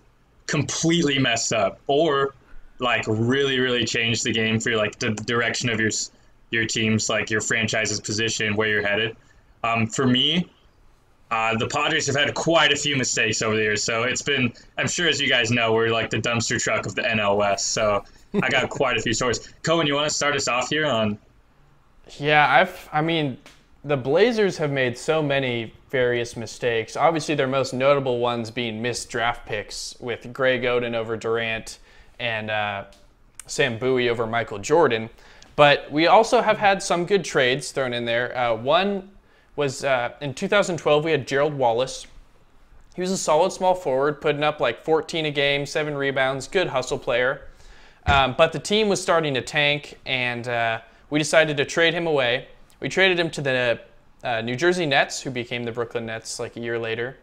completely 0.46 1.18
messed 1.18 1.52
up, 1.52 1.80
or 1.88 2.34
like 2.78 3.04
really 3.08 3.58
really 3.58 3.84
changed 3.84 4.24
the 4.24 4.32
game 4.32 4.60
for 4.60 4.76
like 4.76 4.98
the 5.00 5.10
direction 5.10 5.70
of 5.70 5.80
your 5.80 5.90
your 6.50 6.66
team's 6.66 7.08
like 7.08 7.30
your 7.30 7.40
franchise's 7.40 8.00
position 8.00 8.54
where 8.54 8.68
you're 8.68 8.86
headed? 8.86 9.16
Um, 9.64 9.88
for 9.88 10.06
me, 10.06 10.48
uh, 11.30 11.56
the 11.56 11.66
Padres 11.66 12.06
have 12.06 12.16
had 12.16 12.32
quite 12.34 12.72
a 12.72 12.76
few 12.76 12.96
mistakes 12.96 13.42
over 13.42 13.54
the 13.54 13.62
years, 13.62 13.82
so 13.82 14.04
it's 14.04 14.22
been. 14.22 14.52
I'm 14.78 14.88
sure, 14.88 15.08
as 15.08 15.20
you 15.20 15.28
guys 15.28 15.50
know, 15.50 15.72
we're 15.72 15.90
like 15.90 16.10
the 16.10 16.18
dumpster 16.18 16.60
truck 16.60 16.86
of 16.86 16.94
the 16.94 17.02
NL 17.02 17.36
West. 17.36 17.68
So 17.68 18.02
I 18.42 18.48
got 18.48 18.70
quite 18.70 18.96
a 18.96 19.00
few 19.00 19.12
stories. 19.12 19.52
Cohen, 19.62 19.86
you 19.86 19.94
want 19.94 20.08
to 20.08 20.14
start 20.14 20.34
us 20.34 20.48
off 20.48 20.70
here 20.70 20.86
on? 20.86 21.18
Yeah, 22.18 22.48
I've. 22.50 22.88
I 22.92 23.02
mean, 23.02 23.36
the 23.84 23.96
Blazers 23.96 24.56
have 24.56 24.70
made 24.70 24.96
so 24.96 25.22
many 25.22 25.74
various 25.90 26.36
mistakes. 26.36 26.96
Obviously, 26.96 27.34
their 27.34 27.46
most 27.46 27.74
notable 27.74 28.20
ones 28.20 28.50
being 28.50 28.80
missed 28.80 29.10
draft 29.10 29.46
picks 29.46 29.96
with 30.00 30.32
Greg 30.32 30.62
Oden 30.62 30.94
over 30.94 31.16
Durant 31.16 31.78
and 32.18 32.50
uh, 32.50 32.84
Sam 33.46 33.78
Bowie 33.78 34.08
over 34.08 34.26
Michael 34.26 34.58
Jordan. 34.58 35.10
But 35.56 35.90
we 35.90 36.06
also 36.06 36.40
have 36.40 36.58
had 36.58 36.82
some 36.82 37.04
good 37.04 37.24
trades 37.24 37.72
thrown 37.72 37.92
in 37.92 38.04
there. 38.04 38.36
Uh, 38.36 38.54
one 38.54 39.10
was 39.58 39.82
uh, 39.82 40.12
in 40.20 40.32
2012, 40.34 41.04
we 41.04 41.10
had 41.10 41.26
Gerald 41.26 41.52
Wallace. 41.52 42.06
He 42.94 43.00
was 43.00 43.10
a 43.10 43.16
solid 43.16 43.52
small 43.52 43.74
forward, 43.74 44.20
putting 44.20 44.44
up 44.44 44.60
like 44.60 44.84
14 44.84 45.26
a 45.26 45.30
game, 45.32 45.66
seven 45.66 45.96
rebounds, 45.96 46.46
good 46.46 46.68
hustle 46.68 46.98
player. 46.98 47.42
Um, 48.06 48.36
but 48.38 48.52
the 48.52 48.60
team 48.60 48.88
was 48.88 49.02
starting 49.02 49.34
to 49.34 49.42
tank, 49.42 49.98
and 50.06 50.46
uh, 50.46 50.80
we 51.10 51.18
decided 51.18 51.56
to 51.56 51.64
trade 51.64 51.92
him 51.92 52.06
away. 52.06 52.46
We 52.78 52.88
traded 52.88 53.18
him 53.18 53.30
to 53.30 53.40
the 53.40 53.80
uh, 54.22 54.42
New 54.42 54.54
Jersey 54.54 54.86
Nets, 54.86 55.20
who 55.20 55.30
became 55.30 55.64
the 55.64 55.72
Brooklyn 55.72 56.06
Nets 56.06 56.38
like 56.38 56.56
a 56.56 56.60
year 56.60 56.78
later. 56.78 57.16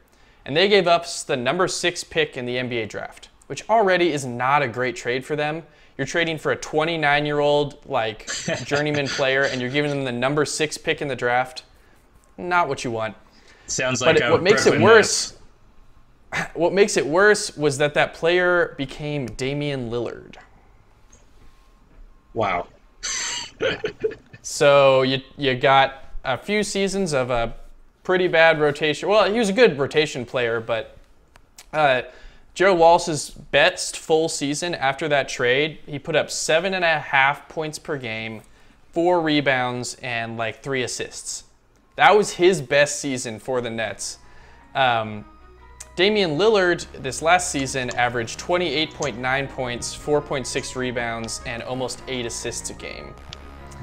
And 0.45 0.55
they 0.55 0.67
gave 0.67 0.87
us 0.87 1.23
the 1.23 1.37
number 1.37 1.69
six 1.69 2.03
pick 2.03 2.35
in 2.35 2.45
the 2.45 2.57
NBA 2.57 2.89
draft, 2.89 3.29
which 3.47 3.67
already 3.69 4.11
is 4.11 4.25
not 4.25 4.61
a 4.61 4.67
great 4.67 4.97
trade 4.97 5.25
for 5.25 5.37
them. 5.37 5.63
You're 5.97 6.05
trading 6.05 6.37
for 6.37 6.51
a 6.51 6.57
29 6.57 7.25
year 7.25 7.39
old 7.39 7.79
like 7.85 8.27
journeyman 8.65 9.07
player, 9.07 9.43
and 9.43 9.61
you're 9.61 9.69
giving 9.69 9.89
them 9.89 10.03
the 10.03 10.11
number 10.11 10.43
six 10.43 10.77
pick 10.77 11.01
in 11.01 11.07
the 11.07 11.15
draft. 11.15 11.63
Not 12.37 12.67
what 12.67 12.83
you 12.83 12.91
want. 12.91 13.15
Sounds 13.67 13.99
But 13.99 14.07
like 14.07 14.17
it- 14.17 14.23
a 14.23 14.31
what 14.31 14.43
makes 14.43 14.65
it 14.65 14.79
worse, 14.79 15.37
what 16.53 16.73
makes 16.73 16.97
it 16.97 17.05
worse 17.05 17.55
was 17.57 17.77
that 17.77 17.93
that 17.93 18.13
player 18.13 18.75
became 18.77 19.25
Damian 19.27 19.89
Lillard. 19.89 20.35
Wow. 22.33 22.67
So 24.41 25.01
you 25.03 25.21
you 25.37 25.55
got 25.55 26.03
a 26.23 26.37
few 26.37 26.61
seasons 26.63 27.13
of 27.13 27.29
a 27.31 27.55
pretty 28.03 28.27
bad 28.27 28.59
rotation. 28.59 29.09
Well, 29.09 29.31
he 29.31 29.39
was 29.39 29.49
a 29.49 29.53
good 29.53 29.79
rotation 29.79 30.25
player, 30.25 30.59
but 30.59 30.97
uh, 31.73 32.03
Gerald 32.53 32.77
Wallace's 32.77 33.29
best 33.31 33.97
full 33.97 34.29
season 34.29 34.75
after 34.75 35.07
that 35.07 35.27
trade, 35.29 35.79
he 35.87 35.97
put 35.97 36.15
up 36.15 36.29
seven 36.29 36.73
and 36.73 36.85
a 36.85 36.99
half 36.99 37.47
points 37.49 37.79
per 37.79 37.97
game, 37.97 38.41
four 38.91 39.21
rebounds, 39.21 39.95
and 40.03 40.37
like 40.37 40.61
three 40.61 40.83
assists. 40.83 41.44
That 41.95 42.15
was 42.15 42.31
his 42.31 42.61
best 42.61 42.99
season 42.99 43.39
for 43.39 43.61
the 43.61 43.69
Nets. 43.69 44.19
Um, 44.73 45.25
Damian 45.95 46.37
Lillard 46.37 46.85
this 47.01 47.21
last 47.21 47.51
season 47.51 47.89
averaged 47.91 48.37
28.9 48.39 49.49
points, 49.49 49.95
4.6 49.95 50.75
rebounds, 50.75 51.39
and 51.45 51.63
almost 51.63 52.01
eight 52.07 52.25
assists 52.25 52.69
a 52.69 52.73
game 52.73 53.13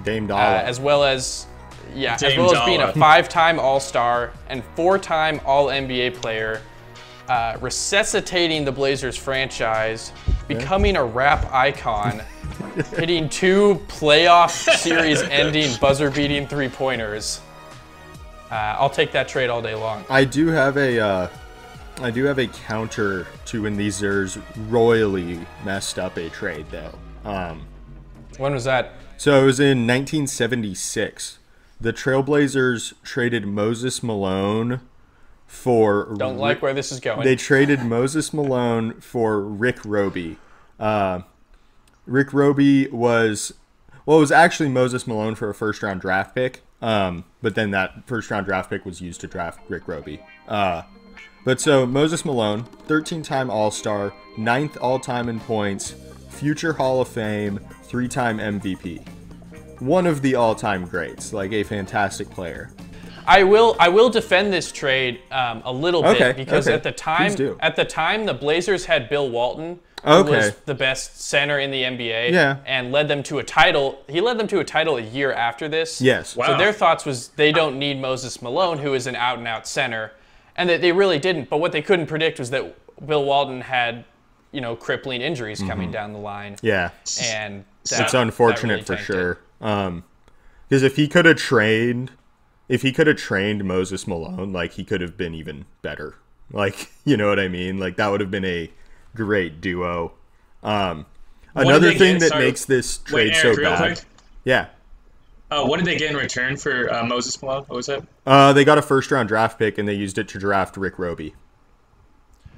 Dame 0.04 0.30
uh, 0.30 0.34
as 0.34 0.80
well 0.80 1.04
as 1.04 1.46
yeah, 1.94 2.14
as 2.14 2.20
Dame 2.20 2.40
well 2.40 2.54
as 2.54 2.64
being 2.64 2.80
a 2.80 2.92
five-time 2.94 3.58
All-Star 3.58 4.32
and 4.48 4.64
four-time 4.76 5.40
All-NBA 5.44 6.14
player, 6.14 6.62
uh, 7.28 7.56
resuscitating 7.60 8.64
the 8.64 8.72
Blazers 8.72 9.16
franchise, 9.16 10.12
becoming 10.48 10.96
a 10.96 11.04
rap 11.04 11.50
icon, 11.52 12.22
hitting 12.96 13.28
two 13.28 13.80
playoff 13.88 14.50
series-ending 14.50 15.76
buzzer-beating 15.80 16.46
three-pointers. 16.48 17.40
Uh, 18.52 18.76
I'll 18.78 18.90
take 18.90 19.12
that 19.12 19.28
trade 19.28 19.48
all 19.48 19.62
day 19.62 19.74
long. 19.74 20.04
I 20.10 20.26
do 20.26 20.48
have 20.48 20.76
a, 20.76 21.00
uh, 21.00 21.28
I 22.02 22.10
do 22.10 22.24
have 22.24 22.38
a 22.38 22.46
counter 22.48 23.26
to 23.46 23.62
when 23.62 23.78
these 23.78 24.02
Zers 24.02 24.42
royally 24.70 25.40
messed 25.64 25.98
up 25.98 26.18
a 26.18 26.28
trade 26.28 26.66
though. 26.70 26.92
Um, 27.24 27.66
When 28.36 28.52
was 28.52 28.64
that? 28.64 28.92
so 29.16 29.42
it 29.42 29.46
was 29.46 29.58
in 29.58 29.86
1976. 29.86 31.38
The 31.80 31.94
Trailblazers 31.94 32.92
traded 33.02 33.46
Moses 33.46 34.02
Malone 34.02 34.80
for 35.46 36.14
Don't 36.18 36.36
like 36.36 36.60
where 36.60 36.74
this 36.74 36.92
is 36.92 37.00
going. 37.00 37.24
They 37.24 37.36
traded 37.36 37.80
Moses 37.80 38.34
Malone 38.34 39.00
for 39.00 39.40
Rick 39.40 39.82
Robey. 39.86 40.36
Uh, 40.78 41.22
Rick 42.04 42.34
Robey 42.34 42.88
was, 42.88 43.54
well, 44.04 44.18
it 44.18 44.20
was 44.20 44.32
actually 44.32 44.68
Moses 44.68 45.06
Malone 45.06 45.36
for 45.36 45.48
a 45.48 45.54
first 45.54 45.82
round 45.82 46.02
draft 46.02 46.34
pick. 46.34 46.60
Um, 46.82 47.24
but 47.40 47.54
then 47.54 47.70
that 47.70 48.06
first 48.06 48.30
round 48.30 48.46
draft 48.46 48.68
pick 48.68 48.84
was 48.84 49.00
used 49.00 49.20
to 49.22 49.26
draft 49.26 49.60
Rick 49.68 49.86
Robey. 49.88 50.20
Uh, 50.48 50.82
but 51.44 51.60
so 51.60 51.86
Moses 51.86 52.24
Malone, 52.24 52.64
13 52.86 53.22
time 53.22 53.50
All 53.50 53.70
Star, 53.70 54.12
ninth 54.36 54.76
all 54.80 54.98
time 54.98 55.28
in 55.28 55.40
points, 55.40 55.94
future 56.28 56.72
Hall 56.72 57.00
of 57.00 57.08
Fame, 57.08 57.60
three 57.84 58.08
time 58.08 58.38
MVP. 58.38 59.06
One 59.80 60.06
of 60.06 60.22
the 60.22 60.34
all 60.34 60.54
time 60.54 60.84
greats, 60.84 61.32
like 61.32 61.52
a 61.52 61.62
fantastic 61.62 62.28
player. 62.30 62.70
I 63.26 63.44
will 63.44 63.76
I 63.78 63.88
will 63.88 64.10
defend 64.10 64.52
this 64.52 64.72
trade 64.72 65.20
um, 65.30 65.62
a 65.64 65.72
little 65.72 66.04
Okay, 66.04 66.18
bit 66.18 66.36
because 66.36 66.66
okay. 66.66 66.74
at 66.74 66.82
the 66.82 66.92
time 66.92 67.56
at 67.60 67.76
the 67.76 67.84
time 67.84 68.26
the 68.26 68.34
Blazers 68.34 68.84
had 68.84 69.08
Bill 69.08 69.30
Walton 69.30 69.78
Okay. 70.04 70.30
was 70.36 70.54
the 70.66 70.74
best 70.74 71.20
center 71.20 71.58
in 71.58 71.70
the 71.70 71.82
NBA 71.84 72.30
Yeah. 72.32 72.56
and 72.66 72.90
led 72.90 73.08
them 73.08 73.22
to 73.24 73.38
a 73.38 73.44
title. 73.44 74.02
He 74.08 74.20
led 74.20 74.38
them 74.38 74.48
to 74.48 74.58
a 74.60 74.64
title 74.64 74.96
a 74.96 75.00
year 75.02 75.32
after 75.32 75.68
this. 75.68 76.00
Yes. 76.00 76.34
Wow. 76.36 76.46
So 76.46 76.58
their 76.58 76.72
thoughts 76.72 77.04
was 77.04 77.28
they 77.28 77.52
don't 77.52 77.78
need 77.78 78.00
Moses 78.00 78.42
Malone 78.42 78.78
who 78.78 78.94
is 78.94 79.06
an 79.06 79.14
out 79.16 79.38
and 79.38 79.46
out 79.46 79.66
center 79.68 80.12
and 80.56 80.68
that 80.68 80.80
they 80.80 80.92
really 80.92 81.18
didn't 81.18 81.48
but 81.48 81.58
what 81.58 81.72
they 81.72 81.82
couldn't 81.82 82.06
predict 82.06 82.38
was 82.38 82.50
that 82.50 82.74
Bill 83.06 83.24
Walton 83.24 83.60
had 83.60 84.04
you 84.50 84.60
know 84.60 84.76
crippling 84.76 85.20
injuries 85.22 85.60
coming 85.62 85.90
down 85.90 86.12
the 86.12 86.18
line 86.18 86.56
Yeah. 86.62 86.90
and 87.22 87.64
it's 87.82 88.14
unfortunate 88.14 88.86
that 88.86 88.92
really 88.92 89.04
for 89.04 89.06
tanked 89.06 89.10
it. 89.10 89.12
sure. 89.12 89.38
Um, 89.60 90.04
because 90.68 90.82
if 90.82 90.96
he 90.96 91.06
could 91.06 91.26
have 91.26 91.36
trained, 91.36 92.10
if 92.68 92.82
he 92.82 92.92
could 92.92 93.06
have 93.06 93.16
trained 93.16 93.64
Moses 93.64 94.06
Malone, 94.06 94.52
like 94.52 94.72
he 94.72 94.84
could 94.84 95.00
have 95.00 95.16
been 95.16 95.34
even 95.34 95.64
better. 95.82 96.16
Like 96.50 96.90
you 97.04 97.16
know 97.16 97.28
what 97.28 97.38
I 97.38 97.48
mean? 97.48 97.78
Like 97.78 97.96
that 97.96 98.08
would 98.10 98.20
have 98.20 98.30
been 98.30 98.44
a 98.44 98.70
great 99.14 99.60
duo. 99.60 100.12
Um, 100.62 101.06
another 101.54 101.92
thing 101.92 102.14
get? 102.14 102.20
that 102.20 102.28
Sorry. 102.30 102.44
makes 102.46 102.64
this 102.64 102.98
trade 102.98 103.28
Wait, 103.32 103.36
so 103.36 103.48
Eric, 103.48 103.58
real 103.58 103.70
bad. 103.70 103.78
quick. 103.96 104.04
Yeah. 104.44 104.66
Oh, 105.50 105.66
what 105.66 105.76
did 105.78 105.86
they 105.86 105.98
get 105.98 106.10
in 106.10 106.16
return 106.16 106.56
for 106.56 106.90
uh, 106.92 107.04
Moses 107.04 107.40
Malone? 107.42 107.64
What 107.66 107.76
was 107.76 107.86
that? 107.86 108.02
Uh, 108.26 108.52
they 108.54 108.64
got 108.64 108.78
a 108.78 108.82
first 108.82 109.10
round 109.10 109.28
draft 109.28 109.58
pick 109.58 109.76
and 109.76 109.86
they 109.86 109.92
used 109.94 110.16
it 110.18 110.28
to 110.28 110.38
draft 110.38 110.76
Rick 110.76 110.98
Robey. 110.98 111.34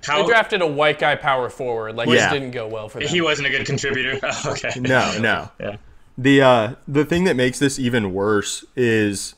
How 0.04 0.22
They 0.22 0.28
drafted 0.28 0.60
a 0.62 0.66
white 0.66 0.98
guy 0.98 1.16
power 1.16 1.48
forward 1.48 1.96
like 1.96 2.08
Yeah. 2.08 2.14
this 2.30 2.32
didn't 2.34 2.50
go 2.52 2.68
well 2.68 2.88
for 2.88 3.00
them. 3.00 3.08
he 3.08 3.20
wasn't 3.20 3.48
a 3.48 3.50
good 3.50 3.66
contributor. 3.66 4.20
Oh, 4.22 4.52
okay. 4.52 4.78
No, 4.78 5.18
no. 5.18 5.50
Yeah. 5.58 5.76
The 6.18 6.42
uh 6.42 6.74
the 6.86 7.04
thing 7.04 7.24
that 7.24 7.34
makes 7.34 7.58
this 7.58 7.78
even 7.78 8.12
worse 8.12 8.64
is 8.76 9.34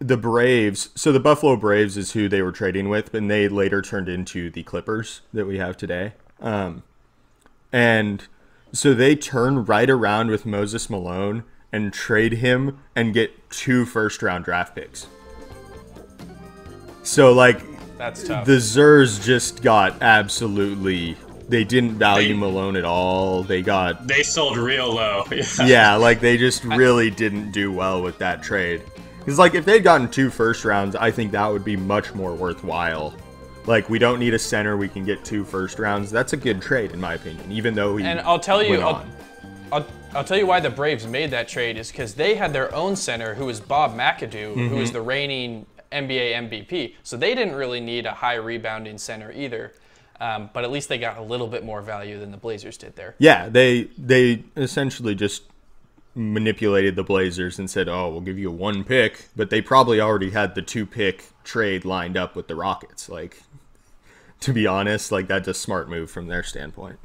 the 0.00 0.16
Braves. 0.16 0.88
So 0.96 1.12
the 1.12 1.20
Buffalo 1.20 1.54
Braves 1.56 1.96
is 1.96 2.12
who 2.12 2.28
they 2.28 2.42
were 2.42 2.52
trading 2.52 2.88
with, 2.88 3.14
and 3.14 3.30
they 3.30 3.48
later 3.48 3.80
turned 3.82 4.08
into 4.08 4.50
the 4.50 4.62
Clippers 4.64 5.20
that 5.32 5.46
we 5.46 5.58
have 5.58 5.76
today. 5.76 6.14
Um, 6.40 6.82
and 7.72 8.26
so 8.72 8.94
they 8.94 9.14
turn 9.14 9.64
right 9.64 9.88
around 9.88 10.30
with 10.30 10.44
Moses 10.46 10.88
Malone 10.90 11.44
and 11.70 11.92
trade 11.92 12.32
him 12.34 12.78
and 12.96 13.14
get 13.14 13.50
two 13.50 13.84
first 13.84 14.22
round 14.22 14.44
draft 14.44 14.74
picks. 14.74 15.06
So 17.02 17.32
like 17.32 17.60
That's 17.98 18.24
tough. 18.24 18.46
the 18.46 18.56
Zers 18.56 19.22
just 19.24 19.62
got 19.62 20.02
absolutely 20.02 21.16
they 21.48 21.64
didn't 21.64 21.94
value 21.96 22.28
They- 22.28 22.34
Malone 22.40 22.76
at 22.76 22.84
all. 22.84 23.42
They 23.42 23.60
got 23.62 24.06
They 24.08 24.22
sold 24.22 24.56
real 24.56 24.94
low. 24.94 25.24
Yeah. 25.30 25.44
yeah, 25.66 25.94
like 25.96 26.20
they 26.20 26.36
just 26.38 26.64
really 26.64 27.10
didn't 27.10 27.50
do 27.52 27.70
well 27.72 28.02
with 28.02 28.18
that 28.18 28.42
trade. 28.42 28.82
Because 29.20 29.38
like 29.38 29.54
if 29.54 29.64
they'd 29.64 29.84
gotten 29.84 30.10
two 30.10 30.30
first 30.30 30.64
rounds, 30.64 30.96
I 30.96 31.10
think 31.10 31.32
that 31.32 31.46
would 31.46 31.64
be 31.64 31.76
much 31.76 32.14
more 32.14 32.34
worthwhile. 32.34 33.14
Like 33.66 33.88
we 33.88 33.98
don't 33.98 34.18
need 34.18 34.34
a 34.34 34.38
center, 34.38 34.76
we 34.76 34.88
can 34.88 35.04
get 35.04 35.24
two 35.24 35.44
first 35.44 35.78
rounds. 35.78 36.10
That's 36.10 36.32
a 36.32 36.36
good 36.36 36.60
trade 36.62 36.92
in 36.92 37.00
my 37.00 37.14
opinion. 37.14 37.52
Even 37.52 37.74
though 37.74 37.96
he 37.96 38.04
And 38.04 38.20
I'll 38.20 38.40
tell 38.40 38.62
you, 38.62 38.80
I'll. 38.80 39.04
I'll, 39.72 39.86
I'll 40.14 40.24
tell 40.24 40.36
you 40.36 40.46
why 40.46 40.58
the 40.58 40.70
Braves 40.70 41.06
made 41.06 41.30
that 41.30 41.46
trade 41.46 41.76
is 41.78 41.92
because 41.92 42.14
they 42.14 42.34
had 42.34 42.52
their 42.52 42.74
own 42.74 42.96
center 42.96 43.34
who 43.34 43.46
was 43.46 43.60
Bob 43.60 43.94
McAdoo, 43.96 44.54
who 44.54 44.60
Mm-hmm. 44.62 44.76
was 44.76 44.90
the 44.90 45.00
reigning 45.00 45.64
NBA 45.92 46.32
MVP. 46.66 46.94
So 47.04 47.16
they 47.16 47.36
didn't 47.36 47.54
really 47.54 47.78
need 47.80 48.06
a 48.06 48.12
high 48.14 48.34
rebounding 48.34 48.98
center 48.98 49.30
either. 49.30 49.72
Um, 50.20 50.50
but 50.52 50.64
at 50.64 50.72
least 50.72 50.88
they 50.88 50.98
got 50.98 51.18
a 51.18 51.22
little 51.22 51.46
bit 51.46 51.64
more 51.64 51.80
value 51.82 52.18
than 52.18 52.30
the 52.32 52.36
Blazers 52.36 52.76
did 52.76 52.96
there. 52.96 53.14
yeah, 53.18 53.48
they 53.48 53.84
they 53.96 54.42
essentially 54.56 55.14
just 55.14 55.44
manipulated 56.14 56.96
the 56.96 57.04
Blazers 57.04 57.58
and 57.58 57.70
said, 57.70 57.88
"Oh, 57.88 58.08
we'll 58.10 58.20
give 58.20 58.38
you 58.38 58.50
a 58.50 58.54
one 58.54 58.84
pick," 58.84 59.28
but 59.36 59.50
they 59.50 59.60
probably 59.60 60.00
already 60.00 60.30
had 60.30 60.54
the 60.54 60.62
two 60.62 60.86
pick 60.86 61.30
trade 61.44 61.84
lined 61.84 62.16
up 62.16 62.34
with 62.34 62.48
the 62.48 62.54
Rockets. 62.54 63.08
Like, 63.08 63.42
to 64.40 64.52
be 64.52 64.66
honest, 64.66 65.12
like 65.12 65.28
that's 65.28 65.48
a 65.48 65.54
smart 65.54 65.88
move 65.88 66.10
from 66.10 66.26
their 66.26 66.42
standpoint. 66.42 66.98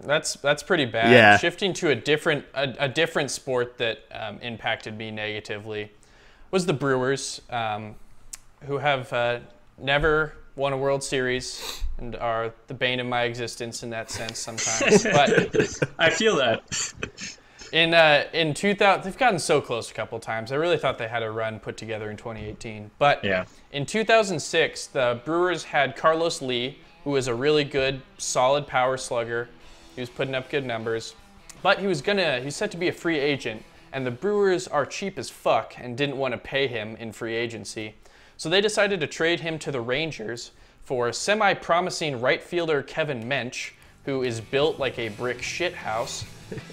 That's 0.00 0.34
that's 0.34 0.62
pretty 0.62 0.84
bad. 0.84 1.12
Yeah. 1.12 1.36
Shifting 1.38 1.72
to 1.74 1.90
a 1.90 1.94
different 1.94 2.44
a, 2.54 2.74
a 2.78 2.88
different 2.88 3.30
sport 3.30 3.78
that 3.78 4.04
um, 4.12 4.38
impacted 4.40 4.96
me 4.96 5.10
negatively 5.10 5.92
was 6.50 6.66
the 6.66 6.72
Brewers, 6.72 7.42
um, 7.50 7.96
who 8.64 8.78
have 8.78 9.12
uh, 9.12 9.40
never 9.76 10.34
won 10.58 10.72
a 10.72 10.76
World 10.76 11.02
Series 11.02 11.82
and 11.98 12.16
are 12.16 12.52
the 12.66 12.74
bane 12.74 13.00
of 13.00 13.06
my 13.06 13.22
existence 13.22 13.82
in 13.82 13.90
that 13.90 14.10
sense 14.10 14.38
sometimes. 14.38 15.04
but 15.04 15.90
I 15.98 16.10
feel 16.10 16.36
that. 16.36 16.92
in 17.72 17.94
uh, 17.94 18.24
in 18.32 18.52
2000, 18.54 19.04
they've 19.04 19.16
gotten 19.18 19.38
so 19.38 19.60
close 19.60 19.90
a 19.90 19.94
couple 19.94 20.18
times. 20.18 20.50
I 20.52 20.56
really 20.56 20.76
thought 20.78 20.98
they 20.98 21.08
had 21.08 21.22
a 21.22 21.30
run 21.30 21.60
put 21.60 21.76
together 21.76 22.10
in 22.10 22.16
2018. 22.16 22.90
But 22.98 23.24
Yeah. 23.24 23.44
in 23.72 23.86
2006, 23.86 24.88
the 24.88 25.20
Brewers 25.24 25.64
had 25.64 25.96
Carlos 25.96 26.42
Lee, 26.42 26.78
who 27.04 27.10
was 27.10 27.28
a 27.28 27.34
really 27.34 27.64
good, 27.64 28.02
solid 28.18 28.66
power 28.66 28.96
slugger. 28.96 29.48
He 29.94 30.00
was 30.02 30.10
putting 30.10 30.34
up 30.34 30.50
good 30.50 30.66
numbers, 30.66 31.14
but 31.62 31.78
he 31.78 31.86
was 31.86 32.02
gonna 32.02 32.40
he's 32.40 32.56
set 32.56 32.70
to 32.72 32.76
be 32.76 32.88
a 32.88 32.92
free 32.92 33.18
agent, 33.18 33.64
and 33.92 34.04
the 34.04 34.10
Brewers 34.10 34.66
are 34.68 34.84
cheap 34.86 35.18
as 35.18 35.30
fuck 35.30 35.74
and 35.78 35.96
didn't 35.96 36.16
want 36.18 36.32
to 36.32 36.38
pay 36.38 36.66
him 36.66 36.96
in 36.96 37.12
free 37.12 37.34
agency. 37.34 37.94
So 38.38 38.48
they 38.48 38.60
decided 38.60 39.00
to 39.00 39.06
trade 39.06 39.40
him 39.40 39.58
to 39.58 39.72
the 39.72 39.80
Rangers 39.80 40.52
for 40.84 41.12
semi-promising 41.12 42.20
right 42.20 42.42
fielder 42.42 42.82
Kevin 42.82 43.24
Mench, 43.24 43.72
who 44.04 44.22
is 44.22 44.40
built 44.40 44.78
like 44.78 44.98
a 44.98 45.08
brick 45.10 45.42
shit 45.42 45.74
house. 45.74 46.24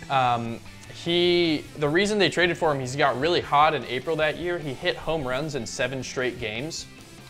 Um, 0.09 0.59
he 0.93 1.65
the 1.77 1.89
reason 1.89 2.17
they 2.19 2.29
traded 2.29 2.57
for 2.57 2.71
him, 2.71 2.79
he's 2.79 2.95
got 2.95 3.19
really 3.19 3.41
hot 3.41 3.73
in 3.73 3.83
April 3.85 4.15
that 4.15 4.37
year. 4.37 4.57
He 4.59 4.73
hit 4.73 4.95
home 4.95 5.27
runs 5.27 5.55
in 5.55 5.65
seven 5.65 6.01
straight 6.03 6.39
games. 6.39 6.85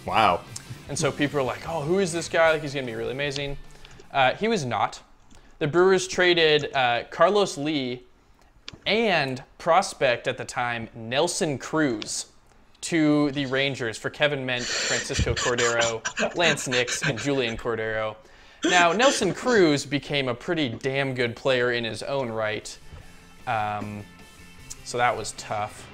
Wow. 0.05 0.41
And 0.89 0.99
so 0.99 1.11
people 1.11 1.39
are 1.39 1.43
like, 1.43 1.67
oh, 1.67 1.81
who 1.81 1.99
is 1.99 2.11
this 2.11 2.29
guy? 2.29 2.51
Like, 2.51 2.61
he's 2.61 2.73
going 2.73 2.85
to 2.85 2.91
be 2.91 2.95
really 2.95 3.13
amazing. 3.13 3.57
Uh, 4.11 4.33
he 4.33 4.47
was 4.47 4.65
not. 4.65 5.01
The 5.59 5.67
Brewers 5.67 6.07
traded 6.07 6.75
uh, 6.75 7.05
Carlos 7.09 7.57
Lee 7.57 8.03
and 8.85 9.41
prospect 9.57 10.27
at 10.27 10.37
the 10.37 10.45
time, 10.45 10.89
Nelson 10.93 11.57
Cruz, 11.57 12.27
to 12.85 13.31
the 13.31 13.47
Rangers 13.47 13.97
for 13.97 14.09
Kevin 14.09 14.45
Mench, 14.45 14.65
Francisco 14.65 15.33
Cordero, 15.33 16.03
Laynce 16.35 16.67
Nix, 16.67 17.01
and 17.01 17.17
Julian 17.17 17.57
Cordero. 17.57 18.15
Now, 18.63 18.91
Nelson 18.91 19.33
Cruz 19.33 19.85
became 19.85 20.27
a 20.27 20.35
pretty 20.35 20.69
damn 20.69 21.13
good 21.15 21.35
player 21.35 21.71
in 21.71 21.83
his 21.83 22.03
own 22.03 22.29
right. 22.29 22.77
Um, 23.47 24.03
so 24.83 24.97
that 24.97 25.15
was 25.15 25.31
tough. 25.33 25.87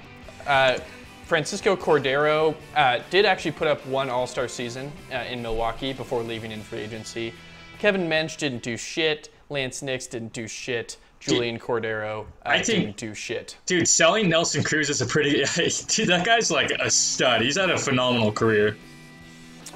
Uh, 0.45 0.79
Francisco 1.25 1.77
Cordero 1.77 2.55
uh, 2.75 2.99
did 3.09 3.25
actually 3.25 3.51
put 3.51 3.69
up 3.69 3.85
one 3.87 4.09
All 4.09 4.27
Star 4.27 4.49
season 4.49 4.91
uh, 5.13 5.23
in 5.29 5.41
Milwaukee 5.41 5.93
before 5.93 6.23
leaving 6.23 6.51
in 6.51 6.61
free 6.61 6.79
agency. 6.79 7.33
Kevin 7.79 8.09
Mench 8.09 8.37
didn't 8.37 8.63
do 8.63 8.75
shit. 8.75 9.33
Laynce 9.49 9.81
Nix 9.81 10.07
didn't 10.07 10.33
do 10.33 10.45
shit. 10.45 10.97
Julian 11.21 11.59
Cordero 11.59 12.21
uh, 12.23 12.25
I 12.45 12.61
think- 12.61 12.65
didn't 12.85 12.97
do 12.97 13.13
shit. 13.13 13.57
Dude, 13.65 13.87
selling 13.87 14.27
Nelson 14.29 14.63
Cruz 14.63 14.89
is 14.89 15.01
a 15.01 15.05
pretty. 15.05 15.31
Dude, 15.87 16.09
that 16.09 16.25
guy's 16.25 16.51
like 16.51 16.71
a 16.71 16.89
stud. 16.89 17.41
He's 17.41 17.57
had 17.57 17.69
a 17.69 17.77
phenomenal 17.77 18.31
career. 18.31 18.75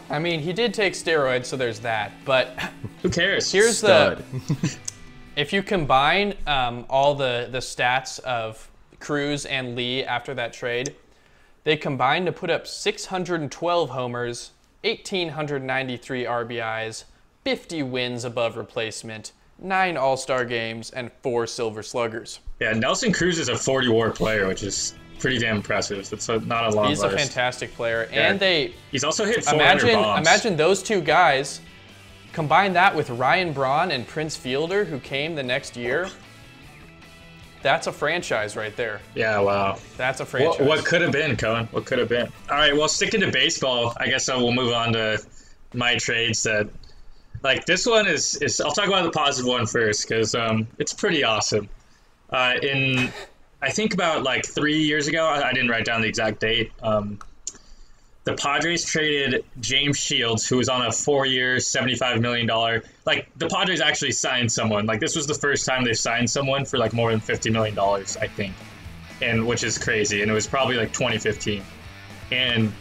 I 0.09 0.19
mean, 0.19 0.39
he 0.39 0.53
did 0.53 0.73
take 0.73 0.93
steroids, 0.93 1.45
so 1.45 1.57
there's 1.57 1.79
that. 1.79 2.11
But 2.25 2.59
Who 3.01 3.09
cares? 3.09 3.51
here's 3.51 3.77
Stud. 3.79 4.23
the 4.33 4.77
if 5.35 5.51
you 5.53 5.63
combine 5.63 6.33
um, 6.47 6.85
all 6.89 7.15
the 7.15 7.47
the 7.51 7.59
stats 7.59 8.19
of 8.19 8.69
Cruz 8.99 9.45
and 9.45 9.75
Lee 9.75 10.03
after 10.03 10.33
that 10.33 10.51
trade, 10.53 10.95
they 11.63 11.75
combined 11.77 12.25
to 12.27 12.31
put 12.31 12.49
up 12.49 12.65
612 12.67 13.89
homers, 13.89 14.51
1,893 14.83 16.23
RBIs, 16.25 17.03
50 17.43 17.83
wins 17.83 18.23
above 18.25 18.57
replacement, 18.57 19.31
nine 19.59 19.97
All 19.97 20.17
Star 20.17 20.45
games, 20.45 20.89
and 20.91 21.11
four 21.23 21.47
Silver 21.47 21.83
Sluggers. 21.83 22.39
yeah, 22.59 22.73
Nelson 22.73 23.11
Cruz 23.13 23.39
is 23.39 23.49
a 23.49 23.55
40 23.57 23.89
WAR 23.89 24.11
player, 24.11 24.47
which 24.47 24.63
is 24.63 24.95
pretty 25.19 25.39
damn 25.39 25.57
impressive. 25.57 26.11
It's 26.11 26.29
a, 26.29 26.39
not 26.41 26.65
a 26.67 26.75
long 26.75 26.89
He's 26.89 27.01
a 27.01 27.09
fantastic 27.09 27.73
player, 27.73 28.07
Yeah. 28.11 28.29
and 28.29 28.39
they 28.39 28.73
He's 28.91 29.03
also 29.03 29.25
hit 29.25 29.43
400 29.45 29.55
imagine 29.81 30.01
bombs. 30.01 30.27
imagine 30.27 30.57
those 30.57 30.83
two 30.83 31.01
guys. 31.01 31.61
Combine 32.33 32.73
that 32.73 32.93
with 32.93 33.09
Ryan 33.09 33.53
Braun 33.53 33.91
and 33.91 34.05
Prince 34.05 34.35
Fielder, 34.35 34.83
who 34.83 34.99
came 34.99 35.35
the 35.35 35.43
next 35.43 35.77
year. 35.77 36.09
That's 37.61 37.87
a 37.87 37.91
franchise 37.91 38.55
right 38.55 38.75
there. 38.75 38.99
Yeah, 39.15 39.39
wow. 39.39 39.79
That's 39.97 40.19
a 40.19 40.23
What, 40.23 40.29
franchise. 40.29 40.67
what 40.67 40.85
could 40.85 41.01
have 41.01 41.11
been, 41.13 41.35
Cohen? 41.37 41.67
What 41.71 41.85
could 41.85 41.97
have 41.97 42.09
been? 42.09 42.27
All 42.49 42.57
right, 42.57 42.75
well, 42.75 42.87
sticking 42.87 43.21
to 43.21 43.31
baseball, 43.31 43.93
I 43.97 44.07
guess 44.07 44.29
I 44.29 44.35
will 44.35 44.51
move 44.51 44.71
on 44.73 44.93
to 44.93 45.17
my 45.73 45.95
trades 45.95 46.43
that. 46.43 46.67
Like 47.45 47.65
this 47.65 47.85
one 47.85 48.07
is, 48.07 48.37
is 48.37 48.59
I'll 48.59 48.71
talk 48.71 48.87
about 48.87 49.03
the 49.03 49.11
positive 49.11 49.47
one 49.47 49.67
first 49.67 50.09
because 50.09 50.33
um, 50.33 50.67
it's 50.79 50.93
pretty 50.93 51.23
awesome. 51.23 51.69
Uh, 52.27 52.55
in 52.59 53.13
I 53.61 53.69
think 53.69 53.93
about 53.93 54.23
like 54.23 54.47
three 54.47 54.79
years 54.79 55.07
ago, 55.07 55.27
I, 55.27 55.49
I 55.49 55.53
didn't 55.53 55.69
write 55.69 55.85
down 55.85 56.01
the 56.01 56.07
exact 56.07 56.39
date. 56.39 56.71
Um, 56.81 57.19
the 58.23 58.33
Padres 58.33 58.83
traded 58.83 59.45
James 59.59 59.95
Shields, 59.95 60.47
who 60.47 60.57
was 60.57 60.69
on 60.69 60.87
a 60.87 60.91
four-year, 60.91 61.59
seventy-five 61.59 62.19
million 62.19 62.47
dollar. 62.47 62.81
Like 63.05 63.29
the 63.37 63.47
Padres 63.47 63.79
actually 63.79 64.13
signed 64.13 64.51
someone. 64.51 64.87
Like 64.87 64.99
this 64.99 65.15
was 65.15 65.27
the 65.27 65.35
first 65.35 65.67
time 65.67 65.83
they've 65.83 65.95
signed 65.95 66.27
someone 66.27 66.65
for 66.65 66.79
like 66.79 66.93
more 66.93 67.11
than 67.11 67.19
fifty 67.19 67.51
million 67.51 67.75
dollars, 67.75 68.17
I 68.17 68.25
think, 68.25 68.55
and 69.21 69.45
which 69.45 69.63
is 69.63 69.77
crazy. 69.77 70.23
And 70.23 70.31
it 70.31 70.33
was 70.33 70.47
probably 70.47 70.77
like 70.77 70.93
2015, 70.93 71.61
and 72.31 72.73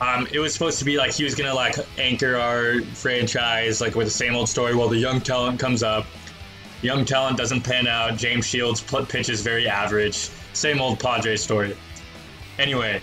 um, 0.00 0.26
it 0.32 0.38
was 0.38 0.52
supposed 0.52 0.78
to 0.78 0.84
be 0.84 0.96
like 0.96 1.12
he 1.12 1.24
was 1.24 1.34
gonna 1.34 1.54
like 1.54 1.76
anchor 1.98 2.36
our 2.36 2.80
franchise, 2.94 3.80
like 3.80 3.94
with 3.94 4.06
the 4.06 4.12
same 4.12 4.34
old 4.34 4.48
story. 4.48 4.74
Well, 4.74 4.88
the 4.88 4.96
young 4.96 5.20
talent 5.20 5.60
comes 5.60 5.82
up, 5.82 6.06
young 6.82 7.04
talent 7.04 7.36
doesn't 7.36 7.62
pan 7.62 7.86
out. 7.86 8.16
James 8.16 8.46
Shields 8.46 8.80
pitches 8.80 9.42
very 9.42 9.68
average. 9.68 10.30
Same 10.52 10.80
old 10.80 10.98
Padres 10.98 11.42
story. 11.42 11.76
Anyway, 12.58 13.00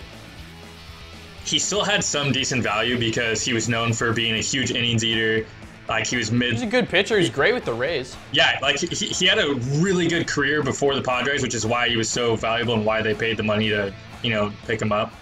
he 1.44 1.58
still 1.58 1.84
had 1.84 2.02
some 2.02 2.32
decent 2.32 2.62
value 2.62 2.98
because 2.98 3.42
he 3.42 3.52
was 3.52 3.68
known 3.68 3.92
for 3.92 4.12
being 4.12 4.34
a 4.34 4.42
huge 4.42 4.70
innings 4.70 5.04
eater. 5.04 5.46
Like 5.88 6.06
he 6.06 6.16
was 6.16 6.30
mid. 6.30 6.52
He's 6.52 6.62
a 6.62 6.66
good 6.66 6.88
pitcher. 6.88 7.18
He's 7.18 7.30
great 7.30 7.54
with 7.54 7.64
the 7.64 7.72
Rays. 7.72 8.14
Yeah, 8.32 8.58
like 8.60 8.78
he, 8.78 8.86
he 8.88 9.24
had 9.24 9.38
a 9.38 9.54
really 9.80 10.06
good 10.06 10.26
career 10.26 10.62
before 10.62 10.94
the 10.94 11.00
Padres, 11.00 11.42
which 11.42 11.54
is 11.54 11.64
why 11.64 11.88
he 11.88 11.96
was 11.96 12.10
so 12.10 12.36
valuable 12.36 12.74
and 12.74 12.84
why 12.84 13.00
they 13.00 13.14
paid 13.14 13.38
the 13.38 13.42
money 13.42 13.70
to 13.70 13.94
you 14.22 14.30
know 14.30 14.52
pick 14.66 14.82
him 14.82 14.92
up. 14.92 15.14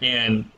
And 0.00 0.48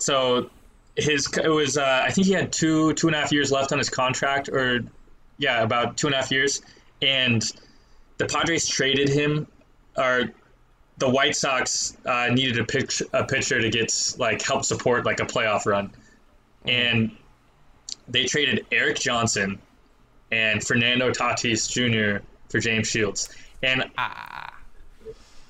so 0.00 0.50
his 0.96 1.28
it 1.38 1.48
was 1.48 1.76
uh, 1.76 2.02
I 2.04 2.10
think 2.10 2.26
he 2.26 2.32
had 2.32 2.52
two 2.52 2.92
two 2.94 3.06
and 3.06 3.16
a 3.16 3.20
half 3.20 3.32
years 3.32 3.52
left 3.52 3.72
on 3.72 3.78
his 3.78 3.88
contract, 3.88 4.48
or 4.48 4.80
yeah, 5.38 5.62
about 5.62 5.96
two 5.96 6.08
and 6.08 6.14
a 6.14 6.18
half 6.18 6.30
years, 6.30 6.62
and 7.00 7.42
the 8.18 8.26
Padres 8.26 8.66
traded 8.66 9.08
him, 9.08 9.46
or 9.96 10.30
the 10.98 11.08
White 11.08 11.36
Sox 11.36 11.96
uh, 12.04 12.28
needed 12.32 12.58
a 12.58 12.64
pitch 12.64 13.02
a 13.12 13.24
pitcher 13.24 13.60
to 13.60 13.70
get 13.70 14.14
like 14.18 14.42
help 14.42 14.64
support 14.64 15.04
like 15.04 15.20
a 15.20 15.26
playoff 15.26 15.66
run, 15.66 15.90
and 16.64 17.16
they 18.08 18.24
traded 18.24 18.66
Erik 18.72 18.98
Johnson 18.98 19.58
and 20.32 20.64
Fernando 20.64 21.10
Tatis 21.10 21.70
Jr. 21.70 22.24
for 22.48 22.58
James 22.58 22.88
Shields. 22.88 23.28
And 23.62 23.90
ah. 23.98 24.54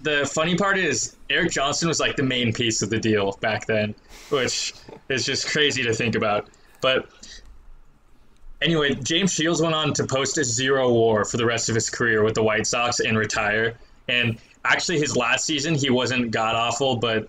the 0.03 0.28
funny 0.32 0.57
part 0.57 0.78
is 0.78 1.16
Erik 1.31 1.53
Johnson 1.53 1.89
was 1.89 2.01
like 2.01 2.16
the 2.16 2.22
main 2.22 2.53
piece 2.53 2.83
of 2.83 2.91
the 2.91 2.99
deal 2.99 3.39
back 3.41 3.66
then, 3.66 3.95
which 4.31 4.74
is 5.09 5.24
just 5.24 5.47
crazy 5.49 5.85
to 5.85 5.95
think 5.95 6.16
about. 6.16 6.49
But 6.81 7.09
anyway, 8.61 8.95
James 8.95 9.33
Shields 9.33 9.62
went 9.62 9.74
on 9.74 9.95
to 9.95 10.07
post 10.07 10.39
a 10.39 10.45
zero 10.45 10.93
WAR 10.93 11.24
for 11.24 11.37
the 11.37 11.47
rest 11.47 11.68
of 11.68 11.74
his 11.74 11.89
career 11.89 12.24
with 12.24 12.35
the 12.35 12.43
White 12.43 12.66
Sox 12.66 13.01
and 13.01 13.16
retire. 13.16 13.74
And 14.09 14.39
actually 14.64 14.99
his 14.99 15.16
last 15.16 15.45
season 15.45 15.74
he 15.74 15.89
wasn't 15.89 16.33
god 16.33 16.57
awful, 16.57 16.97
but 16.97 17.28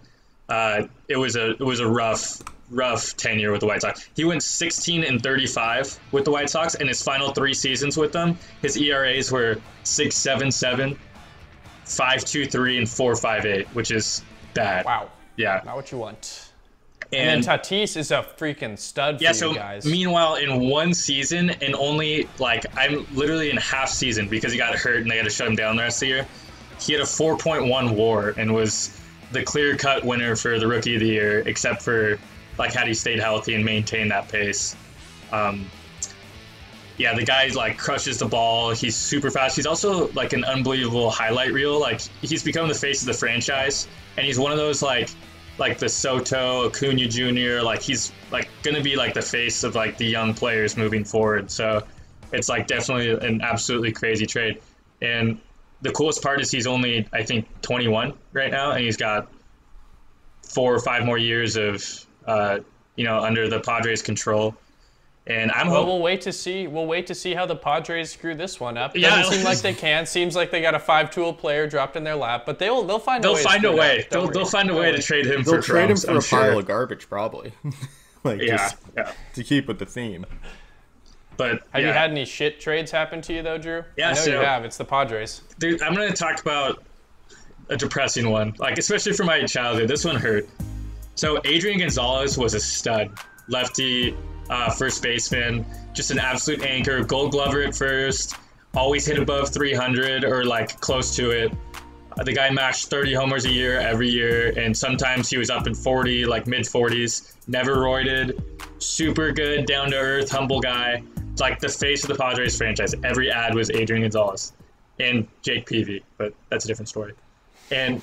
uh, 0.49 0.87
it 1.07 1.15
was 1.15 1.35
a 1.35 1.51
it 1.51 1.59
was 1.59 1.79
a 1.79 1.87
rough 1.87 2.41
rough 2.71 3.15
tenure 3.17 3.51
with 3.51 3.61
the 3.61 3.67
White 3.67 3.81
Sox. 3.81 4.07
He 4.15 4.23
went 4.23 4.41
16 4.43 5.03
and 5.03 5.21
35 5.21 5.99
with 6.11 6.25
the 6.25 6.31
White 6.31 6.49
Sox, 6.49 6.75
and 6.75 6.87
his 6.87 7.01
final 7.03 7.31
three 7.31 7.53
seasons 7.53 7.97
with 7.97 8.13
them, 8.13 8.37
his 8.61 8.77
ERAs 8.77 9.31
were 9.31 9.57
6.77, 9.83 10.97
5.23, 11.97 12.77
and 12.77 12.87
4.58, 12.87 13.67
which 13.67 13.91
is 13.91 14.23
bad. 14.53 14.85
Wow. 14.85 15.09
Yeah. 15.35 15.61
Not 15.65 15.75
what 15.75 15.91
you 15.91 15.97
want. 15.97 16.51
And, 17.13 17.29
and 17.29 17.43
then 17.43 17.59
Tatis 17.59 17.97
is 17.97 18.11
a 18.11 18.25
freaking 18.37 18.79
stud 18.79 19.17
for 19.17 19.23
yeah, 19.23 19.29
you 19.29 19.35
so 19.35 19.53
guys. 19.53 19.85
Meanwhile, 19.85 20.35
in 20.35 20.69
one 20.69 20.93
season, 20.93 21.49
and 21.49 21.75
only 21.75 22.29
like 22.39 22.65
I'm 22.77 23.05
literally 23.13 23.49
in 23.49 23.57
half 23.57 23.89
season 23.89 24.29
because 24.29 24.53
he 24.53 24.57
got 24.57 24.75
hurt 24.75 25.01
and 25.01 25.11
they 25.11 25.17
had 25.17 25.25
to 25.25 25.29
shut 25.29 25.47
him 25.47 25.55
down 25.55 25.75
the 25.75 25.83
rest 25.83 25.97
of 25.97 25.99
the 26.01 26.07
year. 26.07 26.27
He 26.79 26.93
had 26.93 27.01
a 27.01 27.05
4.1 27.05 27.95
WAR 27.95 28.29
and 28.37 28.53
was 28.53 28.97
the 29.31 29.43
clear 29.43 29.75
cut 29.75 30.05
winner 30.05 30.35
for 30.35 30.57
the 30.57 30.67
rookie 30.67 30.95
of 30.95 31.01
the 31.01 31.07
year, 31.07 31.39
except 31.39 31.81
for 31.81 32.17
like 32.57 32.73
had 32.73 32.87
he 32.87 32.93
stayed 32.93 33.19
healthy 33.19 33.55
and 33.55 33.65
maintained 33.65 34.11
that 34.11 34.29
pace. 34.29 34.75
Um, 35.33 35.69
yeah, 36.97 37.15
the 37.15 37.23
guy 37.23 37.47
like 37.47 37.77
crushes 37.77 38.19
the 38.19 38.25
ball. 38.25 38.71
He's 38.71 38.95
super 38.95 39.31
fast. 39.31 39.55
He's 39.55 39.65
also 39.65 40.11
like 40.11 40.33
an 40.33 40.43
unbelievable 40.43 41.09
highlight 41.09 41.53
reel. 41.53 41.79
Like 41.79 42.01
he's 42.21 42.43
become 42.43 42.67
the 42.67 42.75
face 42.75 43.01
of 43.01 43.07
the 43.07 43.13
franchise, 43.13 43.87
and 44.17 44.25
he's 44.25 44.37
one 44.37 44.51
of 44.51 44.57
those 44.57 44.81
like 44.81 45.09
like 45.57 45.77
the 45.77 45.89
Soto 45.89 46.67
Acuna 46.67 47.07
Jr. 47.07 47.61
Like 47.63 47.81
he's 47.81 48.11
like 48.31 48.49
gonna 48.63 48.81
be 48.81 48.95
like 48.95 49.13
the 49.13 49.21
face 49.21 49.63
of 49.63 49.75
like 49.75 49.97
the 49.97 50.05
young 50.05 50.33
players 50.33 50.77
moving 50.77 51.03
forward. 51.03 51.49
So 51.49 51.83
it's 52.31 52.49
like 52.49 52.67
definitely 52.67 53.09
an 53.27 53.41
absolutely 53.41 53.91
crazy 53.91 54.25
trade. 54.25 54.61
And 55.01 55.39
the 55.81 55.91
coolest 55.91 56.21
part 56.21 56.41
is 56.41 56.51
he's 56.51 56.67
only 56.67 57.07
I 57.11 57.23
think 57.23 57.47
21 57.61 58.13
right 58.33 58.51
now, 58.51 58.71
and 58.71 58.83
he's 58.83 58.97
got 58.97 59.31
four 60.43 60.73
or 60.73 60.79
five 60.79 61.05
more 61.05 61.17
years 61.17 61.55
of 61.55 62.05
uh, 62.25 62.59
you 62.95 63.05
know 63.05 63.19
under 63.19 63.47
the 63.49 63.59
Padres' 63.59 64.01
control. 64.01 64.55
And 65.27 65.51
I'm 65.51 65.69
well. 65.69 65.85
We'll 65.85 66.01
wait 66.01 66.21
to 66.21 66.33
see. 66.33 66.65
We'll 66.65 66.87
wait 66.87 67.05
to 67.07 67.15
see 67.15 67.35
how 67.35 67.45
the 67.45 67.55
Padres 67.55 68.11
screw 68.11 68.33
this 68.33 68.59
one 68.59 68.75
up. 68.75 68.95
Doesn't 68.95 69.01
yeah, 69.01 69.29
seem 69.29 69.43
like 69.45 69.59
they 69.59 69.73
can. 69.73 70.07
Seems 70.07 70.35
like 70.35 70.49
they 70.49 70.61
got 70.61 70.73
a 70.73 70.79
five-tool 70.79 71.33
player 71.33 71.67
dropped 71.67 71.95
in 71.95 72.03
their 72.03 72.15
lap, 72.15 72.43
but 72.45 72.57
they'll 72.57 72.83
they'll 72.83 72.97
find 72.97 73.23
they'll 73.23 73.33
a 73.33 73.35
way. 73.35 73.43
Find 73.43 73.65
a 73.65 73.71
way. 73.71 74.07
They'll, 74.09 74.27
they'll 74.27 74.45
find 74.45 74.71
a 74.71 74.75
way 74.75 74.91
to 74.91 75.01
trade 75.01 75.27
him. 75.27 75.43
They'll 75.43 75.55
for 75.55 75.61
trade 75.61 75.85
drums, 75.87 76.03
him 76.03 76.07
for 76.07 76.11
I'm 76.11 76.17
a 76.17 76.21
sure. 76.21 76.39
pile 76.39 76.59
of 76.59 76.65
garbage, 76.65 77.07
probably. 77.07 77.53
like 78.23 78.41
yeah, 78.41 78.57
just 78.57 78.77
yeah. 78.97 79.11
to 79.35 79.43
keep 79.43 79.67
with 79.67 79.77
the 79.77 79.85
theme. 79.85 80.25
But 81.37 81.61
have 81.71 81.81
yeah. 81.81 81.87
you 81.87 81.93
had 81.93 82.11
any 82.11 82.25
shit 82.25 82.59
trades 82.59 82.89
happen 82.89 83.21
to 83.21 83.33
you 83.33 83.43
though, 83.43 83.59
Drew? 83.59 83.83
Yeah, 83.97 84.09
I 84.09 84.13
know 84.13 84.21
so, 84.21 84.31
you 84.31 84.37
have. 84.37 84.65
It's 84.65 84.77
the 84.77 84.85
Padres. 84.85 85.41
Dude, 85.59 85.83
I'm 85.83 85.93
gonna 85.93 86.13
talk 86.13 86.41
about 86.41 86.83
a 87.69 87.77
depressing 87.77 88.29
one. 88.31 88.55
Like 88.57 88.79
especially 88.79 89.13
for 89.13 89.23
my 89.23 89.45
childhood, 89.45 89.87
this 89.87 90.03
one 90.03 90.15
hurt. 90.15 90.49
So 91.13 91.39
Adrian 91.45 91.77
Gonzalez 91.77 92.37
was 92.39 92.55
a 92.55 92.59
stud, 92.59 93.11
lefty, 93.47 94.15
uh, 94.51 94.69
first 94.69 95.01
baseman, 95.01 95.65
just 95.93 96.11
an 96.11 96.19
absolute 96.19 96.61
anchor. 96.63 97.03
Gold 97.03 97.31
Glover 97.31 97.63
at 97.63 97.73
first, 97.73 98.35
always 98.75 99.05
hit 99.05 99.17
above 99.17 99.49
300 99.49 100.25
or 100.25 100.45
like 100.45 100.79
close 100.81 101.15
to 101.15 101.31
it. 101.31 101.51
Uh, 102.19 102.23
the 102.23 102.33
guy 102.33 102.49
matched 102.49 102.87
30 102.87 103.13
homers 103.13 103.45
a 103.45 103.51
year 103.51 103.79
every 103.79 104.09
year, 104.09 104.53
and 104.59 104.75
sometimes 104.75 105.29
he 105.29 105.37
was 105.37 105.49
up 105.49 105.65
in 105.65 105.73
40, 105.73 106.25
like 106.25 106.45
mid 106.45 106.63
40s. 106.63 107.33
Never 107.47 107.77
roided, 107.77 108.43
super 108.79 109.31
good, 109.31 109.65
down 109.65 109.89
to 109.91 109.97
earth, 109.97 110.29
humble 110.29 110.59
guy. 110.59 111.01
Like 111.39 111.59
the 111.59 111.69
face 111.69 112.03
of 112.03 112.09
the 112.09 112.15
Padres 112.15 112.57
franchise. 112.57 112.93
Every 113.03 113.31
ad 113.31 113.55
was 113.55 113.71
Adrian 113.71 114.03
Gonzalez 114.03 114.53
and 114.99 115.27
Jake 115.41 115.65
Peavy, 115.65 116.03
but 116.17 116.33
that's 116.49 116.65
a 116.65 116.67
different 116.67 116.89
story. 116.89 117.13
And 117.71 118.01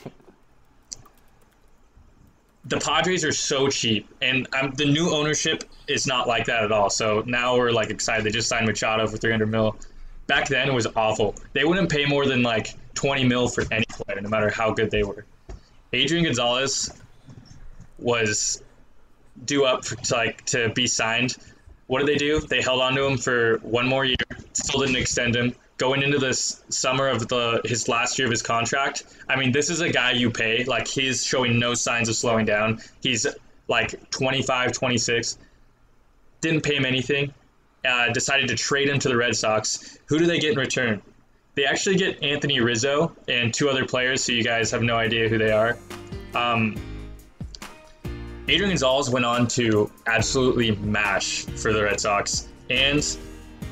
the 2.69 2.79
Padres 2.79 3.25
are 3.25 3.33
so 3.33 3.69
cheap, 3.69 4.09
and 4.21 4.47
the 4.77 4.85
new 4.85 5.11
ownership 5.11 5.65
is 5.87 6.07
not 6.07 6.29
like 6.29 6.45
that 6.47 6.65
at 6.65 6.73
all. 6.73 6.91
So 6.91 7.23
now 7.27 7.57
we're 7.57 7.71
like 7.71 7.91
excited. 7.91 8.25
They 8.25 8.31
just 8.31 8.49
signed 8.49 8.67
Machado 8.67 9.07
for 9.07 9.17
300 9.17 9.47
mil. 9.47 9.77
Back 10.27 10.49
then 10.49 10.69
it 10.69 10.75
was 10.75 10.87
awful. 10.95 11.35
They 11.55 11.65
wouldn't 11.65 11.91
pay 11.91 12.05
more 12.05 12.27
than 12.27 12.43
like 12.43 12.75
20 12.95 13.25
mil 13.25 13.49
for 13.49 13.65
any 13.73 13.87
player, 13.89 14.21
no 14.21 14.29
matter 14.29 14.51
how 14.51 14.73
good 14.73 14.91
they 14.91 15.03
were. 15.03 15.25
Adrian 15.95 16.25
Gonzalez 16.25 16.93
was 17.99 18.63
due 19.47 19.65
up 19.65 19.85
for, 19.85 19.97
to, 19.97 20.15
like 20.15 20.45
to 20.47 20.69
be 20.71 20.87
signed. 20.87 21.37
What 21.87 22.01
did 22.01 22.09
they 22.09 22.19
do? 22.19 22.41
They 22.41 22.61
held 22.61 22.83
on 22.83 22.95
to 22.97 23.05
him 23.07 23.17
for 23.17 23.59
one 23.59 23.87
more 23.87 24.05
year, 24.05 24.17
still 24.53 24.81
didn't 24.81 24.97
extend 24.97 25.35
him 25.35 25.55
going 25.79 26.03
into 26.03 26.19
this 26.19 26.63
summer 26.69 27.09
of 27.09 27.29
the 27.29 27.61
his 27.65 27.89
last 27.89 28.19
year 28.19 28.27
of 28.27 28.31
his 28.31 28.43
contract. 28.43 29.05
I 29.29 29.37
mean, 29.37 29.53
this 29.53 29.71
is 29.71 29.81
a 29.81 29.89
guy 29.89 30.13
you 30.13 30.31
pay. 30.31 30.65
Like 30.65 30.87
he's 30.87 31.25
showing 31.25 31.59
no 31.59 31.75
signs 31.75 32.09
of 32.09 32.17
slowing 32.17 32.45
down. 32.45 32.81
He's 33.01 33.27
like 33.69 34.11
25, 34.11 34.73
26. 34.73 35.39
Didn't 36.41 36.63
pay 36.63 36.77
him 36.77 36.85
anything. 36.85 37.33
Uh, 37.85 38.11
decided 38.13 38.49
to 38.49 38.57
trade 38.57 38.89
him 38.89 38.99
to 38.99 39.09
the 39.09 39.17
Red 39.17 39.37
Sox. 39.37 39.99
Who 40.07 40.19
do 40.19 40.27
they 40.27 40.39
get 40.39 40.53
in 40.53 40.59
return? 40.59 41.01
They 41.55 41.65
actually 41.65 41.97
get 41.97 42.23
Anthony 42.23 42.61
Rizzo 42.61 43.17
and 43.29 43.55
two 43.55 43.69
other 43.69 43.87
players, 43.87 44.23
so 44.23 44.33
you 44.33 44.45
guys 44.45 44.71
have 44.71 44.83
no 44.83 44.97
idea 44.97 45.29
who 45.29 45.39
they 45.39 45.51
are. 45.51 45.77
Um, 46.35 46.77
Adrian 48.49 48.71
Gonzalez 48.71 49.11
went 49.11 49.25
on 49.25 49.47
to 49.49 49.91
absolutely 50.07 50.73
mash 50.77 51.45
for 51.45 51.73
the 51.73 51.83
Red 51.83 52.01
Sox, 52.01 52.49
and 52.71 53.05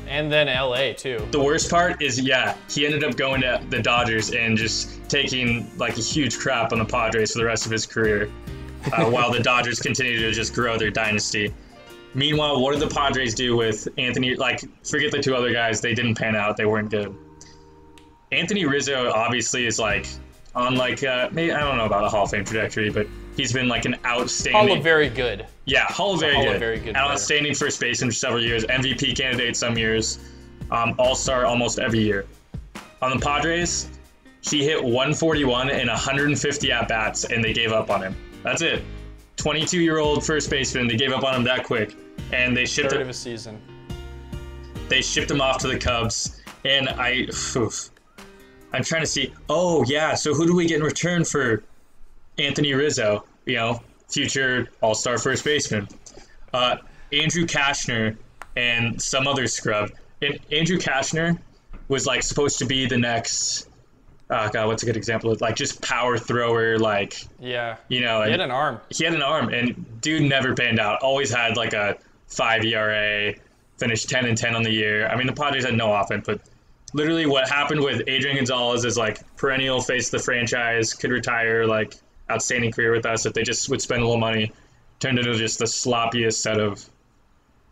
and 0.09 0.31
then 0.31 0.47
LA 0.47 0.93
too. 0.93 1.27
The 1.31 1.41
worst 1.41 1.71
part 1.71 2.01
is, 2.03 2.21
yeah, 2.21 2.57
he 2.71 2.87
ended 2.87 3.05
up 3.05 3.17
going 3.17 3.41
to 3.43 3.61
the 3.71 3.81
Dodgers 3.81 4.33
and 4.33 4.57
just 4.57 5.09
taking 5.09 5.71
like 5.79 5.97
a 5.97 6.01
huge 6.01 6.39
crap 6.39 6.73
on 6.73 6.79
the 6.79 6.85
Padres 6.85 7.33
for 7.33 7.39
the 7.39 7.45
rest 7.45 7.67
of 7.67 7.73
his 7.73 7.87
career, 7.87 8.31
uh, 8.93 9.05
while 9.11 9.31
the 9.31 9.41
Dodgers 9.41 9.81
continue 9.81 10.19
to 10.19 10.33
just 10.33 10.55
grow 10.55 10.79
their 10.79 10.91
dynasty. 10.91 11.53
Meanwhile, 12.15 12.61
what 12.63 12.73
did 12.73 12.81
the 12.81 12.95
Padres 12.95 13.35
do 13.35 13.57
with 13.57 13.89
Anthony? 13.99 14.35
Like, 14.35 14.63
forget 14.85 15.13
the 15.13 15.21
two 15.21 15.35
other 15.35 15.53
guys; 15.53 15.81
they 15.81 15.95
didn't 15.95 16.15
pan 16.15 16.35
out; 16.35 16.57
they 16.57 16.65
weren't 16.65 16.91
good. 16.91 17.15
Anthony 18.33 18.65
Rizzo 18.65 19.11
obviously 19.13 19.67
is 19.67 19.79
like 19.79 20.07
on 20.55 20.75
like 20.77 21.05
uh, 21.05 21.29
maybe 21.31 21.53
I 21.53 21.61
don't 21.61 21.77
know 21.77 21.85
about 21.85 22.05
a 22.05 22.09
Hall 22.09 22.25
of 22.25 22.31
Fame 22.31 22.45
trajectory, 22.45 22.91
but 22.91 23.07
he's 23.37 23.53
been 23.53 23.69
like 23.69 23.85
an 23.85 23.97
outstanding. 24.05 24.69
Hall 24.69 24.77
of 24.79 24.83
very 24.83 25.09
good. 25.09 25.47
Yeah, 25.67 25.85
Hall 25.87 26.15
of 26.15 26.21
very 26.21 26.35
Hall 26.35 26.45
good. 26.45 26.61
Very 26.61 26.79
good. 26.79 26.97
Outstanding 26.97 27.55
first 27.55 27.81
baseman 27.81 28.11
for 28.11 28.17
several 28.17 28.43
years, 28.43 28.65
MVP 28.65 29.17
candidate 29.17 29.57
some 29.57 29.77
years, 29.77 30.19
um, 30.71 30.95
All 30.99 31.15
Star 31.17 31.45
almost 31.45 31.79
every 31.79 31.99
year. 31.99 32.25
On 33.03 33.11
the 33.11 33.25
Padres, 33.25 33.89
he 34.41 34.65
hit 34.65 34.83
141 34.83 35.71
and 35.71 35.89
150 35.89 36.73
at 36.73 36.89
bats, 36.89 37.25
and 37.25 37.43
they 37.45 37.53
gave 37.53 37.73
up 37.73 37.91
on 37.91 38.03
him. 38.03 38.17
That's 38.45 38.63
it. 38.63 38.83
22 39.37 39.81
year 39.81 39.99
old 39.99 40.25
first 40.25 40.49
baseman. 40.51 40.87
They 40.87 40.97
gave 40.97 41.13
up 41.13 41.25
on 41.25 41.35
him 41.35 41.45
that 41.45 41.65
quick, 41.65 41.95
and 42.33 42.57
they 42.57 42.65
shipped 42.65 42.91
Third 42.91 43.01
him. 43.01 43.03
of 43.03 43.09
a 43.11 43.13
season. 43.15 43.61
They 44.89 45.03
shipped 45.03 45.31
him 45.31 45.41
off 45.41 45.59
to 45.59 45.69
the 45.69 45.79
Cubs, 45.79 46.41
and 46.65 46.89
I, 46.89 47.27
oof, 47.57 47.91
I'm 48.73 48.85
trying 48.85 49.03
to 49.03 49.07
see. 49.07 49.33
Oh 49.49 49.85
yeah, 49.89 50.15
so 50.15 50.33
who 50.33 50.47
do 50.47 50.55
we 50.55 50.67
get 50.67 50.77
in 50.79 50.85
return 50.85 51.25
for 51.25 51.65
Anthony 52.39 52.73
Rizzo? 52.73 53.25
You 53.47 53.57
know, 53.57 53.81
future 54.09 54.69
All 54.81 54.95
Star 54.95 55.19
first 55.19 55.45
baseman. 55.45 55.89
Uh, 56.53 56.77
Andrew 57.13 57.45
Cashner 57.47 58.17
and 58.57 59.01
some 59.01 59.27
other 59.27 59.47
scrub. 59.47 59.91
And 60.23 60.39
Andrew 60.51 60.79
Cashner 60.79 61.39
was 61.89 62.07
like 62.07 62.23
supposed 62.23 62.59
to 62.59 62.67
be 62.67 62.87
the 62.87 62.99
next. 62.99 63.69
Oh 64.29 64.49
god, 64.49 64.67
what's 64.67 64.83
a 64.83 64.87
good 64.87 64.97
example? 64.97 65.31
of 65.31 65.41
Like 65.41 65.55
just 65.55 65.81
power 65.83 66.19
thrower, 66.19 66.79
like 66.79 67.17
Yeah. 67.39 67.77
you 67.89 68.01
know. 68.01 68.23
He 68.25 68.31
had 68.33 68.41
an 68.41 68.51
arm. 68.51 68.81
he 68.91 69.05
had 69.05 69.15
an 69.15 69.23
arm, 69.23 69.53
and 69.53 70.01
dude 70.01 70.23
never 70.23 70.55
panned 70.55 70.81
out. 70.81 71.01
Always 71.03 71.31
had 71.33 71.57
like 71.57 71.75
a 71.75 71.97
five 72.27 72.65
ERA, 72.65 73.35
finished 73.79 74.09
ten 74.09 74.27
and 74.27 74.37
ten 74.37 74.57
on 74.57 74.63
the 74.65 74.73
year. 74.73 75.07
I 75.07 75.17
mean, 75.17 75.29
the 75.29 75.33
Padres 75.33 75.65
had 75.65 75.75
no 75.77 75.93
offense, 75.95 76.25
but 76.27 76.41
literally 76.93 77.27
what 77.27 77.49
happened 77.49 77.81
with 77.85 78.03
Adrian 78.09 78.37
Gonzalez 78.37 78.85
is 78.85 78.97
like 78.97 79.21
perennial 79.37 79.81
face 79.81 80.07
of 80.13 80.19
the 80.19 80.25
franchise, 80.25 80.93
could 80.93 81.11
retire, 81.13 81.65
like 81.67 81.95
outstanding 82.31 82.73
career 82.73 82.93
with 82.93 83.07
us 83.07 83.27
if 83.27 83.33
they 83.33 83.43
just 83.43 83.69
would 83.69 83.83
spend 83.83 84.03
a 84.03 84.05
little 84.05 84.21
money. 84.21 84.53
Turned 84.99 85.19
into 85.19 85.35
just 85.35 85.59
the 85.59 85.67
sloppiest 85.67 86.35
set 86.35 86.59
of 86.59 86.85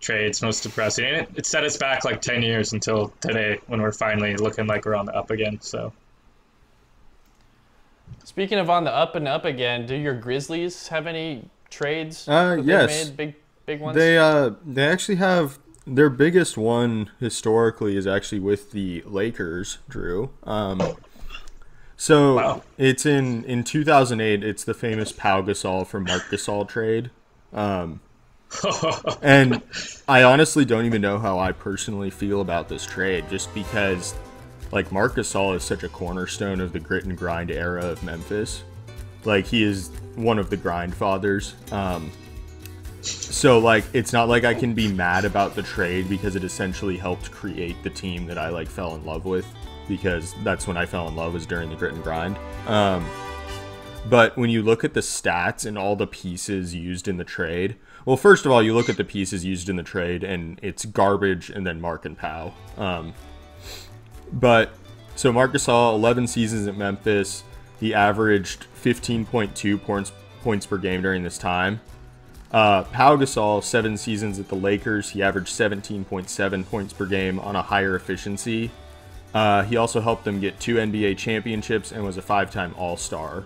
trades, 0.00 0.42
most 0.42 0.62
depressing. 0.62 1.06
And 1.06 1.16
it, 1.16 1.28
it 1.36 1.46
set 1.46 1.64
us 1.64 1.76
back 1.78 2.04
like 2.04 2.20
ten 2.20 2.42
years 2.42 2.72
until 2.74 3.14
today 3.20 3.60
when 3.66 3.80
we're 3.80 3.92
finally 3.92 4.36
looking 4.36 4.66
like 4.66 4.84
we're 4.84 4.94
on 4.94 5.06
the 5.06 5.16
up 5.16 5.30
again. 5.30 5.58
So. 5.62 5.92
Speaking 8.24 8.58
of 8.58 8.68
on 8.68 8.84
the 8.84 8.92
up 8.92 9.14
and 9.14 9.26
up 9.26 9.44
again, 9.44 9.86
do 9.86 9.94
your 9.94 10.14
Grizzlies 10.14 10.88
have 10.88 11.06
any 11.06 11.48
trades? 11.70 12.28
Uh, 12.28 12.56
that 12.56 12.64
yes. 12.64 13.06
Made? 13.06 13.16
Big, 13.16 13.34
big 13.66 13.80
ones. 13.80 13.96
They 13.96 14.18
uh 14.18 14.50
they 14.64 14.86
actually 14.86 15.16
have 15.16 15.58
their 15.86 16.10
biggest 16.10 16.56
one 16.56 17.10
historically 17.20 17.96
is 17.96 18.06
actually 18.06 18.40
with 18.40 18.72
the 18.72 19.02
Lakers, 19.06 19.78
Drew. 19.88 20.30
Um 20.42 20.96
so 21.96 22.34
Wow. 22.36 22.62
it's 22.78 23.06
in 23.06 23.44
in 23.44 23.64
2008 23.64 24.42
it's 24.44 24.64
the 24.64 24.74
famous 24.74 25.12
Pau 25.12 25.42
Gasol 25.42 25.86
for 25.86 26.00
Marc 26.00 26.22
Gasol 26.24 26.68
trade. 26.68 27.10
Um 27.52 28.00
and 29.22 29.62
I 30.06 30.22
honestly 30.22 30.64
don't 30.64 30.84
even 30.86 31.00
know 31.02 31.18
how 31.18 31.38
I 31.38 31.52
personally 31.52 32.10
feel 32.10 32.40
about 32.40 32.68
this 32.68 32.86
trade 32.86 33.24
just 33.28 33.52
because 33.54 34.14
like 34.72 34.92
Marc 34.92 35.14
Gasol 35.16 35.56
is 35.56 35.62
such 35.64 35.82
a 35.82 35.88
cornerstone 35.88 36.60
of 36.60 36.72
the 36.72 36.78
grit 36.80 37.04
and 37.04 37.16
grind 37.16 37.50
era 37.50 37.84
of 37.84 38.02
Memphis. 38.02 38.62
Like 39.24 39.46
he 39.46 39.62
is 39.62 39.90
one 40.14 40.38
of 40.38 40.50
the 40.50 40.56
grind 40.56 40.94
fathers. 40.94 41.54
Um 41.72 42.10
so 43.02 43.58
like 43.58 43.84
it's 43.92 44.12
not 44.12 44.28
like 44.28 44.44
I 44.44 44.54
can 44.54 44.72
be 44.74 44.88
mad 44.88 45.24
about 45.24 45.54
the 45.54 45.62
trade 45.62 46.08
because 46.08 46.36
it 46.36 46.44
essentially 46.44 46.96
helped 46.96 47.30
create 47.30 47.82
the 47.82 47.90
team 47.90 48.26
that 48.26 48.38
I 48.38 48.48
like 48.48 48.68
fell 48.68 48.94
in 48.94 49.04
love 49.04 49.24
with 49.24 49.46
because 49.88 50.34
that's 50.42 50.66
when 50.66 50.76
I 50.76 50.86
fell 50.86 51.08
in 51.08 51.16
love 51.16 51.34
was 51.34 51.46
during 51.46 51.70
the 51.70 51.76
grit 51.76 51.94
and 51.94 52.02
grind. 52.02 52.36
Um 52.66 53.04
but 54.08 54.36
when 54.36 54.50
you 54.50 54.62
look 54.62 54.84
at 54.84 54.92
the 54.92 55.00
stats 55.00 55.64
and 55.64 55.78
all 55.78 55.96
the 55.96 56.06
pieces 56.06 56.74
used 56.74 57.08
in 57.08 57.16
the 57.16 57.24
trade, 57.24 57.76
well, 58.04 58.18
first 58.18 58.44
of 58.44 58.52
all, 58.52 58.62
you 58.62 58.74
look 58.74 58.90
at 58.90 58.98
the 58.98 59.04
pieces 59.04 59.44
used 59.44 59.70
in 59.70 59.76
the 59.76 59.82
trade 59.82 60.22
and 60.22 60.60
it's 60.62 60.84
garbage 60.84 61.48
and 61.48 61.66
then 61.66 61.80
Marc 61.80 62.04
and 62.04 62.18
Pau. 62.18 62.52
Um, 62.76 63.14
but 64.30 64.74
so 65.16 65.32
Marc 65.32 65.52
Gasol, 65.52 65.94
11 65.94 66.26
seasons 66.26 66.66
at 66.66 66.76
Memphis, 66.76 67.44
he 67.80 67.94
averaged 67.94 68.66
15.2 68.82 69.82
points 69.82 70.12
points 70.42 70.66
per 70.66 70.76
game 70.76 71.00
during 71.00 71.22
this 71.22 71.38
time. 71.38 71.80
Uh, 72.52 72.82
Pau 72.84 73.16
Gasol, 73.16 73.64
seven 73.64 73.96
seasons 73.96 74.38
at 74.38 74.48
the 74.48 74.54
Lakers, 74.54 75.10
he 75.10 75.22
averaged 75.22 75.48
17.7 75.48 76.68
points 76.68 76.92
per 76.92 77.06
game 77.06 77.40
on 77.40 77.56
a 77.56 77.62
higher 77.62 77.96
efficiency. 77.96 78.70
Uh, 79.34 79.64
he 79.64 79.76
also 79.76 80.00
helped 80.00 80.24
them 80.24 80.40
get 80.40 80.60
two 80.60 80.76
NBA 80.76 81.18
championships 81.18 81.90
and 81.90 82.04
was 82.04 82.16
a 82.16 82.22
five-time 82.22 82.72
All-Star. 82.78 83.44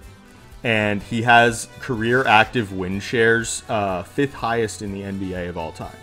And 0.63 1.03
he 1.03 1.23
has 1.23 1.69
career 1.81 2.27
active 2.27 2.73
win 2.73 3.01
shares, 3.01 3.63
uh, 3.69 4.03
fifth 4.03 4.35
highest 4.35 4.83
in 4.83 4.93
the 4.93 5.03
NBA 5.03 5.49
of 5.49 5.57
all 5.57 5.73
time. 5.73 5.97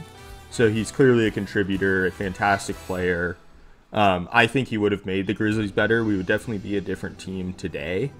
So 0.49 0.69
he's 0.69 0.91
clearly 0.91 1.27
a 1.27 1.31
contributor, 1.31 2.05
a 2.07 2.11
fantastic 2.11 2.75
player. 2.77 3.37
Um, 3.93 4.27
I 4.31 4.47
think 4.47 4.69
he 4.69 4.77
would 4.77 4.91
have 4.91 5.05
made 5.05 5.27
the 5.27 5.33
Grizzlies 5.33 5.71
better. 5.71 6.03
We 6.03 6.17
would 6.17 6.25
definitely 6.25 6.57
be 6.57 6.77
a 6.77 6.81
different 6.81 7.19
team 7.19 7.53
today, 7.53 8.11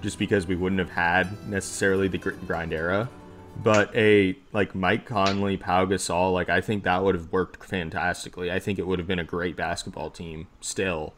just 0.00 0.18
because 0.18 0.46
we 0.46 0.56
wouldn't 0.56 0.78
have 0.78 0.90
had 0.90 1.48
necessarily 1.48 2.08
the 2.08 2.18
grit 2.18 2.36
and 2.36 2.46
grind 2.46 2.72
era. 2.72 3.08
But 3.56 3.94
a 3.94 4.36
like 4.52 4.74
Mike 4.74 5.04
Conley, 5.04 5.56
Pau 5.56 5.84
Gasol, 5.84 6.32
like 6.32 6.48
I 6.48 6.60
think 6.60 6.84
that 6.84 7.04
would 7.04 7.14
have 7.14 7.30
worked 7.30 7.64
fantastically. 7.64 8.50
I 8.50 8.58
think 8.58 8.78
it 8.78 8.86
would 8.86 8.98
have 8.98 9.08
been 9.08 9.18
a 9.18 9.24
great 9.24 9.54
basketball 9.54 10.10
team 10.10 10.48
still. 10.60 11.12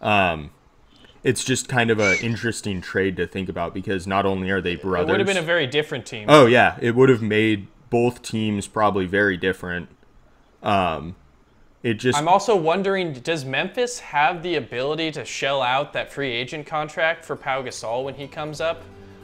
Um, 0.00 0.50
it's 1.24 1.44
just 1.44 1.68
kind 1.68 1.90
of 1.90 1.98
an 1.98 2.18
interesting 2.20 2.80
trade 2.80 3.16
to 3.16 3.26
think 3.26 3.48
about 3.48 3.74
because 3.74 4.06
not 4.06 4.26
only 4.26 4.50
are 4.50 4.60
they 4.60 4.76
brothers, 4.76 5.08
it 5.08 5.12
would 5.12 5.20
have 5.20 5.26
been 5.26 5.36
a 5.36 5.42
very 5.42 5.66
different 5.66 6.06
team. 6.06 6.26
Oh 6.28 6.46
yeah, 6.46 6.78
it 6.80 6.94
would 6.94 7.08
have 7.08 7.22
made 7.22 7.66
both 7.90 8.22
teams 8.22 8.66
probably 8.66 9.06
very 9.06 9.36
different. 9.36 9.88
Um, 10.62 11.16
it 11.82 11.94
just 11.94 12.16
I'm 12.16 12.28
also 12.28 12.54
wondering, 12.56 13.12
does 13.12 13.44
Memphis 13.44 13.98
have 13.98 14.42
the 14.42 14.54
ability 14.54 15.10
to 15.12 15.24
shell 15.24 15.62
out 15.62 15.92
that 15.94 16.12
free 16.12 16.30
agent 16.30 16.66
contract 16.66 17.24
for 17.24 17.34
Pau 17.34 17.62
Gasol 17.62 18.04
when 18.04 18.14
he 18.14 18.28
comes 18.28 18.60
up? 18.60 18.82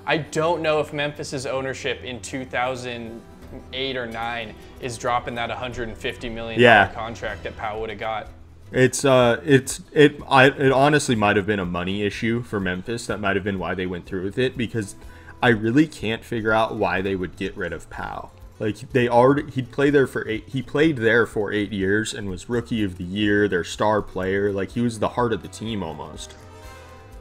I 0.09 0.17
don't 0.17 0.63
know 0.63 0.81
if 0.81 0.95
Memphis's 0.95 1.45
ownership 1.45 2.03
in 2.03 2.21
2008 2.21 3.97
or 3.97 4.07
9 4.07 4.55
is 4.81 4.97
dropping 4.97 5.35
that 5.35 5.51
150 5.51 6.29
million 6.31 6.59
Yeah. 6.61 6.89
contract 6.89 7.43
that 7.43 7.57
Pau 7.59 7.79
would 7.81 7.91
have 7.91 7.99
got. 7.99 8.29
It's 8.73 9.05
uh, 9.05 9.41
it's 9.45 9.81
it. 9.93 10.21
I 10.29 10.47
it 10.47 10.73
honestly 10.73 11.15
might 11.15 11.37
have 11.37 11.47
been 11.47 11.59
a 11.59 11.65
money 11.65 12.03
issue 12.03 12.43
for 12.43 12.59
Memphis. 12.61 13.07
That 13.07 13.19
might 13.19 13.35
have 13.37 13.45
been 13.45 13.59
why 13.59 13.75
they 13.75 13.87
went 13.87 14.05
through 14.05 14.25
with 14.25 14.39
it 14.39 14.59
because 14.59 14.95
I 15.43 15.49
really 15.49 15.87
can't 15.87 16.23
figure 16.25 16.53
out 16.53 16.77
why 16.77 17.01
they 17.01 17.17
would 17.17 17.37
get 17.37 17.57
rid 17.57 17.73
of 17.73 17.89
Pau. 17.89 18.31
Like 18.59 18.77
they 18.93 19.09
already 19.09 19.51
he'd 19.53 19.71
play 19.71 19.89
there 19.89 20.07
for 20.07 20.29
eight. 20.29 20.45
He 20.49 20.61
played 20.61 20.99
there 20.99 21.27
for 21.27 21.51
eight 21.51 21.73
years 21.73 22.13
and 22.13 22.29
was 22.29 22.49
rookie 22.51 22.83
of 22.85 22.99
the 22.99 23.05
year, 23.05 23.49
their 23.49 23.65
star 23.65 24.03
player. 24.03 24.53
Like 24.53 24.73
he 24.73 24.81
was 24.83 24.99
the 24.99 25.09
heart 25.11 25.33
of 25.33 25.41
the 25.43 25.49
team 25.49 25.83
almost. 25.83 26.35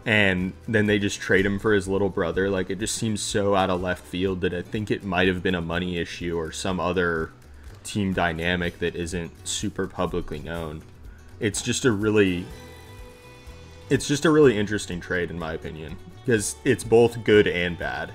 And 0.08 0.54
then 0.68 0.88
they 0.88 0.98
just 0.98 1.20
trade 1.20 1.46
him 1.46 1.60
for 1.60 1.74
his 1.74 1.88
little 1.88 2.10
brother. 2.10 2.50
Like 2.50 2.72
it 2.72 2.80
just 2.80 2.96
seems 2.96 3.22
so 3.22 3.54
out 3.54 3.70
of 3.70 3.82
left 3.82 4.04
field 4.04 4.42
that 4.42 4.54
I 4.54 4.64
think 4.64 4.90
it 4.90 5.04
might 5.04 5.28
have 5.28 5.44
been 5.44 5.54
a 5.54 5.62
money 5.62 5.98
issue 5.98 6.36
or 6.36 6.52
some 6.52 6.80
other 6.80 7.32
team 7.84 8.14
dynamic 8.14 8.80
that 8.80 8.96
isn't 8.96 9.32
super 9.48 9.88
publicly 9.88 10.40
known 10.40 10.82
it's 11.40 11.62
just 11.62 11.86
a 11.86 11.92
really 11.92 12.46
it's 13.90 14.08
just 14.08 14.26
a 14.26 14.30
really 14.30 14.58
interesting 14.58 15.00
trade 15.00 15.30
in 15.30 15.38
my 15.38 15.54
opinion 15.54 15.96
because 16.26 16.56
it's 16.64 16.84
both 16.84 17.24
good 17.24 17.48
and 17.48 17.78
bad 17.78 18.12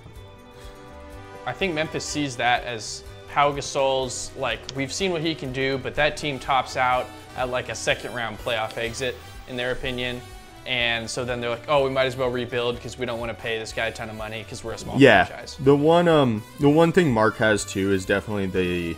I 1.46 1.52
think 1.52 1.74
Memphis 1.74 2.04
sees 2.04 2.36
that 2.36 2.64
as 2.64 3.02
Pau 3.30 3.52
Gasol's 3.52 4.30
like 4.36 4.60
we've 4.76 4.92
seen 4.92 5.10
what 5.10 5.22
he 5.22 5.34
can 5.34 5.52
do, 5.52 5.76
but 5.78 5.96
that 5.96 6.16
team 6.16 6.38
tops 6.38 6.76
out 6.76 7.06
at 7.36 7.48
like 7.48 7.68
a 7.68 7.74
second 7.74 8.14
round 8.14 8.38
playoff 8.38 8.76
exit 8.76 9.16
in 9.48 9.56
their 9.56 9.72
opinion. 9.72 10.20
And 10.66 11.10
so 11.10 11.24
then 11.24 11.40
they're 11.40 11.50
like, 11.50 11.64
oh, 11.68 11.84
we 11.84 11.90
might 11.90 12.04
as 12.06 12.16
well 12.16 12.28
rebuild 12.28 12.76
because 12.76 12.96
we 12.96 13.04
don't 13.04 13.18
want 13.18 13.30
to 13.36 13.42
pay 13.42 13.58
this 13.58 13.72
guy 13.72 13.86
a 13.86 13.92
ton 13.92 14.08
of 14.08 14.16
money 14.16 14.42
because 14.44 14.62
we're 14.62 14.74
a 14.74 14.78
small 14.78 14.98
yeah 14.98 15.24
franchise. 15.24 15.56
the 15.60 15.74
one 15.74 16.06
um 16.06 16.42
the 16.60 16.68
one 16.68 16.92
thing 16.92 17.10
mark 17.12 17.36
has 17.36 17.64
too 17.64 17.90
is 17.92 18.04
definitely 18.04 18.46
the 18.46 18.96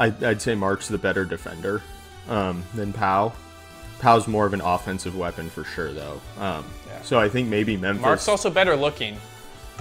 I, 0.00 0.06
i'd 0.28 0.42
say 0.42 0.54
mark's 0.56 0.88
the 0.88 0.98
better 0.98 1.24
defender 1.24 1.82
um 2.28 2.64
than 2.74 2.92
pow 2.92 3.32
pow's 4.00 4.26
more 4.28 4.46
of 4.46 4.52
an 4.52 4.60
offensive 4.60 5.16
weapon 5.16 5.48
for 5.50 5.62
sure 5.64 5.92
though 5.92 6.20
um 6.38 6.64
Yeah. 6.88 7.02
so 7.02 7.18
i 7.20 7.28
think 7.28 7.48
maybe 7.48 7.76
memphis 7.76 8.02
Marc's 8.02 8.28
also 8.28 8.50
better 8.50 8.74
looking. 8.76 9.16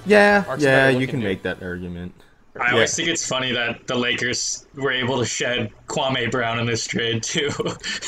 yeah 0.05 0.43
Marc's 0.47 0.63
yeah 0.63 0.87
better 0.87 0.99
you 0.99 1.07
can 1.07 1.19
dude. 1.19 1.27
make 1.29 1.41
that 1.43 1.61
argument 1.63 2.13
I 2.61 2.71
always 2.73 2.95
think 2.95 3.09
it's 3.09 3.25
funny 3.27 3.51
that 3.51 3.87
the 3.87 3.95
Lakers 3.95 4.65
were 4.75 4.91
able 4.91 5.19
to 5.19 5.25
shed 5.25 5.71
Kwame 5.87 6.29
Brown 6.31 6.59
in 6.59 6.65
this 6.65 6.85
trade 6.85 7.23
too. 7.23 7.49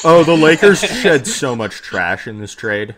oh 0.03 0.23
the 0.23 0.35
lakers 0.35 0.79
shed 1.01 1.25
so 1.27 1.55
much 1.55 1.81
trash 1.81 2.27
in 2.27 2.39
this 2.39 2.53
trade 2.55 2.95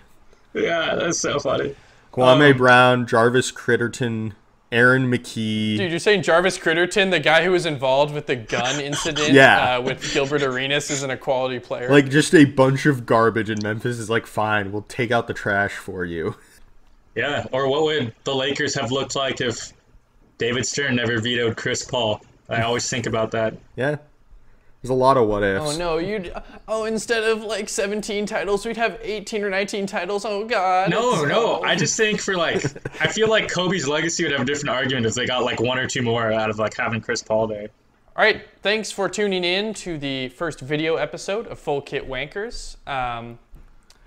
yeah, 0.53 0.95
that's 0.95 1.19
so 1.19 1.39
funny. 1.39 1.75
Kwame 2.11 2.51
Um, 2.51 2.57
Brown, 2.57 3.05
Javaris 3.07 3.53
Crittenton, 3.53 4.33
Aaron 4.69 5.09
McKie. 5.09 5.77
Dude, 5.77 5.91
you're 5.91 5.99
saying 5.99 6.23
Javaris 6.23 6.59
Crittenton, 6.59 7.09
the 7.09 7.21
guy 7.21 7.43
who 7.45 7.51
was 7.51 7.65
involved 7.65 8.13
with 8.13 8.25
the 8.27 8.35
gun 8.35 8.81
incident 8.83 9.29
Yeah. 9.31 9.77
uh, 9.77 9.81
with 9.81 10.13
Gilbert 10.13 10.43
Arenas, 10.43 10.91
isn't 10.91 11.09
a 11.09 11.15
quality 11.15 11.59
player. 11.59 11.89
Like 11.89 12.09
just 12.09 12.35
a 12.35 12.43
bunch 12.43 12.85
of 12.85 13.05
garbage, 13.05 13.49
and 13.49 13.63
Memphis 13.63 13.97
is 13.97 14.09
like, 14.09 14.25
fine, 14.27 14.73
we'll 14.73 14.81
take 14.89 15.09
out 15.09 15.27
the 15.27 15.33
trash 15.33 15.71
for 15.71 16.03
you. 16.03 16.35
Yeah, 17.15 17.45
or 17.53 17.69
what 17.69 17.83
would 17.83 18.13
the 18.25 18.35
Lakers 18.35 18.75
have 18.75 18.91
looked 18.91 19.15
like 19.15 19.39
if 19.39 19.71
David 20.41 20.65
Stern 20.65 20.95
never 20.95 21.21
vetoed 21.21 21.55
Chris 21.55 21.85
Paul? 21.85 22.19
I 22.49 22.63
always 22.63 22.89
think 22.89 23.05
about 23.05 23.29
that. 23.29 23.53
Yeah, 23.75 23.97
There's 24.81 24.89
a 24.89 24.95
lot 24.95 25.15
of 25.15 25.27
what 25.27 25.43
ifs. 25.43 25.75
Oh 25.75 25.77
no, 25.77 25.99
you'd 25.99 26.33
oh 26.67 26.85
instead 26.85 27.23
of 27.23 27.43
like 27.43 27.69
17 27.69 28.25
titles, 28.25 28.65
we'd 28.65 28.75
have 28.75 28.97
18 29.03 29.43
or 29.43 29.51
19 29.51 29.85
titles. 29.85 30.25
Oh 30.25 30.43
god. 30.43 30.89
No, 30.89 31.25
no. 31.25 31.61
I 31.61 31.75
just 31.75 31.95
think 31.95 32.19
for 32.19 32.35
like, 32.35 32.65
I 32.99 33.07
feel 33.07 33.29
like 33.29 33.51
Kobe's 33.51 33.87
legacy 33.87 34.23
would 34.23 34.31
have 34.31 34.41
a 34.41 34.45
different 34.45 34.71
argument 34.71 35.05
if 35.05 35.13
they 35.13 35.27
got 35.27 35.43
like 35.43 35.59
one 35.59 35.77
or 35.77 35.85
two 35.85 36.01
more 36.01 36.31
out 36.31 36.49
of 36.49 36.57
like 36.57 36.75
having 36.75 37.01
Chris 37.01 37.21
Paul 37.21 37.45
there. 37.45 37.67
All 38.15 38.25
right, 38.25 38.41
thanks 38.63 38.91
for 38.91 39.07
tuning 39.07 39.43
in 39.43 39.75
to 39.75 39.99
the 39.99 40.29
first 40.29 40.59
video 40.59 40.95
episode 40.95 41.45
of 41.47 41.59
Full 41.59 41.81
Kit 41.81 42.09
Wankers. 42.09 42.77
Um, 42.87 43.37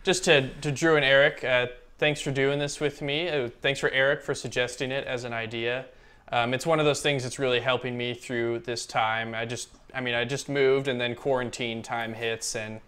just 0.03 0.25
to, 0.25 0.49
to 0.49 0.73
Drew 0.73 0.97
and 0.97 1.05
Eric, 1.05 1.45
uh, 1.45 1.69
thanks 1.99 2.21
for 2.21 2.33
doing 2.33 2.59
this 2.59 2.81
with 2.81 3.01
me. 3.01 3.29
Uh, 3.29 3.51
thanks 3.63 3.79
for 3.79 3.89
Eric 3.91 4.23
for 4.23 4.35
suggesting 4.35 4.91
it 4.91 5.07
as 5.07 5.23
an 5.23 5.33
idea. 5.33 5.87
Um, 6.33 6.55
it's 6.55 6.67
one 6.67 6.81
of 6.81 6.87
those 6.87 7.01
things 7.03 7.23
that's 7.23 7.39
really 7.39 7.61
helping 7.61 7.97
me 7.97 8.15
through 8.15 8.61
this 8.61 8.87
time. 8.87 9.35
I 9.35 9.45
just, 9.45 9.69
I 9.95 10.01
mean, 10.01 10.15
I 10.15 10.25
just 10.25 10.49
moved 10.49 10.89
and 10.89 11.01
then 11.01 11.15
quarantine 11.15 11.83
time 11.83 12.15
hits 12.15 12.57
and, 12.57 12.81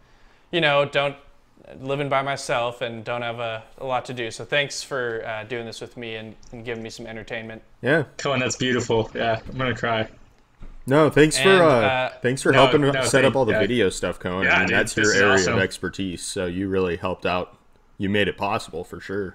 you 0.51 0.61
know, 0.61 0.84
don't, 0.84 1.16
living 1.80 2.09
by 2.09 2.22
myself 2.22 2.80
and 2.80 3.05
don't 3.05 3.22
have 3.22 3.41
a, 3.41 3.62
a 3.78 3.84
lot 3.84 4.05
to 4.07 4.14
do. 4.14 4.30
So 4.30 4.45
thanks 4.45 4.82
for 4.82 5.24
uh, 5.26 5.45
doing 5.45 5.66
this 5.66 5.80
with 5.80 5.97
me 5.97 6.16
and, 6.16 6.34
and 6.53 6.64
giving 6.64 6.82
me 6.82 6.91
some 6.91 7.07
entertainment. 7.07 7.62
Yeah. 7.82 8.05
Cohen, 8.18 8.41
that's 8.41 8.57
beautiful. 8.57 9.11
Yeah, 9.14 9.41
I'm 9.49 9.59
going 9.59 9.72
to 9.72 9.78
cry. 9.78 10.09
No, 10.89 11.11
thanks 11.11 11.37
for 11.37 11.49
uh, 11.49 11.66
uh, 11.66 12.12
thanks 12.22 12.43
for 12.43 12.53
no, 12.53 12.62
helping 12.62 12.82
no, 12.82 12.93
set 12.93 13.11
thank, 13.11 13.24
up 13.24 13.34
all 13.34 13.45
the 13.45 13.53
yeah. 13.53 13.59
video 13.59 13.91
stuff, 13.91 14.20
Cohen. 14.20 14.45
Yeah, 14.45 14.55
I 14.55 14.59
mean, 14.61 14.68
dude, 14.68 14.78
that's 14.78 14.97
your 14.97 15.12
area 15.12 15.34
awesome. 15.34 15.55
of 15.55 15.59
expertise, 15.59 16.22
so 16.22 16.47
you 16.47 16.68
really 16.68 16.97
helped 16.97 17.26
out. 17.26 17.59
You 17.99 18.09
made 18.09 18.28
it 18.28 18.37
possible 18.37 18.84
for 18.84 19.01
sure. 19.01 19.34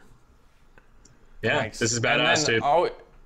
Yeah, 1.42 1.60
thanks. 1.60 1.80
this 1.80 1.92
is 1.92 2.00
badass, 2.00 2.46
dude. 2.46 2.64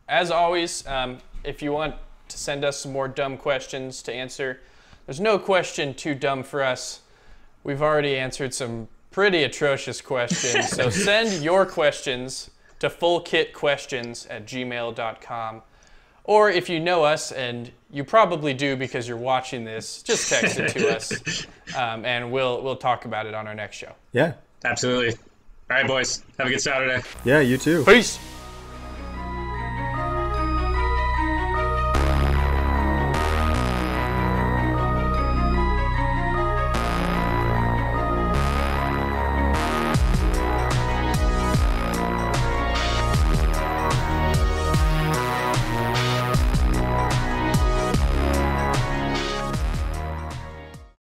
Al- 0.07 0.21
as 0.21 0.31
always, 0.31 0.85
um, 0.87 1.19
if 1.43 1.61
you 1.61 1.71
want 1.71 1.95
to 2.29 2.37
send 2.37 2.65
us 2.65 2.79
some 2.79 2.91
more 2.91 3.07
dumb 3.07 3.37
questions 3.37 4.01
to 4.03 4.13
answer, 4.13 4.61
there's 5.05 5.19
no 5.19 5.37
question 5.37 5.93
too 5.93 6.15
dumb 6.15 6.43
for 6.43 6.63
us. 6.63 7.01
We've 7.63 7.81
already 7.81 8.17
answered 8.17 8.53
some 8.53 8.87
pretty 9.11 9.43
atrocious 9.43 10.01
questions, 10.01 10.69
so 10.69 10.89
send 10.89 11.43
your 11.43 11.65
questions 11.65 12.49
to 12.79 12.89
fullkitquestions 12.89 14.27
at 14.29 14.45
gmail.com. 14.45 15.61
Or 16.25 16.49
if 16.49 16.69
you 16.69 16.79
know 16.79 17.03
us, 17.03 17.31
and 17.31 17.71
you 17.91 18.03
probably 18.03 18.53
do 18.53 18.75
because 18.75 19.07
you're 19.07 19.15
watching 19.15 19.63
this, 19.63 20.01
just 20.01 20.27
text 20.27 20.59
it 20.59 20.69
to 20.69 20.95
us, 20.95 21.45
um, 21.77 22.03
and 22.03 22.31
we'll 22.31 22.63
we'll 22.63 22.75
talk 22.75 23.05
about 23.05 23.27
it 23.27 23.35
on 23.35 23.47
our 23.47 23.53
next 23.53 23.77
show. 23.77 23.93
Yeah, 24.11 24.33
absolutely. 24.63 25.11
All 25.69 25.77
right, 25.77 25.87
boys. 25.87 26.23
Have 26.39 26.47
a 26.47 26.49
good 26.49 26.61
Saturday. 26.61 27.03
Yeah, 27.23 27.41
you 27.41 27.57
too. 27.57 27.85
Peace. 27.85 28.17